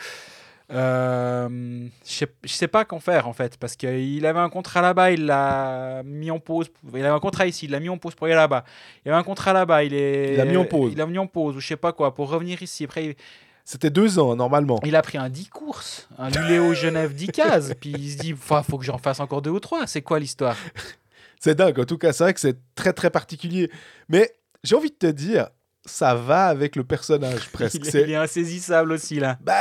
[0.70, 5.24] Euh, je sais pas qu'en faire en fait parce qu'il avait un contrat là-bas, il
[5.24, 6.70] l'a mis en pause.
[6.92, 8.64] Il avait un contrat ici, il l'a mis en pause pour aller là-bas.
[9.06, 10.32] Il avait un contrat là-bas, il est.
[10.32, 10.92] Il l'a mis en pause.
[10.92, 12.84] Il l'a mis en pause ou je sais pas quoi pour revenir ici.
[12.84, 13.16] Après, il,
[13.70, 14.80] C'était deux ans, normalement.
[14.86, 17.72] il a pris un 10 courses, un Luléo Genève 10 cases.
[17.78, 19.86] Puis il se dit, Enfin, faut que j'en fasse encore deux ou trois.
[19.86, 20.56] C'est quoi l'histoire?
[21.38, 21.78] C'est dingue.
[21.78, 23.70] En tout cas, c'est vrai que c'est très, très particulier.
[24.08, 25.48] Mais j'ai envie de te dire,
[25.84, 27.74] ça va avec le personnage presque.
[27.76, 29.36] il, est, il est insaisissable aussi là.
[29.42, 29.54] Bah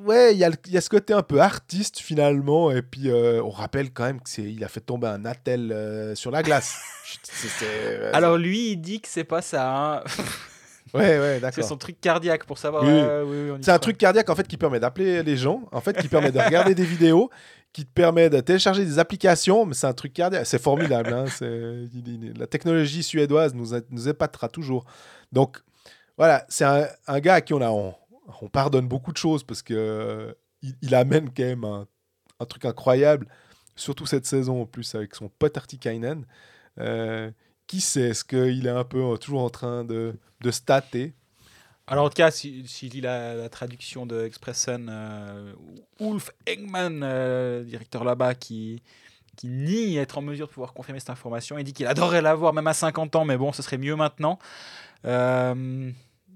[0.00, 2.70] ouais, il y, a le- il y a ce côté un peu artiste finalement.
[2.72, 6.30] Et puis, euh, on rappelle quand même qu'il a fait tomber un attel euh, sur
[6.30, 6.74] la glace.
[7.22, 9.70] C'est- Alors lui, il dit que c'est pas ça.
[9.98, 10.02] hein.
[10.94, 12.82] Ouais, ouais, C'est son truc cardiaque pour savoir.
[12.84, 12.90] Oui.
[12.90, 15.36] euh, oui, oui, on y C'est un truc cardiaque en fait qui permet d'appeler les
[15.36, 17.30] gens, en fait qui permet de regarder des vidéos,
[17.72, 21.12] qui te permet de télécharger des applications, mais c'est un truc cardiaque, c'est formidable.
[21.12, 21.24] hein,
[22.36, 24.84] la technologie suédoise nous, a- nous épatera toujours.
[25.32, 25.58] Donc
[26.18, 27.94] voilà, c'est un, un gars à qui on, a, on,
[28.42, 30.32] on pardonne beaucoup de choses parce que euh,
[30.62, 31.86] il, il amène quand même un,
[32.40, 33.26] un truc incroyable,
[33.76, 36.26] surtout cette saison en plus avec son pote Artikainen.
[36.78, 37.30] Euh,
[37.72, 41.14] qui sait, est-ce qu'il est un peu euh, toujours en train de, de stater?
[41.86, 45.54] Alors en tout cas, si, si je lis la, traduction de Expressen, euh,
[45.98, 48.82] Ulf Engman, euh, directeur là-bas, qui,
[49.38, 52.52] qui nie être en mesure de pouvoir confirmer cette information, il dit qu'il adorerait l'avoir
[52.52, 54.38] même à 50 ans, mais bon, ce serait mieux maintenant.
[55.06, 55.90] Euh,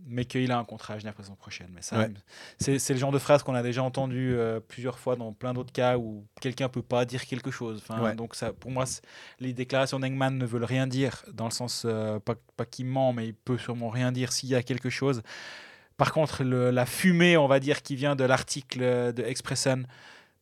[0.08, 1.68] mais qu'il a un contrat à Genève la saison prochaine.
[1.74, 2.10] Mais ça, Ouais.
[2.58, 5.72] c'est, le genre de phrase qu'on a déjà entendu euh, plusieurs fois dans plein d'autres
[5.72, 7.82] cas où quelqu'un peut pas dire quelque chose.
[7.82, 8.14] Enfin, Ouais.
[8.14, 8.84] Donc ça, pour moi,
[9.40, 13.12] les déclarations d'Engman ne veulent rien dire, dans le sens, euh, pas, pas qu'il ment,
[13.12, 15.22] mais il peut sûrement rien dire s'il y a quelque chose.
[15.96, 18.80] Par contre, le- la fumée, on va dire, qui vient de l'article
[19.12, 19.86] de Expressen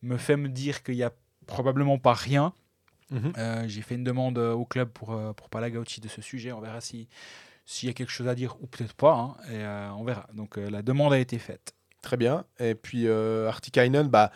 [0.01, 1.11] me fait me dire qu'il y a
[1.47, 2.53] probablement pas rien.
[3.37, 6.07] Euh, J'ai fait une demande euh, au club pour, euh, pour parler à Gauchi de
[6.07, 6.51] ce sujet.
[6.51, 7.07] On verra si
[7.65, 9.13] s'il y a quelque chose à dire ou peut-être pas.
[9.13, 10.27] hein, et euh, on verra.
[10.33, 11.73] Donc euh, la demande a été faite.
[12.01, 12.45] Très bien.
[12.59, 14.31] Et puis euh, Artikainen, bah,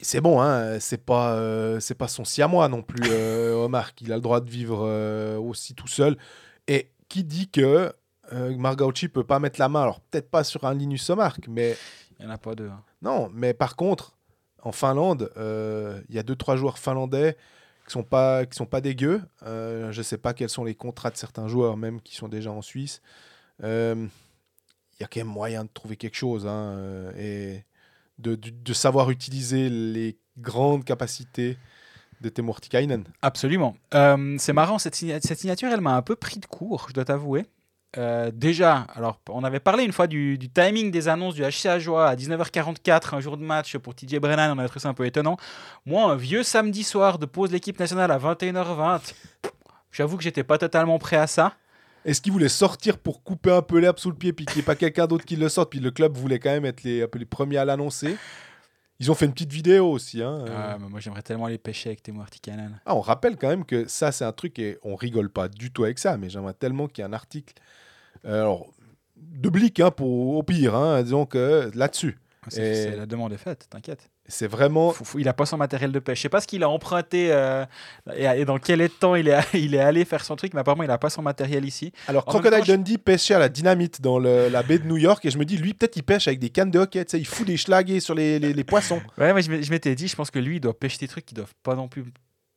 [0.00, 4.12] c'est bon, hein, c'est pas, euh, c'est pas son siamois non plus, euh, Omar, il
[4.12, 6.16] a le droit de vivre euh, aussi tout seul.
[6.68, 7.92] Et qui dit que
[8.32, 11.76] Margauchi peut pas mettre la main, alors peut-être pas sur un Linus Omar, mais
[12.18, 12.68] Il n'y en a pas deux.
[12.68, 12.82] hein.
[13.02, 14.16] non, mais par contre,
[14.62, 17.36] en Finlande, il y a deux trois joueurs finlandais
[17.86, 19.22] qui sont pas qui sont pas dégueux.
[19.44, 22.50] Euh, je sais pas quels sont les contrats de certains joueurs même qui sont déjà
[22.50, 23.02] en Suisse.
[23.62, 24.06] Euh,
[24.98, 27.64] Il y a quand même moyen de trouver quelque chose hein, euh, et
[28.18, 31.56] de, de, savoir utiliser les grandes capacités
[32.20, 32.52] de Teemu.
[33.20, 33.76] Absolument.
[33.94, 37.04] Euh, c'est marrant, cette, cette signature, elle m'a un peu pris de court, je dois
[37.04, 37.46] t'avouer.
[37.98, 41.78] Euh, déjà, alors on avait parlé une fois du, du timing des annonces du HC
[41.78, 44.94] Joie à 19h44, un jour de match pour TJ Brennan, on avait trouvé ça un
[44.94, 45.36] peu étonnant.
[45.84, 49.12] Moi, un vieux samedi soir de pause l'équipe nationale à 21h20,
[49.90, 51.54] j'avoue que j'étais pas totalement prêt à ça.
[52.04, 54.60] Est-ce qu'il voulait sortir pour couper un peu l'herbe sous le pied, puis qu'il n'y
[54.62, 57.02] ait pas quelqu'un d'autre qui le sorte, puis le club voulait quand même être les,
[57.02, 58.16] un peu les premiers à l'annoncer?
[58.98, 60.22] Ils ont fait une petite vidéo aussi.
[60.22, 60.44] Hein.
[60.48, 62.80] Ah, mais moi, j'aimerais tellement aller pêcher avec Temo Artikanen.
[62.86, 65.70] Ah, on rappelle quand même que ça, c'est un truc, et on rigole pas du
[65.70, 67.54] tout avec ça, mais j'aimerais tellement qu'il y ait un article.
[68.26, 68.72] Euh, alors,
[69.16, 72.18] de blic, hein, pour, au pire, hein, disons que là-dessus.
[72.48, 74.08] C'est Et- c'est- la demande est faite, t'inquiète.
[74.26, 74.90] C'est vraiment.
[74.92, 76.18] Fou- fou, Il a pas son matériel de pêche.
[76.18, 77.64] Je sais pas ce qu'il a emprunté euh,
[78.16, 80.82] et, et dans quel temps il est, il est allé faire son truc, mais apparemment
[80.84, 81.92] il a pas son matériel ici.
[82.08, 84.86] Alors, En Crocodile temps, je- Dundee pêchait à la dynamite dans le- la baie de
[84.86, 87.04] New York, et je me dis, lui, peut-être il pêche avec des cannes de hockey,
[87.14, 89.00] il fout des schlaguets sur les, les- les poissons.
[89.18, 91.08] Ouais, moi je m'ai- je m'étais dit, je pense que lui il doit pêcher des
[91.08, 92.04] trucs qui doivent pas non plus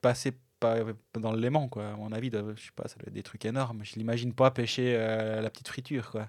[0.01, 0.77] passer pas-
[1.19, 1.89] dans le l'aimant quoi.
[1.89, 3.81] À mon avis, je sais pas, ça doit être des trucs énormes.
[3.83, 6.27] Je l'imagine pas pêcher euh, la petite friture quoi.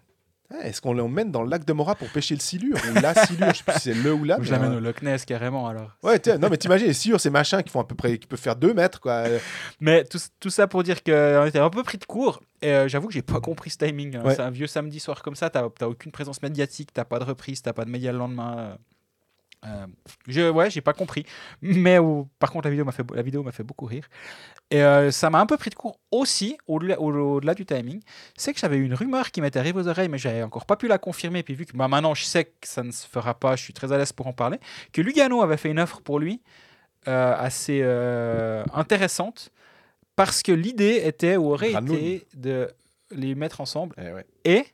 [0.48, 3.14] Ah, Est-ce qu'on l'emmène dans le lac de Mora pour pêcher le silure Ou la
[3.26, 4.38] silure, je sais plus si c'est le ou la.
[4.40, 5.96] Je l'amène euh, au Loch Ness carrément alors.
[6.04, 8.38] Ouais, non, mais t'imagines, les silures, ces machins qui font à peu près, qui peuvent
[8.38, 9.12] faire 2 mètres, quoi.
[9.26, 9.40] Euh,
[9.80, 12.40] Mais tout, tout ça pour dire qu'on était un peu pris de court.
[12.62, 14.14] Et euh, j'avoue que j'ai pas compris ce timing.
[14.14, 14.22] hein.
[14.24, 14.36] Ouais.
[14.36, 15.50] C'est un vieux samedi soir comme ça.
[15.50, 18.78] T'as t'as aucune présence médiatique, t'as pas de reprise, t'as pas de médias le lendemain.
[19.66, 19.86] Euh.
[20.28, 21.24] Je, ouais, j'ai pas compris.
[21.62, 21.98] Mais
[22.38, 24.08] par contre, la vidéo m'a fait, la vidéo m'a fait beaucoup rire.
[24.70, 28.00] Et euh, ça m'a un peu pris de court aussi, au-delà, au- au-delà du timing.
[28.36, 30.88] C'est que j'avais une rumeur qui m'était arrivée aux oreilles, mais j'avais encore pas pu
[30.88, 31.42] la confirmer.
[31.42, 33.72] Puis vu que bah, maintenant je sais que ça ne se fera pas, je suis
[33.72, 34.58] très à l'aise pour en parler.
[34.92, 36.42] Que Lugano avait fait une offre pour lui
[37.06, 37.82] euh, assez
[38.72, 39.50] intéressante
[40.16, 42.68] parce que l'idée était ou aurait été de
[43.10, 44.26] les mettre ensemble eh ouais.
[44.44, 44.64] et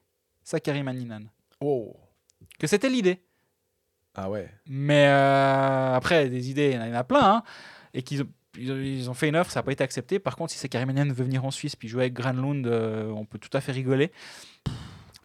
[0.43, 1.25] Sakari Maninan.
[1.61, 1.95] Oh.
[2.59, 3.21] Que c'était l'idée.
[4.15, 4.49] Ah ouais.
[4.69, 7.37] Mais euh, après, des idées, il y en a- plein.
[7.37, 7.43] hein,
[7.95, 8.25] et qu'ils
[8.59, 10.19] ils ont- fait une offre, ça n'a pas été accepté.
[10.19, 13.25] Par contre, si Sakari Maninan veut venir en Suisse puis jouer avec Granlund, euh, on
[13.25, 14.13] peut tout à fait rigoler.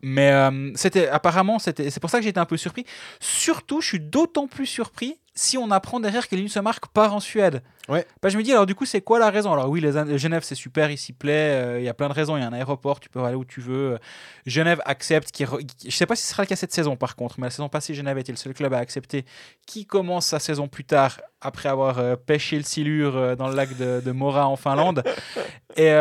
[0.02, 2.86] Mais euh, c'était apparemment, c'est pour ça que j'étais un peu surpris.
[3.20, 7.20] Surtout, je suis d'autant plus surpris si on apprend derrière que Linus Mark part en
[7.20, 7.62] Suède.
[7.88, 8.06] Ouais.
[8.22, 9.54] Bah, je me dis, alors du coup, c'est quoi la raison?
[9.54, 12.14] Alors oui, les, Genève, c'est super, il s'y plaît, euh, il y a plein de
[12.14, 14.00] raisons, il y a un aéroport, tu peux aller où tu veux.
[14.48, 17.16] Genève accepte, qui, re- je sais pas si ce sera le cas cette saison par
[17.16, 19.26] contre, mais la saison passée, Genève était le seul club à accepter,
[19.68, 23.56] qui commence sa saison plus tard, après avoir euh, pêché le silure euh, dans le
[23.56, 25.04] lac de, de Mora en Finlande.
[25.78, 25.94] Et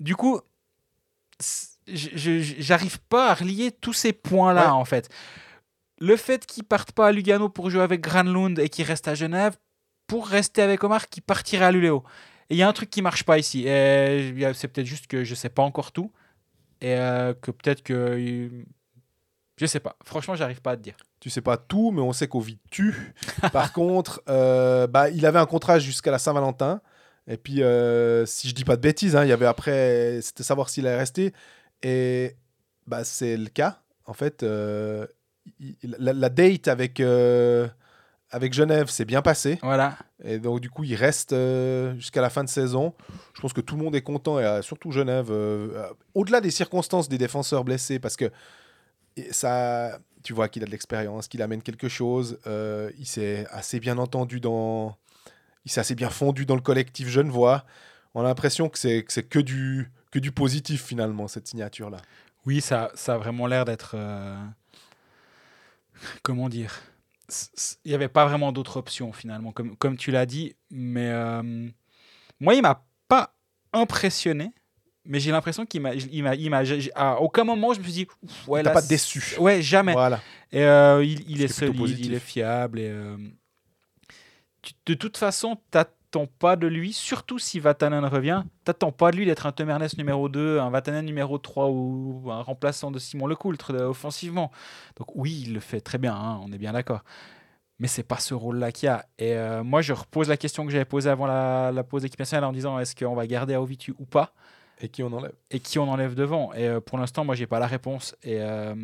[0.00, 0.40] du coup,
[1.86, 4.70] j'arrive pas à relier tous ces points-là Ouais.
[4.70, 5.08] en fait.
[6.02, 9.14] Le fait qu'ils partent pas à Lugano pour jouer avec Granlund et qu'ils restent à
[9.14, 9.56] Genève
[10.08, 12.02] pour rester avec Omar qui partirait à Luléo.
[12.50, 13.62] Il y a un truc qui marche pas ici.
[13.62, 16.10] C'est peut-être juste que je sais pas encore tout
[16.80, 18.64] et euh, que peut-être que euh,
[19.58, 19.94] je sais pas.
[20.04, 20.96] Franchement, j'arrive pas à te dire.
[21.20, 23.14] Tu sais pas tout, mais on sait qu'Ovid tue.
[23.52, 26.80] Par contre, euh, bah, il avait un contrat jusqu'à la Saint-Valentin.
[27.28, 27.62] Et puis,
[28.26, 30.98] si je dis pas de bêtises, hein, il y avait après, c'était savoir s'il allait
[30.98, 31.32] rester.
[31.84, 32.34] Et
[32.88, 33.78] bah, c'est le cas.
[34.04, 34.44] En fait,
[35.82, 37.68] la, la date avec, euh,
[38.30, 39.58] avec Genève s'est bien passée.
[39.62, 39.96] Voilà.
[40.24, 42.94] Et donc, du coup, il reste euh, jusqu'à la fin de saison.
[43.34, 45.28] Je pense que tout le monde est content, et euh, surtout Genève.
[45.30, 48.30] euh, Au-delà des circonstances des défenseurs blessés, parce que
[49.30, 52.38] ça, tu vois qu'il a de l'expérience, qu'il amène quelque chose.
[52.46, 54.96] il s'est assez bien entendu dans.
[55.64, 57.64] Il s'est assez bien fondu dans le collectif genevois.
[58.14, 61.98] On a l'impression que c'est que, que, du, que du positif, finalement, cette signature-là.
[62.46, 63.94] Oui, ça, ça a vraiment l'air d'être.
[66.22, 66.80] Comment dire
[67.84, 70.54] Il n'y avait pas vraiment d'autres options finalement, comme, comme tu l'as dit.
[70.70, 71.42] Mais euh,
[72.40, 73.34] moi, il m'a pas
[73.72, 74.52] impressionné.
[75.04, 75.94] Mais j'ai l'impression qu'il m'a.
[75.94, 76.62] il m'a- il m'a-
[76.94, 78.06] à aucun moment, je me suis dit.
[78.46, 79.34] Ouais, là, pas déçu.
[79.38, 79.92] Ouais, jamais.
[79.94, 80.20] Voilà.
[80.52, 82.78] Et euh, il, il est solide, il est fiable.
[82.78, 83.16] Et, euh,
[84.62, 85.58] tu- de toute façon,
[86.12, 89.88] t'attends pas de lui, surtout si Vatanen revient, t'attends pas de lui d'être un Temernes
[89.96, 94.50] numéro 2, un Vatanen numéro 3 ou un remplaçant de Simon Lecoultre euh, offensivement.
[94.96, 97.02] Donc oui, il le fait très bien, hein, on est bien d'accord.
[97.78, 99.06] Mais c'est pas ce rôle-là qu'il y a.
[99.18, 102.20] Et euh, moi, je repose la question que j'avais posée avant la, la pause équipe
[102.20, 104.34] nationale en disant est-ce qu'on va garder Aovitu ou pas?
[104.82, 105.32] Et qui on enlève?
[105.50, 106.52] Et qui on enlève devant?
[106.52, 108.14] Et euh, pour l'instant, moi, j'ai pas la réponse.
[108.22, 108.74] Et euh,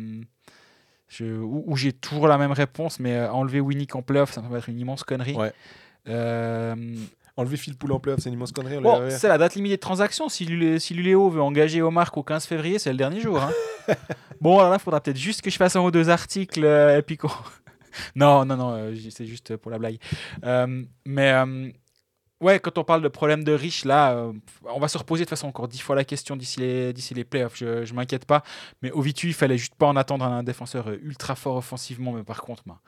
[1.07, 4.59] je, ou j'ai toujours la même réponse, mais enlever Winnick en playoff, ça me paraît
[4.59, 5.35] être une immense connerie.
[5.35, 5.53] Ouais.
[6.07, 6.95] Euh,
[7.39, 8.77] Enlever Phil Poul en playoff, c'est une immense connerie.
[8.77, 10.27] on bon, l'a- c'est la date limite de transaction.
[10.29, 10.45] Si,
[10.79, 13.39] si Luléo veut engager Omar au 15 février, c'est le dernier jour.
[13.41, 13.51] hein.
[14.41, 16.97] bon, alors là, il faudra peut-être juste que je fasse un ou deux articles euh,
[16.97, 17.29] et puis qu'on-
[18.15, 19.97] non, non, non, euh, c'est juste pour la blague.
[20.43, 21.69] Euh, mais euh,
[22.41, 24.33] ouais, quand on parle de problème de riches, là, euh,
[24.63, 27.13] on va se reposer de toute façon encore dix fois la question d'ici les, d'ici
[27.13, 27.57] les playoffs.
[27.57, 28.43] Je, je m'inquiète pas.
[28.81, 32.13] Mais Ovitu, il fallait juste pas en attendre un défenseur euh, ultra fort offensivement.
[32.13, 32.79] Mais par contre, ben,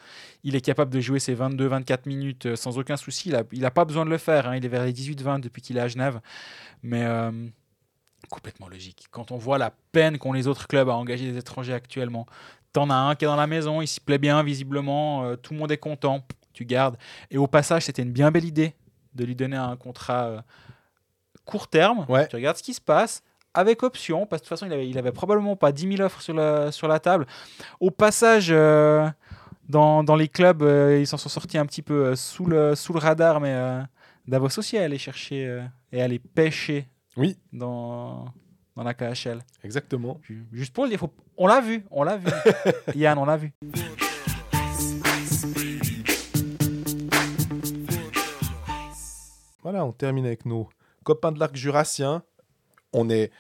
[0.44, 3.30] il est capable de jouer ses 22-24 minutes euh, sans aucun souci.
[3.30, 4.48] Il a, il a pas besoin de le faire.
[4.48, 4.56] hein.
[4.56, 6.20] Il est vers les 18-20 depuis qu'il est à Genève.
[6.84, 7.06] Mais
[8.30, 9.08] complètement logique.
[9.12, 12.26] Quand on voit la peine qu'ont les autres clubs à engager des étrangers actuellement,
[12.74, 15.60] t'en as un qui est dans la maison, il s'y plaît bien visiblement, tout le
[15.60, 16.98] monde est content, tu gardes.
[17.30, 18.74] Et au passage, c'était une bien belle idée
[19.16, 20.42] de lui donner un contrat euh,
[21.46, 22.06] court terme.
[22.10, 22.28] Ouais.
[22.28, 23.24] Tu regardes ce qui se passe.
[23.54, 26.02] avec option, parce que de toute façon, il avait, il avait probablement pas 10 000
[26.02, 27.26] offres sur la, sur la table.
[27.82, 29.10] Au passage, euh,
[29.68, 32.76] dans, dans les clubs, euh, ils s'en sont sortis un petit peu euh, sous, le,
[32.76, 33.54] sous le radar, mais
[34.28, 35.62] Davos aussi est allé chercher
[35.92, 38.26] et aller pêcher Oui, dans,
[38.78, 39.40] dans la KHL.
[39.64, 40.20] exactement.
[40.24, 42.28] Ju- Juste pour le dire, faut- on l'a vu, on l'a vu.
[42.96, 43.52] Yann, on l'a vu.
[49.72, 50.68] Voilà, on termine avec nos
[51.06, 52.24] copains de l'arc jurassien.
[52.92, 53.32] On est.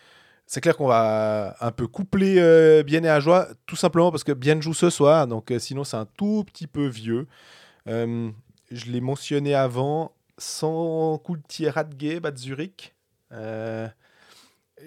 [0.45, 4.31] C'est clair qu'on va un peu coupler euh, Bien et Ajoie, tout simplement parce que
[4.31, 7.27] Bien joue ce soir, donc euh, sinon c'est un tout petit peu vieux.
[7.87, 8.29] Euh,
[8.71, 12.95] je l'ai mentionné avant, sans Kultier Radge, à Zurich.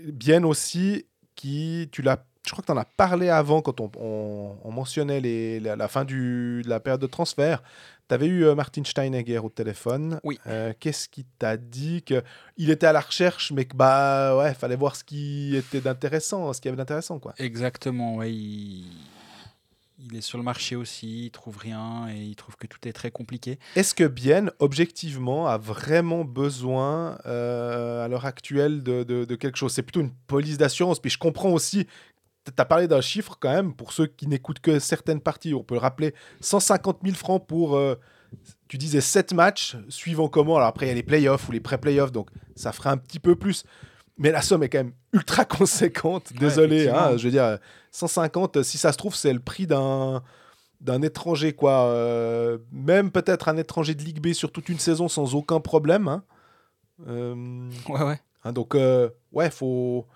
[0.03, 1.05] Bien aussi,
[1.35, 4.73] qui, tu l'as, je crois que tu en as parlé avant quand on, on- on
[4.73, 7.63] mentionnait les, la, la fin du, de la période de transfert.
[8.09, 10.21] Tu avais eu euh, Martin Steinegger au téléphone.
[10.25, 10.39] Oui.
[10.47, 12.23] Euh, Qu'est-ce qui t'a dit que
[12.57, 16.53] il était à la recherche, mais que bah ouais, fallait voir ce qui était d'intéressant,
[16.53, 17.35] ce qu'il y avait d'intéressant quoi.
[17.39, 18.85] Exactement, ouais, il...
[19.99, 22.93] il est sur le marché aussi, il trouve rien et il trouve que tout est
[22.93, 23.59] très compliqué.
[23.75, 29.57] Est-ce que Bien, objectivement, a vraiment besoin euh, à l'heure actuelle de, de- de quelque
[29.57, 29.73] chose?
[29.73, 31.01] C'est plutôt une police d'assurance.
[31.01, 31.87] Puis je comprends aussi,
[32.45, 35.63] tu as parlé d'un chiffre quand même, pour ceux qui n'écoutent que certaines parties, on
[35.63, 37.95] peut le rappeler, 150 000 francs pour, euh,
[38.69, 40.57] tu disais, 7 matchs, suivant comment.
[40.57, 43.21] Alors après, il y a les playoffs ou les pré-playoffs, donc ça ferait un petit
[43.21, 43.65] peu plus.
[44.19, 46.33] Mais la somme est quand même ultra conséquente.
[46.35, 47.59] Désolé, hein, je veux dire,
[47.91, 50.23] 150, si ça se trouve, c'est le prix d'un
[50.81, 51.87] d'un étranger, quoi.
[51.87, 56.09] Euh, même peut-être un étranger de Ligue B sur toute une saison sans aucun problème.
[56.09, 56.25] hein.
[57.09, 58.21] Euh, Ouais, ouais.
[58.45, 58.75] hein, donc,
[59.33, 60.07] ouais, faut,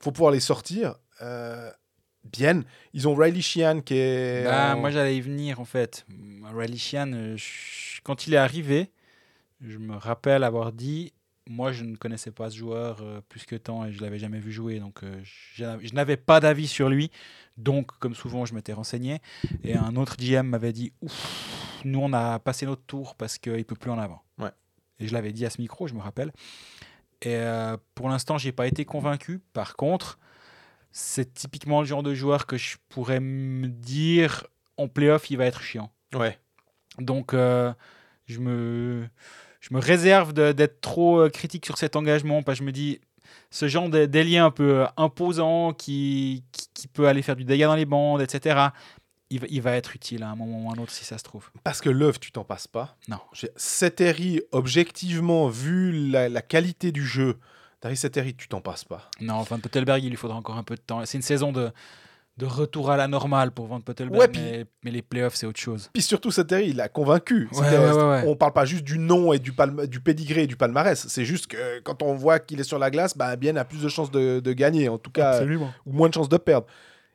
[0.00, 0.96] faut pouvoir les sortir.
[1.22, 1.70] Euh,
[2.24, 2.62] bien.
[2.92, 4.44] Ils ont Riley Sheehan qui est.
[4.44, 6.04] Bah, en- Moi, j'allais y venir en fait.
[6.54, 8.90] Riley Sheehan, euh, je- quand il est arrivé,
[9.60, 11.12] je me rappelle avoir dit
[11.48, 14.40] moi, je ne connaissais pas ce joueur euh, plus que tant et je l'avais jamais
[14.40, 17.12] vu jouer, donc euh, je je n'avais pas d'avis sur lui.
[17.56, 19.20] Donc, comme souvent, je m'étais renseigné.
[19.62, 23.52] Et un autre GM m'avait dit Ouf, nous, on a passé notre tour parce qu'il
[23.52, 24.22] ne peut plus en avant.
[24.38, 24.50] Ouais.
[24.98, 26.32] Et je l'avais dit à ce micro, je me rappelle.
[27.22, 29.38] Et euh, pour l'instant, j'ai pas été convaincu.
[29.52, 30.18] Par contre,
[30.98, 34.46] c'est typiquement le genre de joueur que je pourrais me dire
[34.78, 35.90] en playoff, il va être chiant.
[36.14, 36.38] Ouais.
[36.98, 37.70] Donc, euh,
[38.24, 39.06] je, me,
[39.60, 42.98] je me réserve d'être trop euh, critique sur cet engagement parce que je me dis,
[43.50, 47.66] ce genre d'ailier un peu euh, imposant qui, qui, qui peut aller faire du dégât
[47.66, 48.68] dans les bandes, etc.,
[49.28, 51.18] il va, il va être utile à un moment ou à un autre si ça
[51.18, 51.50] se trouve.
[51.62, 52.96] Parce que l'œuvre, tu t'en passes pas.
[53.08, 53.18] Non.
[53.56, 57.38] Seteri, objectivement, vu la, la qualité du jeu,
[57.82, 59.10] Dari Seteri, tu t'en passes pas.
[59.20, 61.04] Non, Van Pottelberg, il lui faudra encore un peu de temps.
[61.04, 61.70] C'est une saison de,
[62.38, 65.46] de retour à la normale pour Van Pottelberg, Ouais, puis- mais, mais les playoffs, c'est
[65.46, 65.90] autre chose.
[65.92, 67.48] Puis surtout, Seteri, il a convaincu.
[67.52, 68.24] Ouais, ouais, ouais, ouais.
[68.26, 71.06] On parle pas juste du nom et du, pédigré et du palmarès.
[71.06, 73.82] C'est juste que quand on voit qu'il est sur la glace, bah, Bien a plus
[73.82, 75.72] de chances de, de gagner, en tout cas, Absolument.
[75.84, 76.66] ou moins de chances de perdre.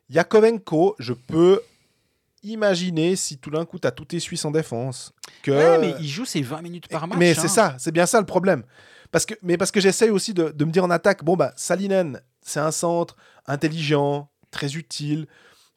[0.10, 1.62] Yakovenko, je peux
[2.44, 5.14] imaginer si tout d'un coup, tu as tout tes Suisses en défense.
[5.44, 5.52] Que...
[5.52, 7.18] Ouais, mais il joue ses 20 minutes par match.
[7.18, 7.40] Mais hein.
[7.40, 8.64] c'est ça, c'est bien ça le problème.
[9.12, 11.54] Parce que, mais parce que j'essaye aussi de, de me dire en attaque, bon, bah,
[11.56, 13.16] Salinen, c'est un centre
[13.46, 15.28] intelligent, très utile.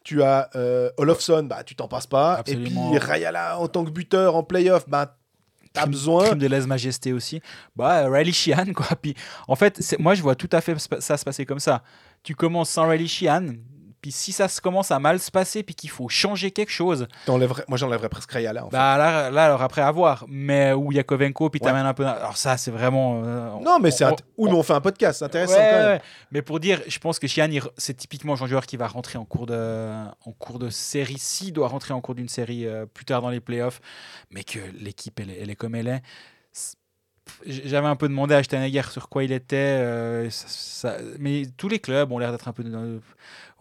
[0.04, 2.34] Tu as euh, Olofsson, bah, tu t'en passes pas.
[2.34, 2.88] Absolument.
[2.88, 5.16] Et puis Rayala, en tant que buteur en playoff, bah,
[5.72, 6.26] t'as besoin.
[6.26, 7.40] crime de lèse-majesté aussi.
[7.74, 8.96] Bah, Riley Sheehan, quoi.
[9.00, 9.14] Puis,
[9.48, 11.82] en fait, moi, je vois tout à fait ça se passer comme ça.
[12.22, 13.54] Tu commences sans Riley Sheehan,
[14.04, 17.08] puis si ça se commence à mal se passer, puis qu'il faut changer quelque chose,
[17.26, 18.66] Moi, j'enlèverais presque Rayala.
[18.66, 18.76] En fait.
[18.76, 20.26] bah là, là, alors après, à voir.
[20.28, 21.66] Mais, ou Yakovenko, puis Ouais.
[21.70, 22.04] t'amènes un peu.
[22.04, 23.22] Alors, ça, c'est vraiment.
[23.24, 24.04] euh, non, mais c'est.
[24.04, 25.88] int- Ou nous, on fait un podcast, c'est intéressant Ouais, quand même.
[25.92, 26.02] ouais.
[26.32, 29.16] Mais pour dire, je pense que il re- c'est typiquement de joueur qui va rentrer
[29.16, 32.84] en cours de, en cours de série, s'il doit rentrer en cours d'une série euh,
[32.84, 33.80] plus tard dans les playoffs,
[34.30, 36.02] mais que l'équipe, elle est comme elle est.
[37.46, 40.30] J'avais un peu demandé à Steinegger sur quoi il était, euh,
[41.18, 42.64] mais tous les clubs ont l'air d'être un peu.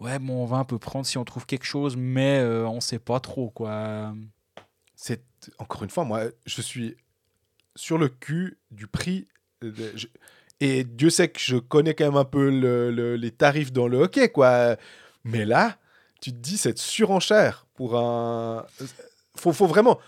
[0.00, 2.80] ouais, bon, on va un peu prendre si on trouve quelque chose, mais euh, on
[2.80, 4.14] sait pas trop, quoi.
[4.94, 5.22] c'est
[5.58, 6.96] encore une fois, moi, je suis
[7.74, 9.28] sur le cul du prix.
[10.60, 13.98] et Dieu sait que je connais quand même un peu le- les tarifs dans le
[13.98, 14.76] hockey, quoi.
[15.24, 15.78] Mais là,
[16.20, 18.66] tu te dis cette surenchère pour un.
[19.36, 19.98] Faut, faut vraiment.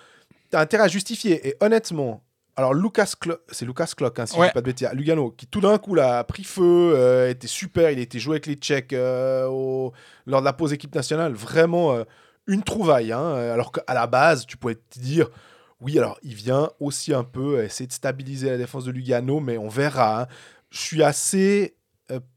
[0.51, 1.47] T'as intérêt à justifier.
[1.49, 2.23] Et honnêtement,
[2.57, 3.13] alors Lucas
[3.53, 4.47] c'est Lucas Clock, hein, si je Ouais.
[4.49, 7.29] dis pas de bêtises, à Lugano, qui tout d'un coup là, a pris feu, euh,
[7.31, 9.93] était super, il a été joué avec les Tchèques euh, au-
[10.27, 12.05] lors de la pause équipe nationale, vraiment euh,
[12.47, 13.13] une trouvaille.
[13.13, 15.29] hein, alors qu'à la base, tu pouvais te dire,
[15.81, 19.59] oui, alors il vient aussi un peu essayer de stabiliser la défense de Lugano, mais
[19.59, 20.23] on verra.
[20.23, 20.27] hein.
[20.71, 21.75] Je suis assez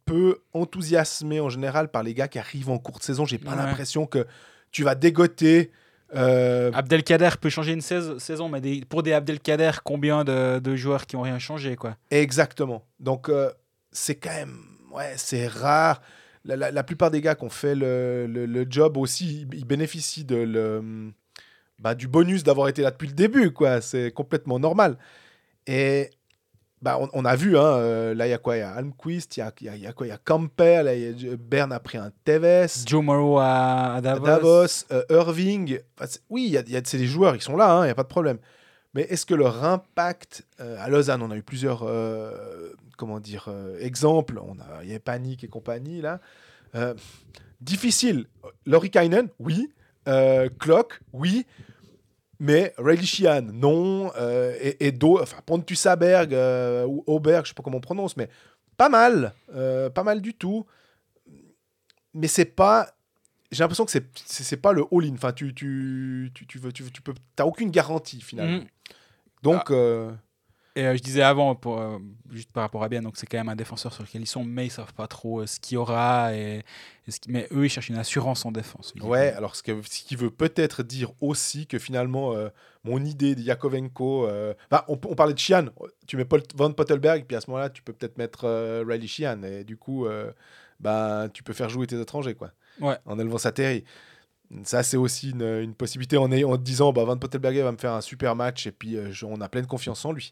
[0.06, 3.26] peu enthousiasmé en général par les gars qui arrivent en courte saison.
[3.26, 3.58] J'ai pas Ouais.
[3.58, 4.26] l'impression que
[4.72, 5.72] tu vas dégoter.
[6.16, 10.76] Euh, Abdelkader peut changer une sais- saison, mais des- pour des Abdelkader, combien de, de
[10.76, 11.98] joueurs qui ont rien changé, quoi?
[12.12, 12.86] Exactement.
[13.00, 13.52] Donc, euh,
[13.92, 14.58] c'est quand même.
[14.92, 16.02] ouais, c'est rare.
[16.46, 19.58] La, la- la plupart des gars qui ont fait le, le- le job aussi, ils,
[19.60, 21.12] ils bénéficient de le,
[21.80, 23.82] bah, du bonus d'avoir été là depuis le début, quoi.
[23.82, 24.98] C'est complètement normal.
[25.68, 26.10] Et
[26.82, 28.56] bah, on, on a vu, hein, euh, là, il y a quoi?
[28.58, 30.08] Il y a Almquist, il y a, y a- a quoi?
[30.08, 32.68] Il y a Campbell, là, y a- Bern a pris un Tevez.
[32.86, 34.26] Joe Morrow à, Davos.
[34.26, 35.80] Davos, euh, Irving.
[36.00, 37.86] Enfin, oui, il y a, y a- c'est des joueurs, ils sont là, hein, il
[37.88, 38.38] n'y a pas de problème.
[38.94, 41.86] Mais est-ce que leur impact euh, à Lausanne, on a eu plusieurs
[42.98, 43.50] comment dire,
[43.80, 44.40] exemples.
[44.40, 46.20] On a, il y avait Panic et compagnie là.
[47.62, 48.26] Difficile.
[48.66, 49.70] Laurie Kainen, oui.
[50.60, 51.46] Clock, oui.
[52.40, 54.12] Mais Riley Sheehan, non.
[54.16, 57.82] Euh, et et d'au- enfin, Pontus Aberg euh, ou Auberg, je sais pas comment on
[57.82, 58.30] prononce, mais
[58.78, 59.34] pas mal.
[59.54, 60.66] Euh, pas mal du tout.
[62.14, 62.94] Mais c'est pas.
[63.52, 63.92] J'ai l'impression que
[64.26, 65.14] c'est pas le all-in.
[65.16, 68.60] Enfin, tu tu tu tu veux tu, tu peux t'as aucune garantie finalement.
[68.60, 68.68] Mhm.
[69.42, 70.12] Donc euh,
[70.80, 71.98] Et euh, je disais avant, pour, euh,
[72.32, 74.44] juste par rapport à Bien, donc c'est quand même un défenseur sur lequel ils sont,
[74.44, 76.34] mais ils savent pas trop euh, ce qu'il y aura.
[76.36, 76.64] Et,
[77.08, 78.94] et ce qui- mais eux, ils cherchent une assurance en défense.
[79.02, 79.34] ouais.
[79.34, 82.34] Alors ce, que- ce qui veut peut-être dire aussi que finalement
[82.86, 84.28] mon idée de Yakovenko.
[84.28, 85.66] enfin, on, on parlait de Chian.
[86.08, 89.44] Tu mets Paul, Van Pottelberg puis à ce moment-là tu peux peut-être mettre Riley Sheehan
[89.44, 90.08] et du coup
[90.80, 92.52] bah tu peux faire jouer tes étrangers quoi.
[92.80, 92.96] Ouais.
[93.06, 93.82] En élevant sa terre.
[94.64, 97.72] Ça, c'est aussi une, une possibilité en, ayant- en te disant bah, Van Pottelberger va
[97.72, 100.32] me faire un super match et puis euh, je- on a pleine confiance en lui.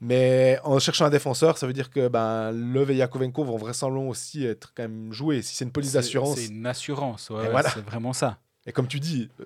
[0.00, 4.10] Mais en cherchant un défenseur, ça veut dire que ben, Love et Yakovenko vont vraisemblablement
[4.10, 5.40] aussi être quand même joués.
[5.42, 7.70] Si c'est une police d'assurance, C'est une assurance, ouais, Et ouais, voilà.
[7.70, 8.38] c'est vraiment ça.
[8.66, 9.44] et comme tu dis, euh,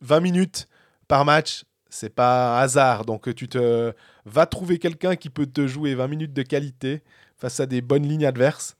[0.00, 0.68] 20 minutes
[1.08, 3.04] par match, c'est pas un hasard.
[3.04, 3.92] Donc tu te
[4.24, 7.02] vas trouver quelqu'un qui peut te jouer 20 minutes de qualité
[7.36, 8.76] face à des bonnes lignes adverses.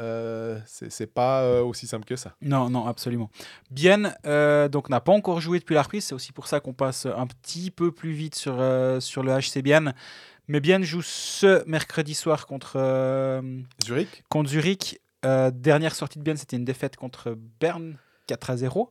[0.00, 2.34] Euh, c'est pas euh, aussi simple que ça.
[2.40, 3.30] Non, non, absolument.
[3.70, 6.04] Bien, euh, donc n'a pas encore joué depuis la reprise.
[6.04, 9.32] C'est aussi pour ça qu'on passe un petit peu plus vite sur, euh, sur le
[9.32, 9.92] HC Bien.
[10.48, 12.78] Mais Bien joue ce mercredi soir contre,
[13.84, 15.00] Zurich contre Zurich.
[15.22, 17.96] Dernière sortie de Bien, c'était une défaite contre Berne,
[18.26, 18.90] 4 à 0.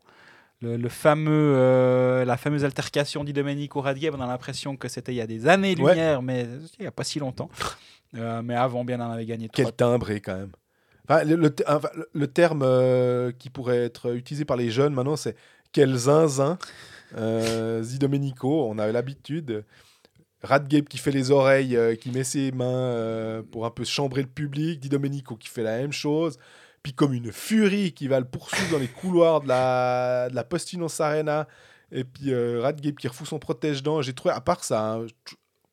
[0.62, 5.14] Le, le fameux, euh, la fameuse altercation di Domenico Radgeb, on a l'impression que c'était
[5.14, 6.46] il y a des années-lumière, mais
[6.78, 7.50] il n'y a pas si longtemps.
[8.16, 10.52] Euh, mais avant, Bien en avait gagné 3 Quel timbré quand même.
[11.10, 11.36] Le,
[12.14, 15.36] le terme euh, qui pourrait être utilisé par les jeunes maintenant, c'est
[15.72, 16.58] quel zinzin.
[17.18, 19.64] Euh, Zidomenico, on a l'habitude.
[20.44, 24.22] Radgeb qui fait les oreilles, euh, qui met ses mains euh, pour un peu chambrer
[24.22, 24.80] le public.
[24.80, 26.38] Di Domenico qui fait la même chose.
[26.84, 30.48] Puis comme une furie qui va le poursuivre dans les couloirs de la, de la
[31.06, 31.48] Arena.
[31.92, 34.02] Et puis euh, qui refout son protège-dents.
[34.02, 35.08] J'ai trouvé, à part ça, hein,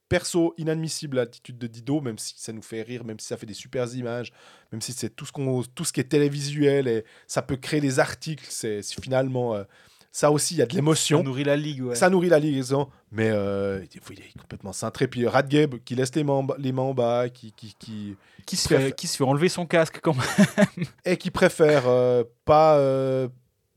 [0.08, 3.46] perso inadmissible l'attitude de Dido, même si ça nous fait rire, même si ça fait
[3.46, 4.32] des super images,
[4.72, 7.80] même si c'est tout ce qu'on, tout ce qui est télévisuel et ça peut créer
[7.80, 8.46] des articles.
[8.48, 9.64] C'est finalement euh,
[10.12, 11.22] ça aussi, il y a de Ça l'émotion.
[11.22, 11.94] nourrit la ligue, ouais.
[11.94, 15.08] Ça nourrit la liaison, mais euh, il est complètement cintré.
[15.08, 18.16] Puis Radgeb qui laisse les mains, les mains en bas, qui, qui, qui,
[18.46, 20.86] qui, se préfère- fait, qui se fait enlever son casque quand même.
[21.04, 23.28] et qui préfère euh, pas, euh,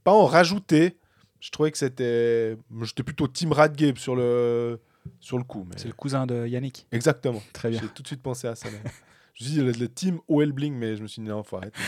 [0.03, 0.95] pas en rajouter.
[1.41, 2.55] Je trouvais que c'était.
[2.83, 4.79] J'étais plutôt Team Radgeb sur le,
[5.19, 5.65] sur le coup.
[5.67, 5.75] Mais...
[5.77, 6.87] C'est le cousin de Yannick.
[6.91, 7.41] Exactement.
[7.53, 7.79] Très bien.
[7.81, 8.69] J'ai tout de suite pensé à ça.
[9.35, 11.43] Je me suis dit le, le team OL Bling, mais je me suis dit non,
[11.43, 11.79] faut arrêter.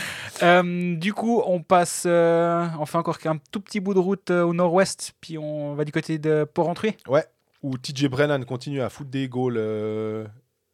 [0.42, 4.30] Euh, du coup, on passe, euh, on fait encore un tout petit bout de route
[4.30, 6.96] euh, au nord-ouest, puis on va du côté de Port-Entruy.
[7.62, 10.26] Où TJ Brennan continue à foutre des goals euh,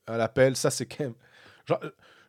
[0.07, 0.55] à l'appel.
[0.57, 1.15] Ça, c'est quand même.
[1.67, 1.81] Genre,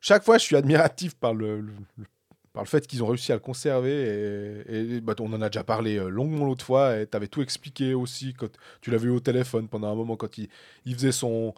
[0.01, 2.05] chaque fois, je suis admiratif par le, le- le-
[2.53, 4.63] par le fait qu'ils ont réussi à le conserver.
[4.69, 6.99] Et, et, bah, on en a déjà parlé euh, longuement l'autre fois.
[6.99, 8.49] Et tu avais tout expliqué aussi quand
[8.81, 10.49] tu l'avais eu au téléphone pendant un moment quand il,
[10.85, 11.53] il faisait son,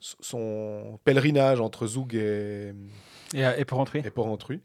[0.00, 2.72] son pèlerinage entre Zoug et,
[3.34, 4.02] Et, et Port-Entruy.
[4.04, 4.60] et Port-Entruy.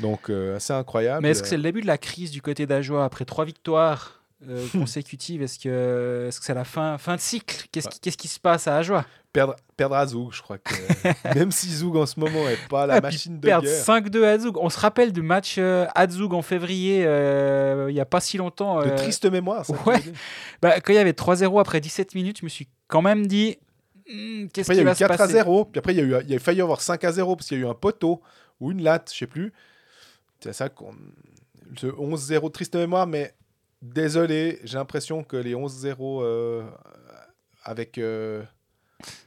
[0.00, 1.22] Donc, euh, assez incroyable.
[1.22, 4.21] Mais est-ce que c'est le début de la crise du côté d'Ajoie après trois victoires
[4.48, 7.66] euh, consécutives Est-ce que c'est la fin, fin de cycle?
[7.72, 9.04] Qu'est-ce qui, qu'est-ce qui se passe à Ajoie?
[9.32, 10.74] Perdre, perdre à Zoug, je crois que
[11.34, 14.24] même si Zoug en ce moment est pas la Ah, machine de Perdre guerre 5-2
[14.24, 14.58] à Zoug.
[14.58, 18.20] On se rappelle du match euh, à Zoug en février, euh, il n'y a pas
[18.20, 18.82] si longtemps.
[18.82, 19.64] de euh, triste mémoire.
[19.64, 20.02] ça, ouais.
[20.60, 23.56] bah, quand il y avait 3-0 après 17 minutes, je me suis quand même dit
[24.08, 25.64] Hmm, qu'est-ce Après, il y qui a va eu se 4 à passer 0.
[25.66, 27.36] Puis après, il y a, eu, il y a failli y avoir 5 à 0
[27.36, 28.20] parce qu'il y a eu un poteau
[28.60, 29.52] ou une latte, je sais plus.
[30.40, 30.94] C'est ça qu'on.
[31.78, 33.32] Ce 11-0, triste mémoire, mais
[33.82, 36.62] désolé, j'ai l'impression que les 11-0 euh,
[37.64, 38.42] avec, euh,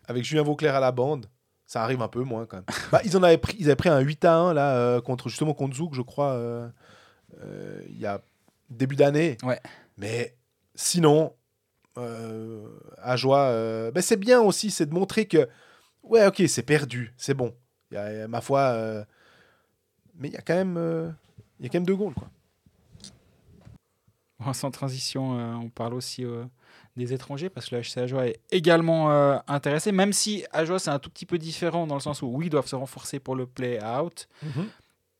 [0.07, 1.27] avec Julien Vauclair à la bande,
[1.68, 2.65] ça arrive un peu moins quand même.
[2.91, 5.30] Bah, ils, en avaient pris, ils avaient pris un 8 à 1 là, euh, contre,
[5.30, 6.72] justement contre Zouk, je crois,
[7.90, 8.22] il y a
[8.69, 9.38] début d'année.
[9.44, 9.60] Ouais.
[9.98, 10.36] Mais
[10.73, 11.34] sinon,
[11.95, 15.49] à joie, ben c'est bien aussi, c'est de montrer que,
[16.03, 17.53] ouais, ok, c'est perdu, c'est bon.
[17.91, 19.06] Y a, il y a, ma foi,
[20.15, 21.14] mais il y a quand même,
[21.60, 22.30] il y a quand même deux goals, quoi.
[24.40, 26.44] Bon, sans transition, euh, on parle aussi euh,
[26.98, 30.90] des étrangers parce que le HC Ajoa est également euh, intéressé, même si Ajoa c'est
[30.90, 33.36] un tout petit peu différent dans le sens où oui, ils doivent se renforcer pour
[33.36, 34.28] le play-out.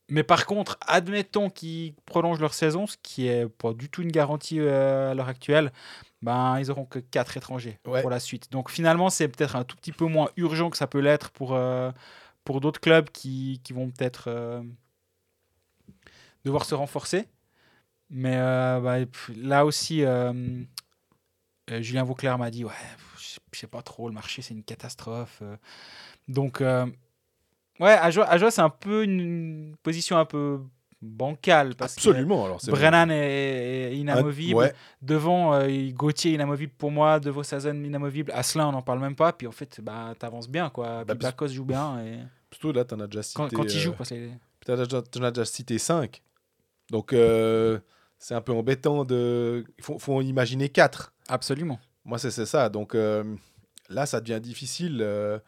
[0.10, 4.12] Mais par contre, admettons qu'ils prolongent leur saison, ce qui est pas du tout une
[4.12, 5.72] garantie euh, à l'heure actuelle,
[6.22, 8.02] ben, ils auront que 4 étrangers Ouais.
[8.02, 8.52] pour la suite.
[8.52, 11.58] Donc finalement, c'est peut-être un tout petit peu moins urgent que ça peut l'être pour,
[12.44, 14.30] pour d'autres clubs qui, qui vont peut-être
[16.44, 17.28] devoir se renforcer.
[18.10, 18.98] Mais euh, bah,
[19.36, 20.32] là aussi, euh,
[21.72, 22.72] euh, Julien Vauclair m'a dit Ouais,
[23.18, 25.41] je sais pas trop, le marché c'est une catastrophe.
[26.27, 26.86] Donc, euh,
[27.80, 30.60] ouais, Ajoa, Ajoa, c'est un peu une position un peu
[31.02, 31.76] bancale.
[31.76, 32.45] Parce que Absolument.
[32.45, 34.56] Alors, c'est Brennan est, est inamovible.
[34.56, 34.73] Ouais.
[35.02, 37.19] Devant, euh, Gauthier inamovible pour moi.
[37.19, 38.32] Devant Sazen inamovible.
[38.32, 39.34] Asselin, on n'en parle même pas.
[39.34, 40.69] Puis en fait, bah, t'avances bien.
[40.69, 41.06] Quoi.
[41.06, 42.03] Bah, Bakos joue bien.
[42.03, 42.19] Et...
[42.52, 43.38] Surtout là, t'en as déjà cité.
[43.38, 44.30] Quand, quand il joue, parce que
[44.65, 46.22] T'en as déjà, t'en as déjà cité 5.
[46.90, 47.80] Donc, euh,
[48.18, 49.66] c'est un peu embêtant de.
[49.78, 51.14] Il faut, faut en imaginer 4.
[51.28, 51.80] absolument.
[52.04, 52.70] Moi, c'est ça.
[52.70, 53.24] Donc, euh,
[53.90, 55.00] là, ça devient difficile.
[55.02, 55.40] euh,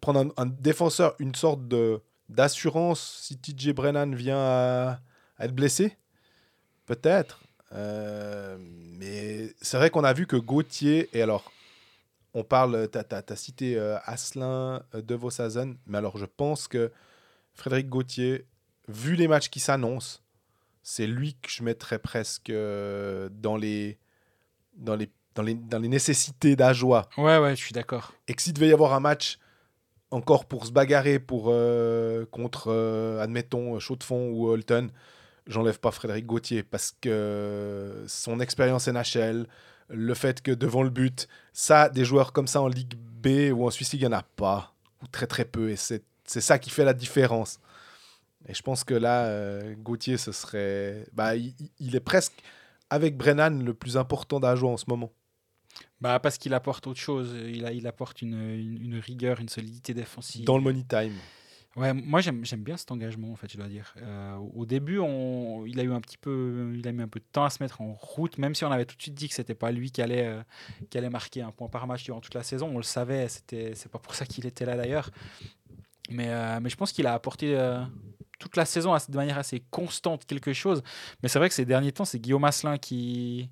[0.00, 5.00] prendre un, un défenseur, une sorte de d'assurance si TJ Brennan vient à,
[5.36, 5.96] à être blessé.
[6.86, 7.40] Peut-être.
[7.72, 11.50] Euh, mais c'est vrai qu'on a vu que Gauthier, et alors,
[12.32, 16.92] on parle, tu as, cité euh, Asselin, De Vossazen, mais alors je pense que
[17.54, 18.46] Frédéric Gauthier,
[18.88, 20.20] vu les matchs qui s'annoncent,
[20.84, 23.98] c'est lui que je mettrais presque euh, dans, les,
[24.76, 27.08] dans, les, dans, les, dans les nécessités d'Ajoie.
[27.16, 28.12] Ouais, ouais, je suis d'accord.
[28.28, 29.38] Et que s'il devait y avoir un match
[30.10, 34.90] encore pour se bagarrer pour, euh, contre, euh, admettons, Chaud de Fond ou Holton,
[35.46, 39.46] j'enlève pas Frédéric Gauthier parce que son expérience NHL,
[39.88, 43.66] le fait que devant le but, ça, des joueurs comme ça en Ligue B ou
[43.66, 46.40] en Suisse League, il n'y en a pas, ou très très peu, et c'est c'est
[46.40, 47.60] ça qui fait la différence.
[48.48, 51.06] Et je pense que là, euh, Gauthier, ce serait.
[51.12, 52.34] Bah, il, il est presque,
[52.90, 55.12] avec Brennan, le plus important d'Ajoie en ce moment.
[56.00, 57.34] Bah, parce qu'il apporte autre chose.
[57.46, 60.44] Il, a, il apporte une, une, une rigueur, une solidité défensive.
[60.44, 61.14] Dans le money time.
[61.76, 63.94] Ouais, moi j'aime bien cet engagement en fait, je dois dire.
[64.00, 67.18] Euh, au début, on, il a eu un petit peu, il a mis un peu
[67.18, 69.28] de temps à se mettre en route, même si on avait tout de suite dit
[69.28, 70.40] que c'était pas lui qui allait, euh,
[70.88, 72.70] qui allait marquer un point par match durant toute la saison.
[72.72, 75.10] On le savait, c'était, c'est pas pour ça qu'il était là d'ailleurs.
[76.10, 77.58] Mais, euh, mais je pense qu'il a apporté
[78.38, 80.82] toute la saison de manière assez constante quelque chose.
[81.22, 83.48] Mais c'est vrai que ces derniers temps, c'est Guillaume Asselin qui,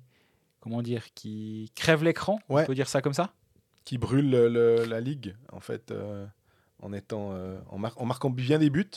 [0.59, 2.39] comment dire, qui crève l'écran.
[2.49, 2.63] Ouais.
[2.63, 3.33] On peut dire ça comme ça.
[3.85, 6.25] qui brûle le- le- la ligue en fait euh,
[6.81, 8.89] en étant euh, en, mar- en marquant bien des buts.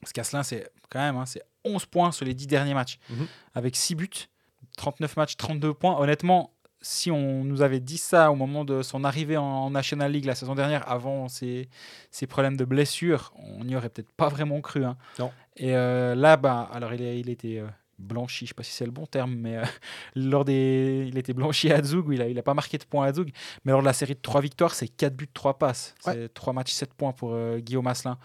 [0.00, 3.26] Parce qu'Asselin, c'est quand même hein, c'est 11 points sur les 10 derniers matchs, Mhm.
[3.54, 4.28] avec 6 buts,
[4.76, 5.98] 39 matchs, 32 points.
[5.98, 6.53] Honnêtement,
[6.86, 10.34] si on nous avait dit ça au moment de son arrivée en National League la
[10.34, 11.68] saison dernière, avant ses,
[12.10, 14.84] ses problèmes de blessure, on n'y aurait peut-être pas vraiment cru.
[14.84, 14.96] hein.
[15.18, 15.32] Non.
[15.56, 17.66] Et euh, là, bah, alors il, il était euh,
[17.98, 19.64] blanchi, je sais pas si c'est le bon terme, mais euh,
[20.14, 22.84] lors des, il était blanchi à Zug, où il a, il a pas marqué de
[22.84, 23.30] points à Zug,
[23.64, 25.94] mais lors de la série de 3 victoires, c'est 4 buts, 3 passes.
[26.00, 28.18] C'est 3 matchs, 7 points pour Guillaume Asselin.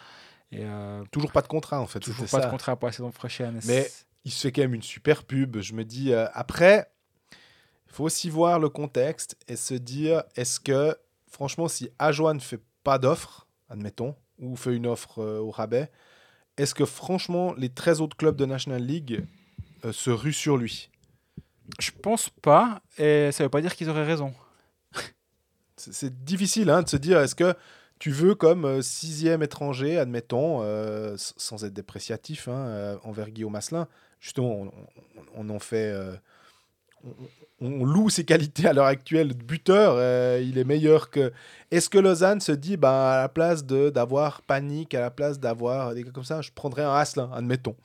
[0.51, 0.65] Et
[1.11, 1.99] Toujours pas de contrat en fait.
[1.99, 2.45] Toujours pas ça.
[2.45, 3.59] de contrat pour la saison prochaine.
[3.67, 3.87] Mais-
[4.25, 5.59] Il se fait quand même une super pub.
[5.61, 6.87] Je me dis après,
[7.89, 10.95] il faut aussi voir le contexte et se dire est-ce que
[11.27, 15.91] franchement si Ajoa ne fait pas d'offre, admettons, ou fait une offre euh, au rabais,
[16.57, 19.25] est-ce que franchement les 13 autres clubs de National League
[19.85, 20.89] euh, se ruent sur lui?
[21.79, 24.33] Je pense pas, et ça veut pas dire qu'ils auraient raison.
[25.77, 27.53] C'est- difficile hein, de se dire est-ce que
[27.99, 33.55] tu veux comme euh, sixième étranger, admettons, euh, sans être dépréciatif hein, euh, envers Guillaume
[33.55, 33.87] Asselin,
[34.19, 35.93] justement, on, on- on en fait.
[37.03, 37.09] on,
[37.61, 39.93] on loue ses qualités à l'heure actuelle de buteur.
[39.97, 41.31] euh, il est meilleur que.
[41.71, 45.39] Est-ce que Lausanne se dit, bah, à la place de- d'avoir Panique, à la place
[45.39, 47.75] d'avoir des gars comme ça, je prendrais un Asselin, admettons,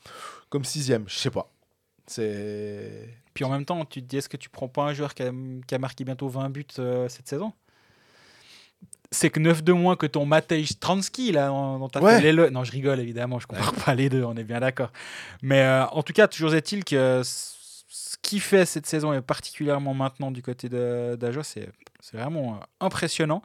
[0.49, 1.51] comme sixième Je sais pas.
[2.07, 3.09] C'est.
[3.35, 5.23] Puis en même temps, tu te dis est-ce que tu prends pas un joueur qui
[5.25, 5.33] a,
[5.67, 7.53] qui a marqué bientôt 20 buts euh, cette saison?
[9.11, 12.21] C'est que 9 de moins que ton Matej Stransky, là, dont t'as Ouais.
[12.21, 12.51] fait.
[12.51, 14.91] Non, je rigole évidemment, je comprends pas les deux, on est bien d'accord.
[15.43, 17.23] Mais euh, en tout cas, toujours est-il que
[17.97, 21.69] ce qui fait cette saison, et particulièrement maintenant du côté d'Ajo, c'est
[22.01, 23.41] c'est vraiment euh, impressionnant.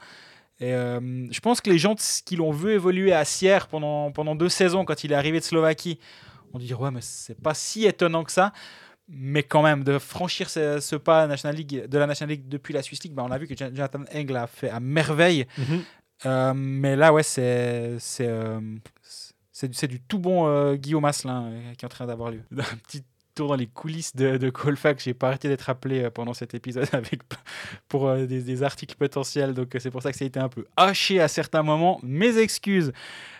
[0.59, 1.93] Et euh, je pense que les gens
[2.25, 5.45] qui l'ont vu évoluer à Sierre pendant, pendant deux saisons, quand il est arrivé de
[5.45, 5.99] Slovaquie,
[6.53, 8.51] ont dit ouais, mais c'est pas si étonnant que ça.
[9.07, 12.73] Mais quand même, de franchir ce, ce pas National League, de la National League depuis
[12.73, 15.45] la Swiss League, bah, on a vu que Jon- Jonathan Engel a fait à merveille.
[16.25, 18.59] Euh, mais là, ouais, c'est c'est euh,
[19.51, 22.41] c'est c'est du tout bon euh, Guillaume Asselin euh, qui est en train d'avoir lieu.
[22.57, 23.03] Un petit
[23.39, 25.03] tour dans les coulisses de, de Colfax.
[25.03, 27.21] J'ai pas arrêté d'être appelé euh, pendant cet épisode avec
[27.87, 29.53] pour euh, des, des articles potentiels.
[29.53, 31.99] Donc euh, c'est pour ça que ça a été un peu haché à certains moments.
[32.03, 32.91] Mes excuses.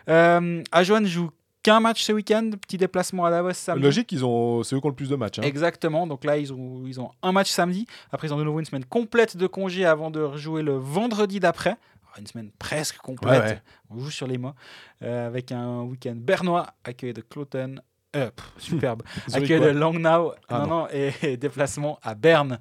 [0.07, 1.29] Euh, Ajoan joue
[1.61, 3.83] qu'un match ce week-end, petit déplacement à Davos samedi.
[3.83, 5.39] Logique, ils ont, c'est eux qui ont le plus de matchs.
[5.39, 5.43] hein.
[5.43, 8.59] Exactement, donc là ils ont, ils ont un match samedi, après ils ont de nouveau
[8.59, 11.75] une semaine complète de congé avant de rejouer le vendredi d'après.
[12.17, 13.61] Une semaine presque complète, Ouais, ouais.
[13.91, 14.53] on joue sur les mots,
[15.03, 17.75] euh, avec un week-end bernois accueilli de Cloton,
[18.15, 19.03] euh, pff, superbe,
[19.33, 20.87] accueil de Langnau, Ah, non, non.
[20.91, 22.59] et, et déplacement à Berne.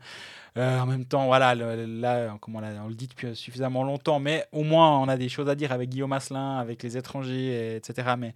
[0.57, 4.47] Euh, en même temps, voilà, le- là, comme on, le dit depuis suffisamment longtemps, mais
[4.53, 7.77] au moins on a des choses à dire avec Guillaume Asselin, avec les étrangers, et-
[7.77, 8.15] etc.
[8.19, 8.29] Mais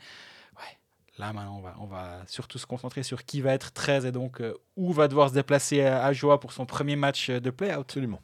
[0.56, 0.78] ouais,
[1.18, 4.12] là maintenant, on va, on va surtout se concentrer sur qui va être 13 et
[4.12, 7.40] donc euh, où va devoir se déplacer à, à Joie pour son premier match euh,
[7.40, 7.80] de play-out.
[7.80, 8.20] Absolument.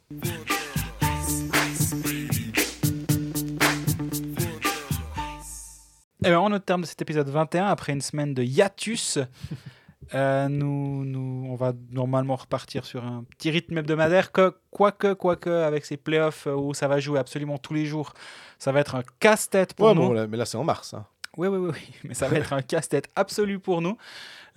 [6.23, 9.19] Et bien, au terme de cet épisode 21, après une semaine de hiatus,
[10.13, 14.31] euh, nous, nous, on va normalement repartir sur un petit rythme hebdomadaire.
[14.33, 18.13] Que, quoique, quoique, avec ces playoffs euh, où ça va jouer absolument tous les jours,
[18.57, 20.01] ça va être un casse-tête pour Ouais, nous.
[20.01, 20.93] bon, là- mais là, c'est en mars.
[20.93, 21.05] hein.
[21.37, 23.95] Oui, oui, oui, oui, mais ça va être un casse-tête absolu pour nous.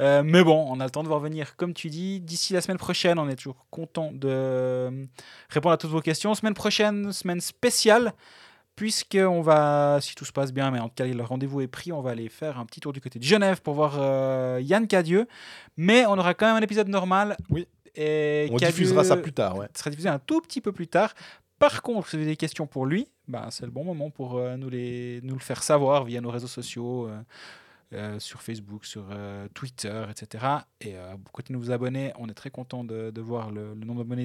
[0.00, 2.18] Euh, mais bon, on a le temps de voir venir, comme tu dis.
[2.18, 5.06] D'ici la semaine prochaine, on est toujours content de
[5.50, 6.34] répondre à toutes vos questions.
[6.34, 8.14] Semaine prochaine, semaine spéciale,
[8.76, 11.92] puisqu'on va, si tout se passe bien, mais en tout cas, le rendez-vous est pris,
[11.92, 14.86] on va aller faire un petit tour du côté de Genève pour voir euh, Yann
[14.86, 15.26] Cadieux.
[15.76, 17.36] Mais on aura quand même un épisode normal.
[17.50, 17.66] Oui.
[17.94, 19.56] Et On Cadieux diffusera ça plus tard.
[19.56, 19.66] Ouais.
[19.74, 21.14] sera diffusé un tout petit peu plus tard.
[21.58, 24.36] Par contre, si vous avez des questions pour lui, ben, c'est le bon moment pour
[24.36, 27.20] euh, nous, les, nous le faire savoir via nos réseaux sociaux, euh,
[27.92, 30.44] euh, sur Facebook, sur euh, Twitter, etc.
[30.80, 30.94] Et
[31.32, 32.12] continuez de vous abonner.
[32.18, 34.24] On est très content de, de voir le, le nombre d'abonnés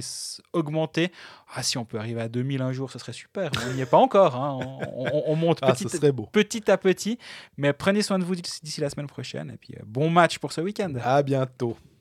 [0.53, 1.11] augmenter.
[1.53, 3.51] Ah, si on peut arriver à 2000 un jour, ce serait super.
[3.69, 4.35] On n'y est pas encore.
[4.35, 4.57] hein.
[4.61, 5.83] On, on- on monte Ah, petit,
[6.31, 7.17] petit à petit.
[7.57, 9.51] Mais prenez soin de vous d'ici d'ici la semaine prochaine.
[9.51, 10.93] Et puis, euh, bon match pour ce week-end.
[11.03, 11.77] À bientôt.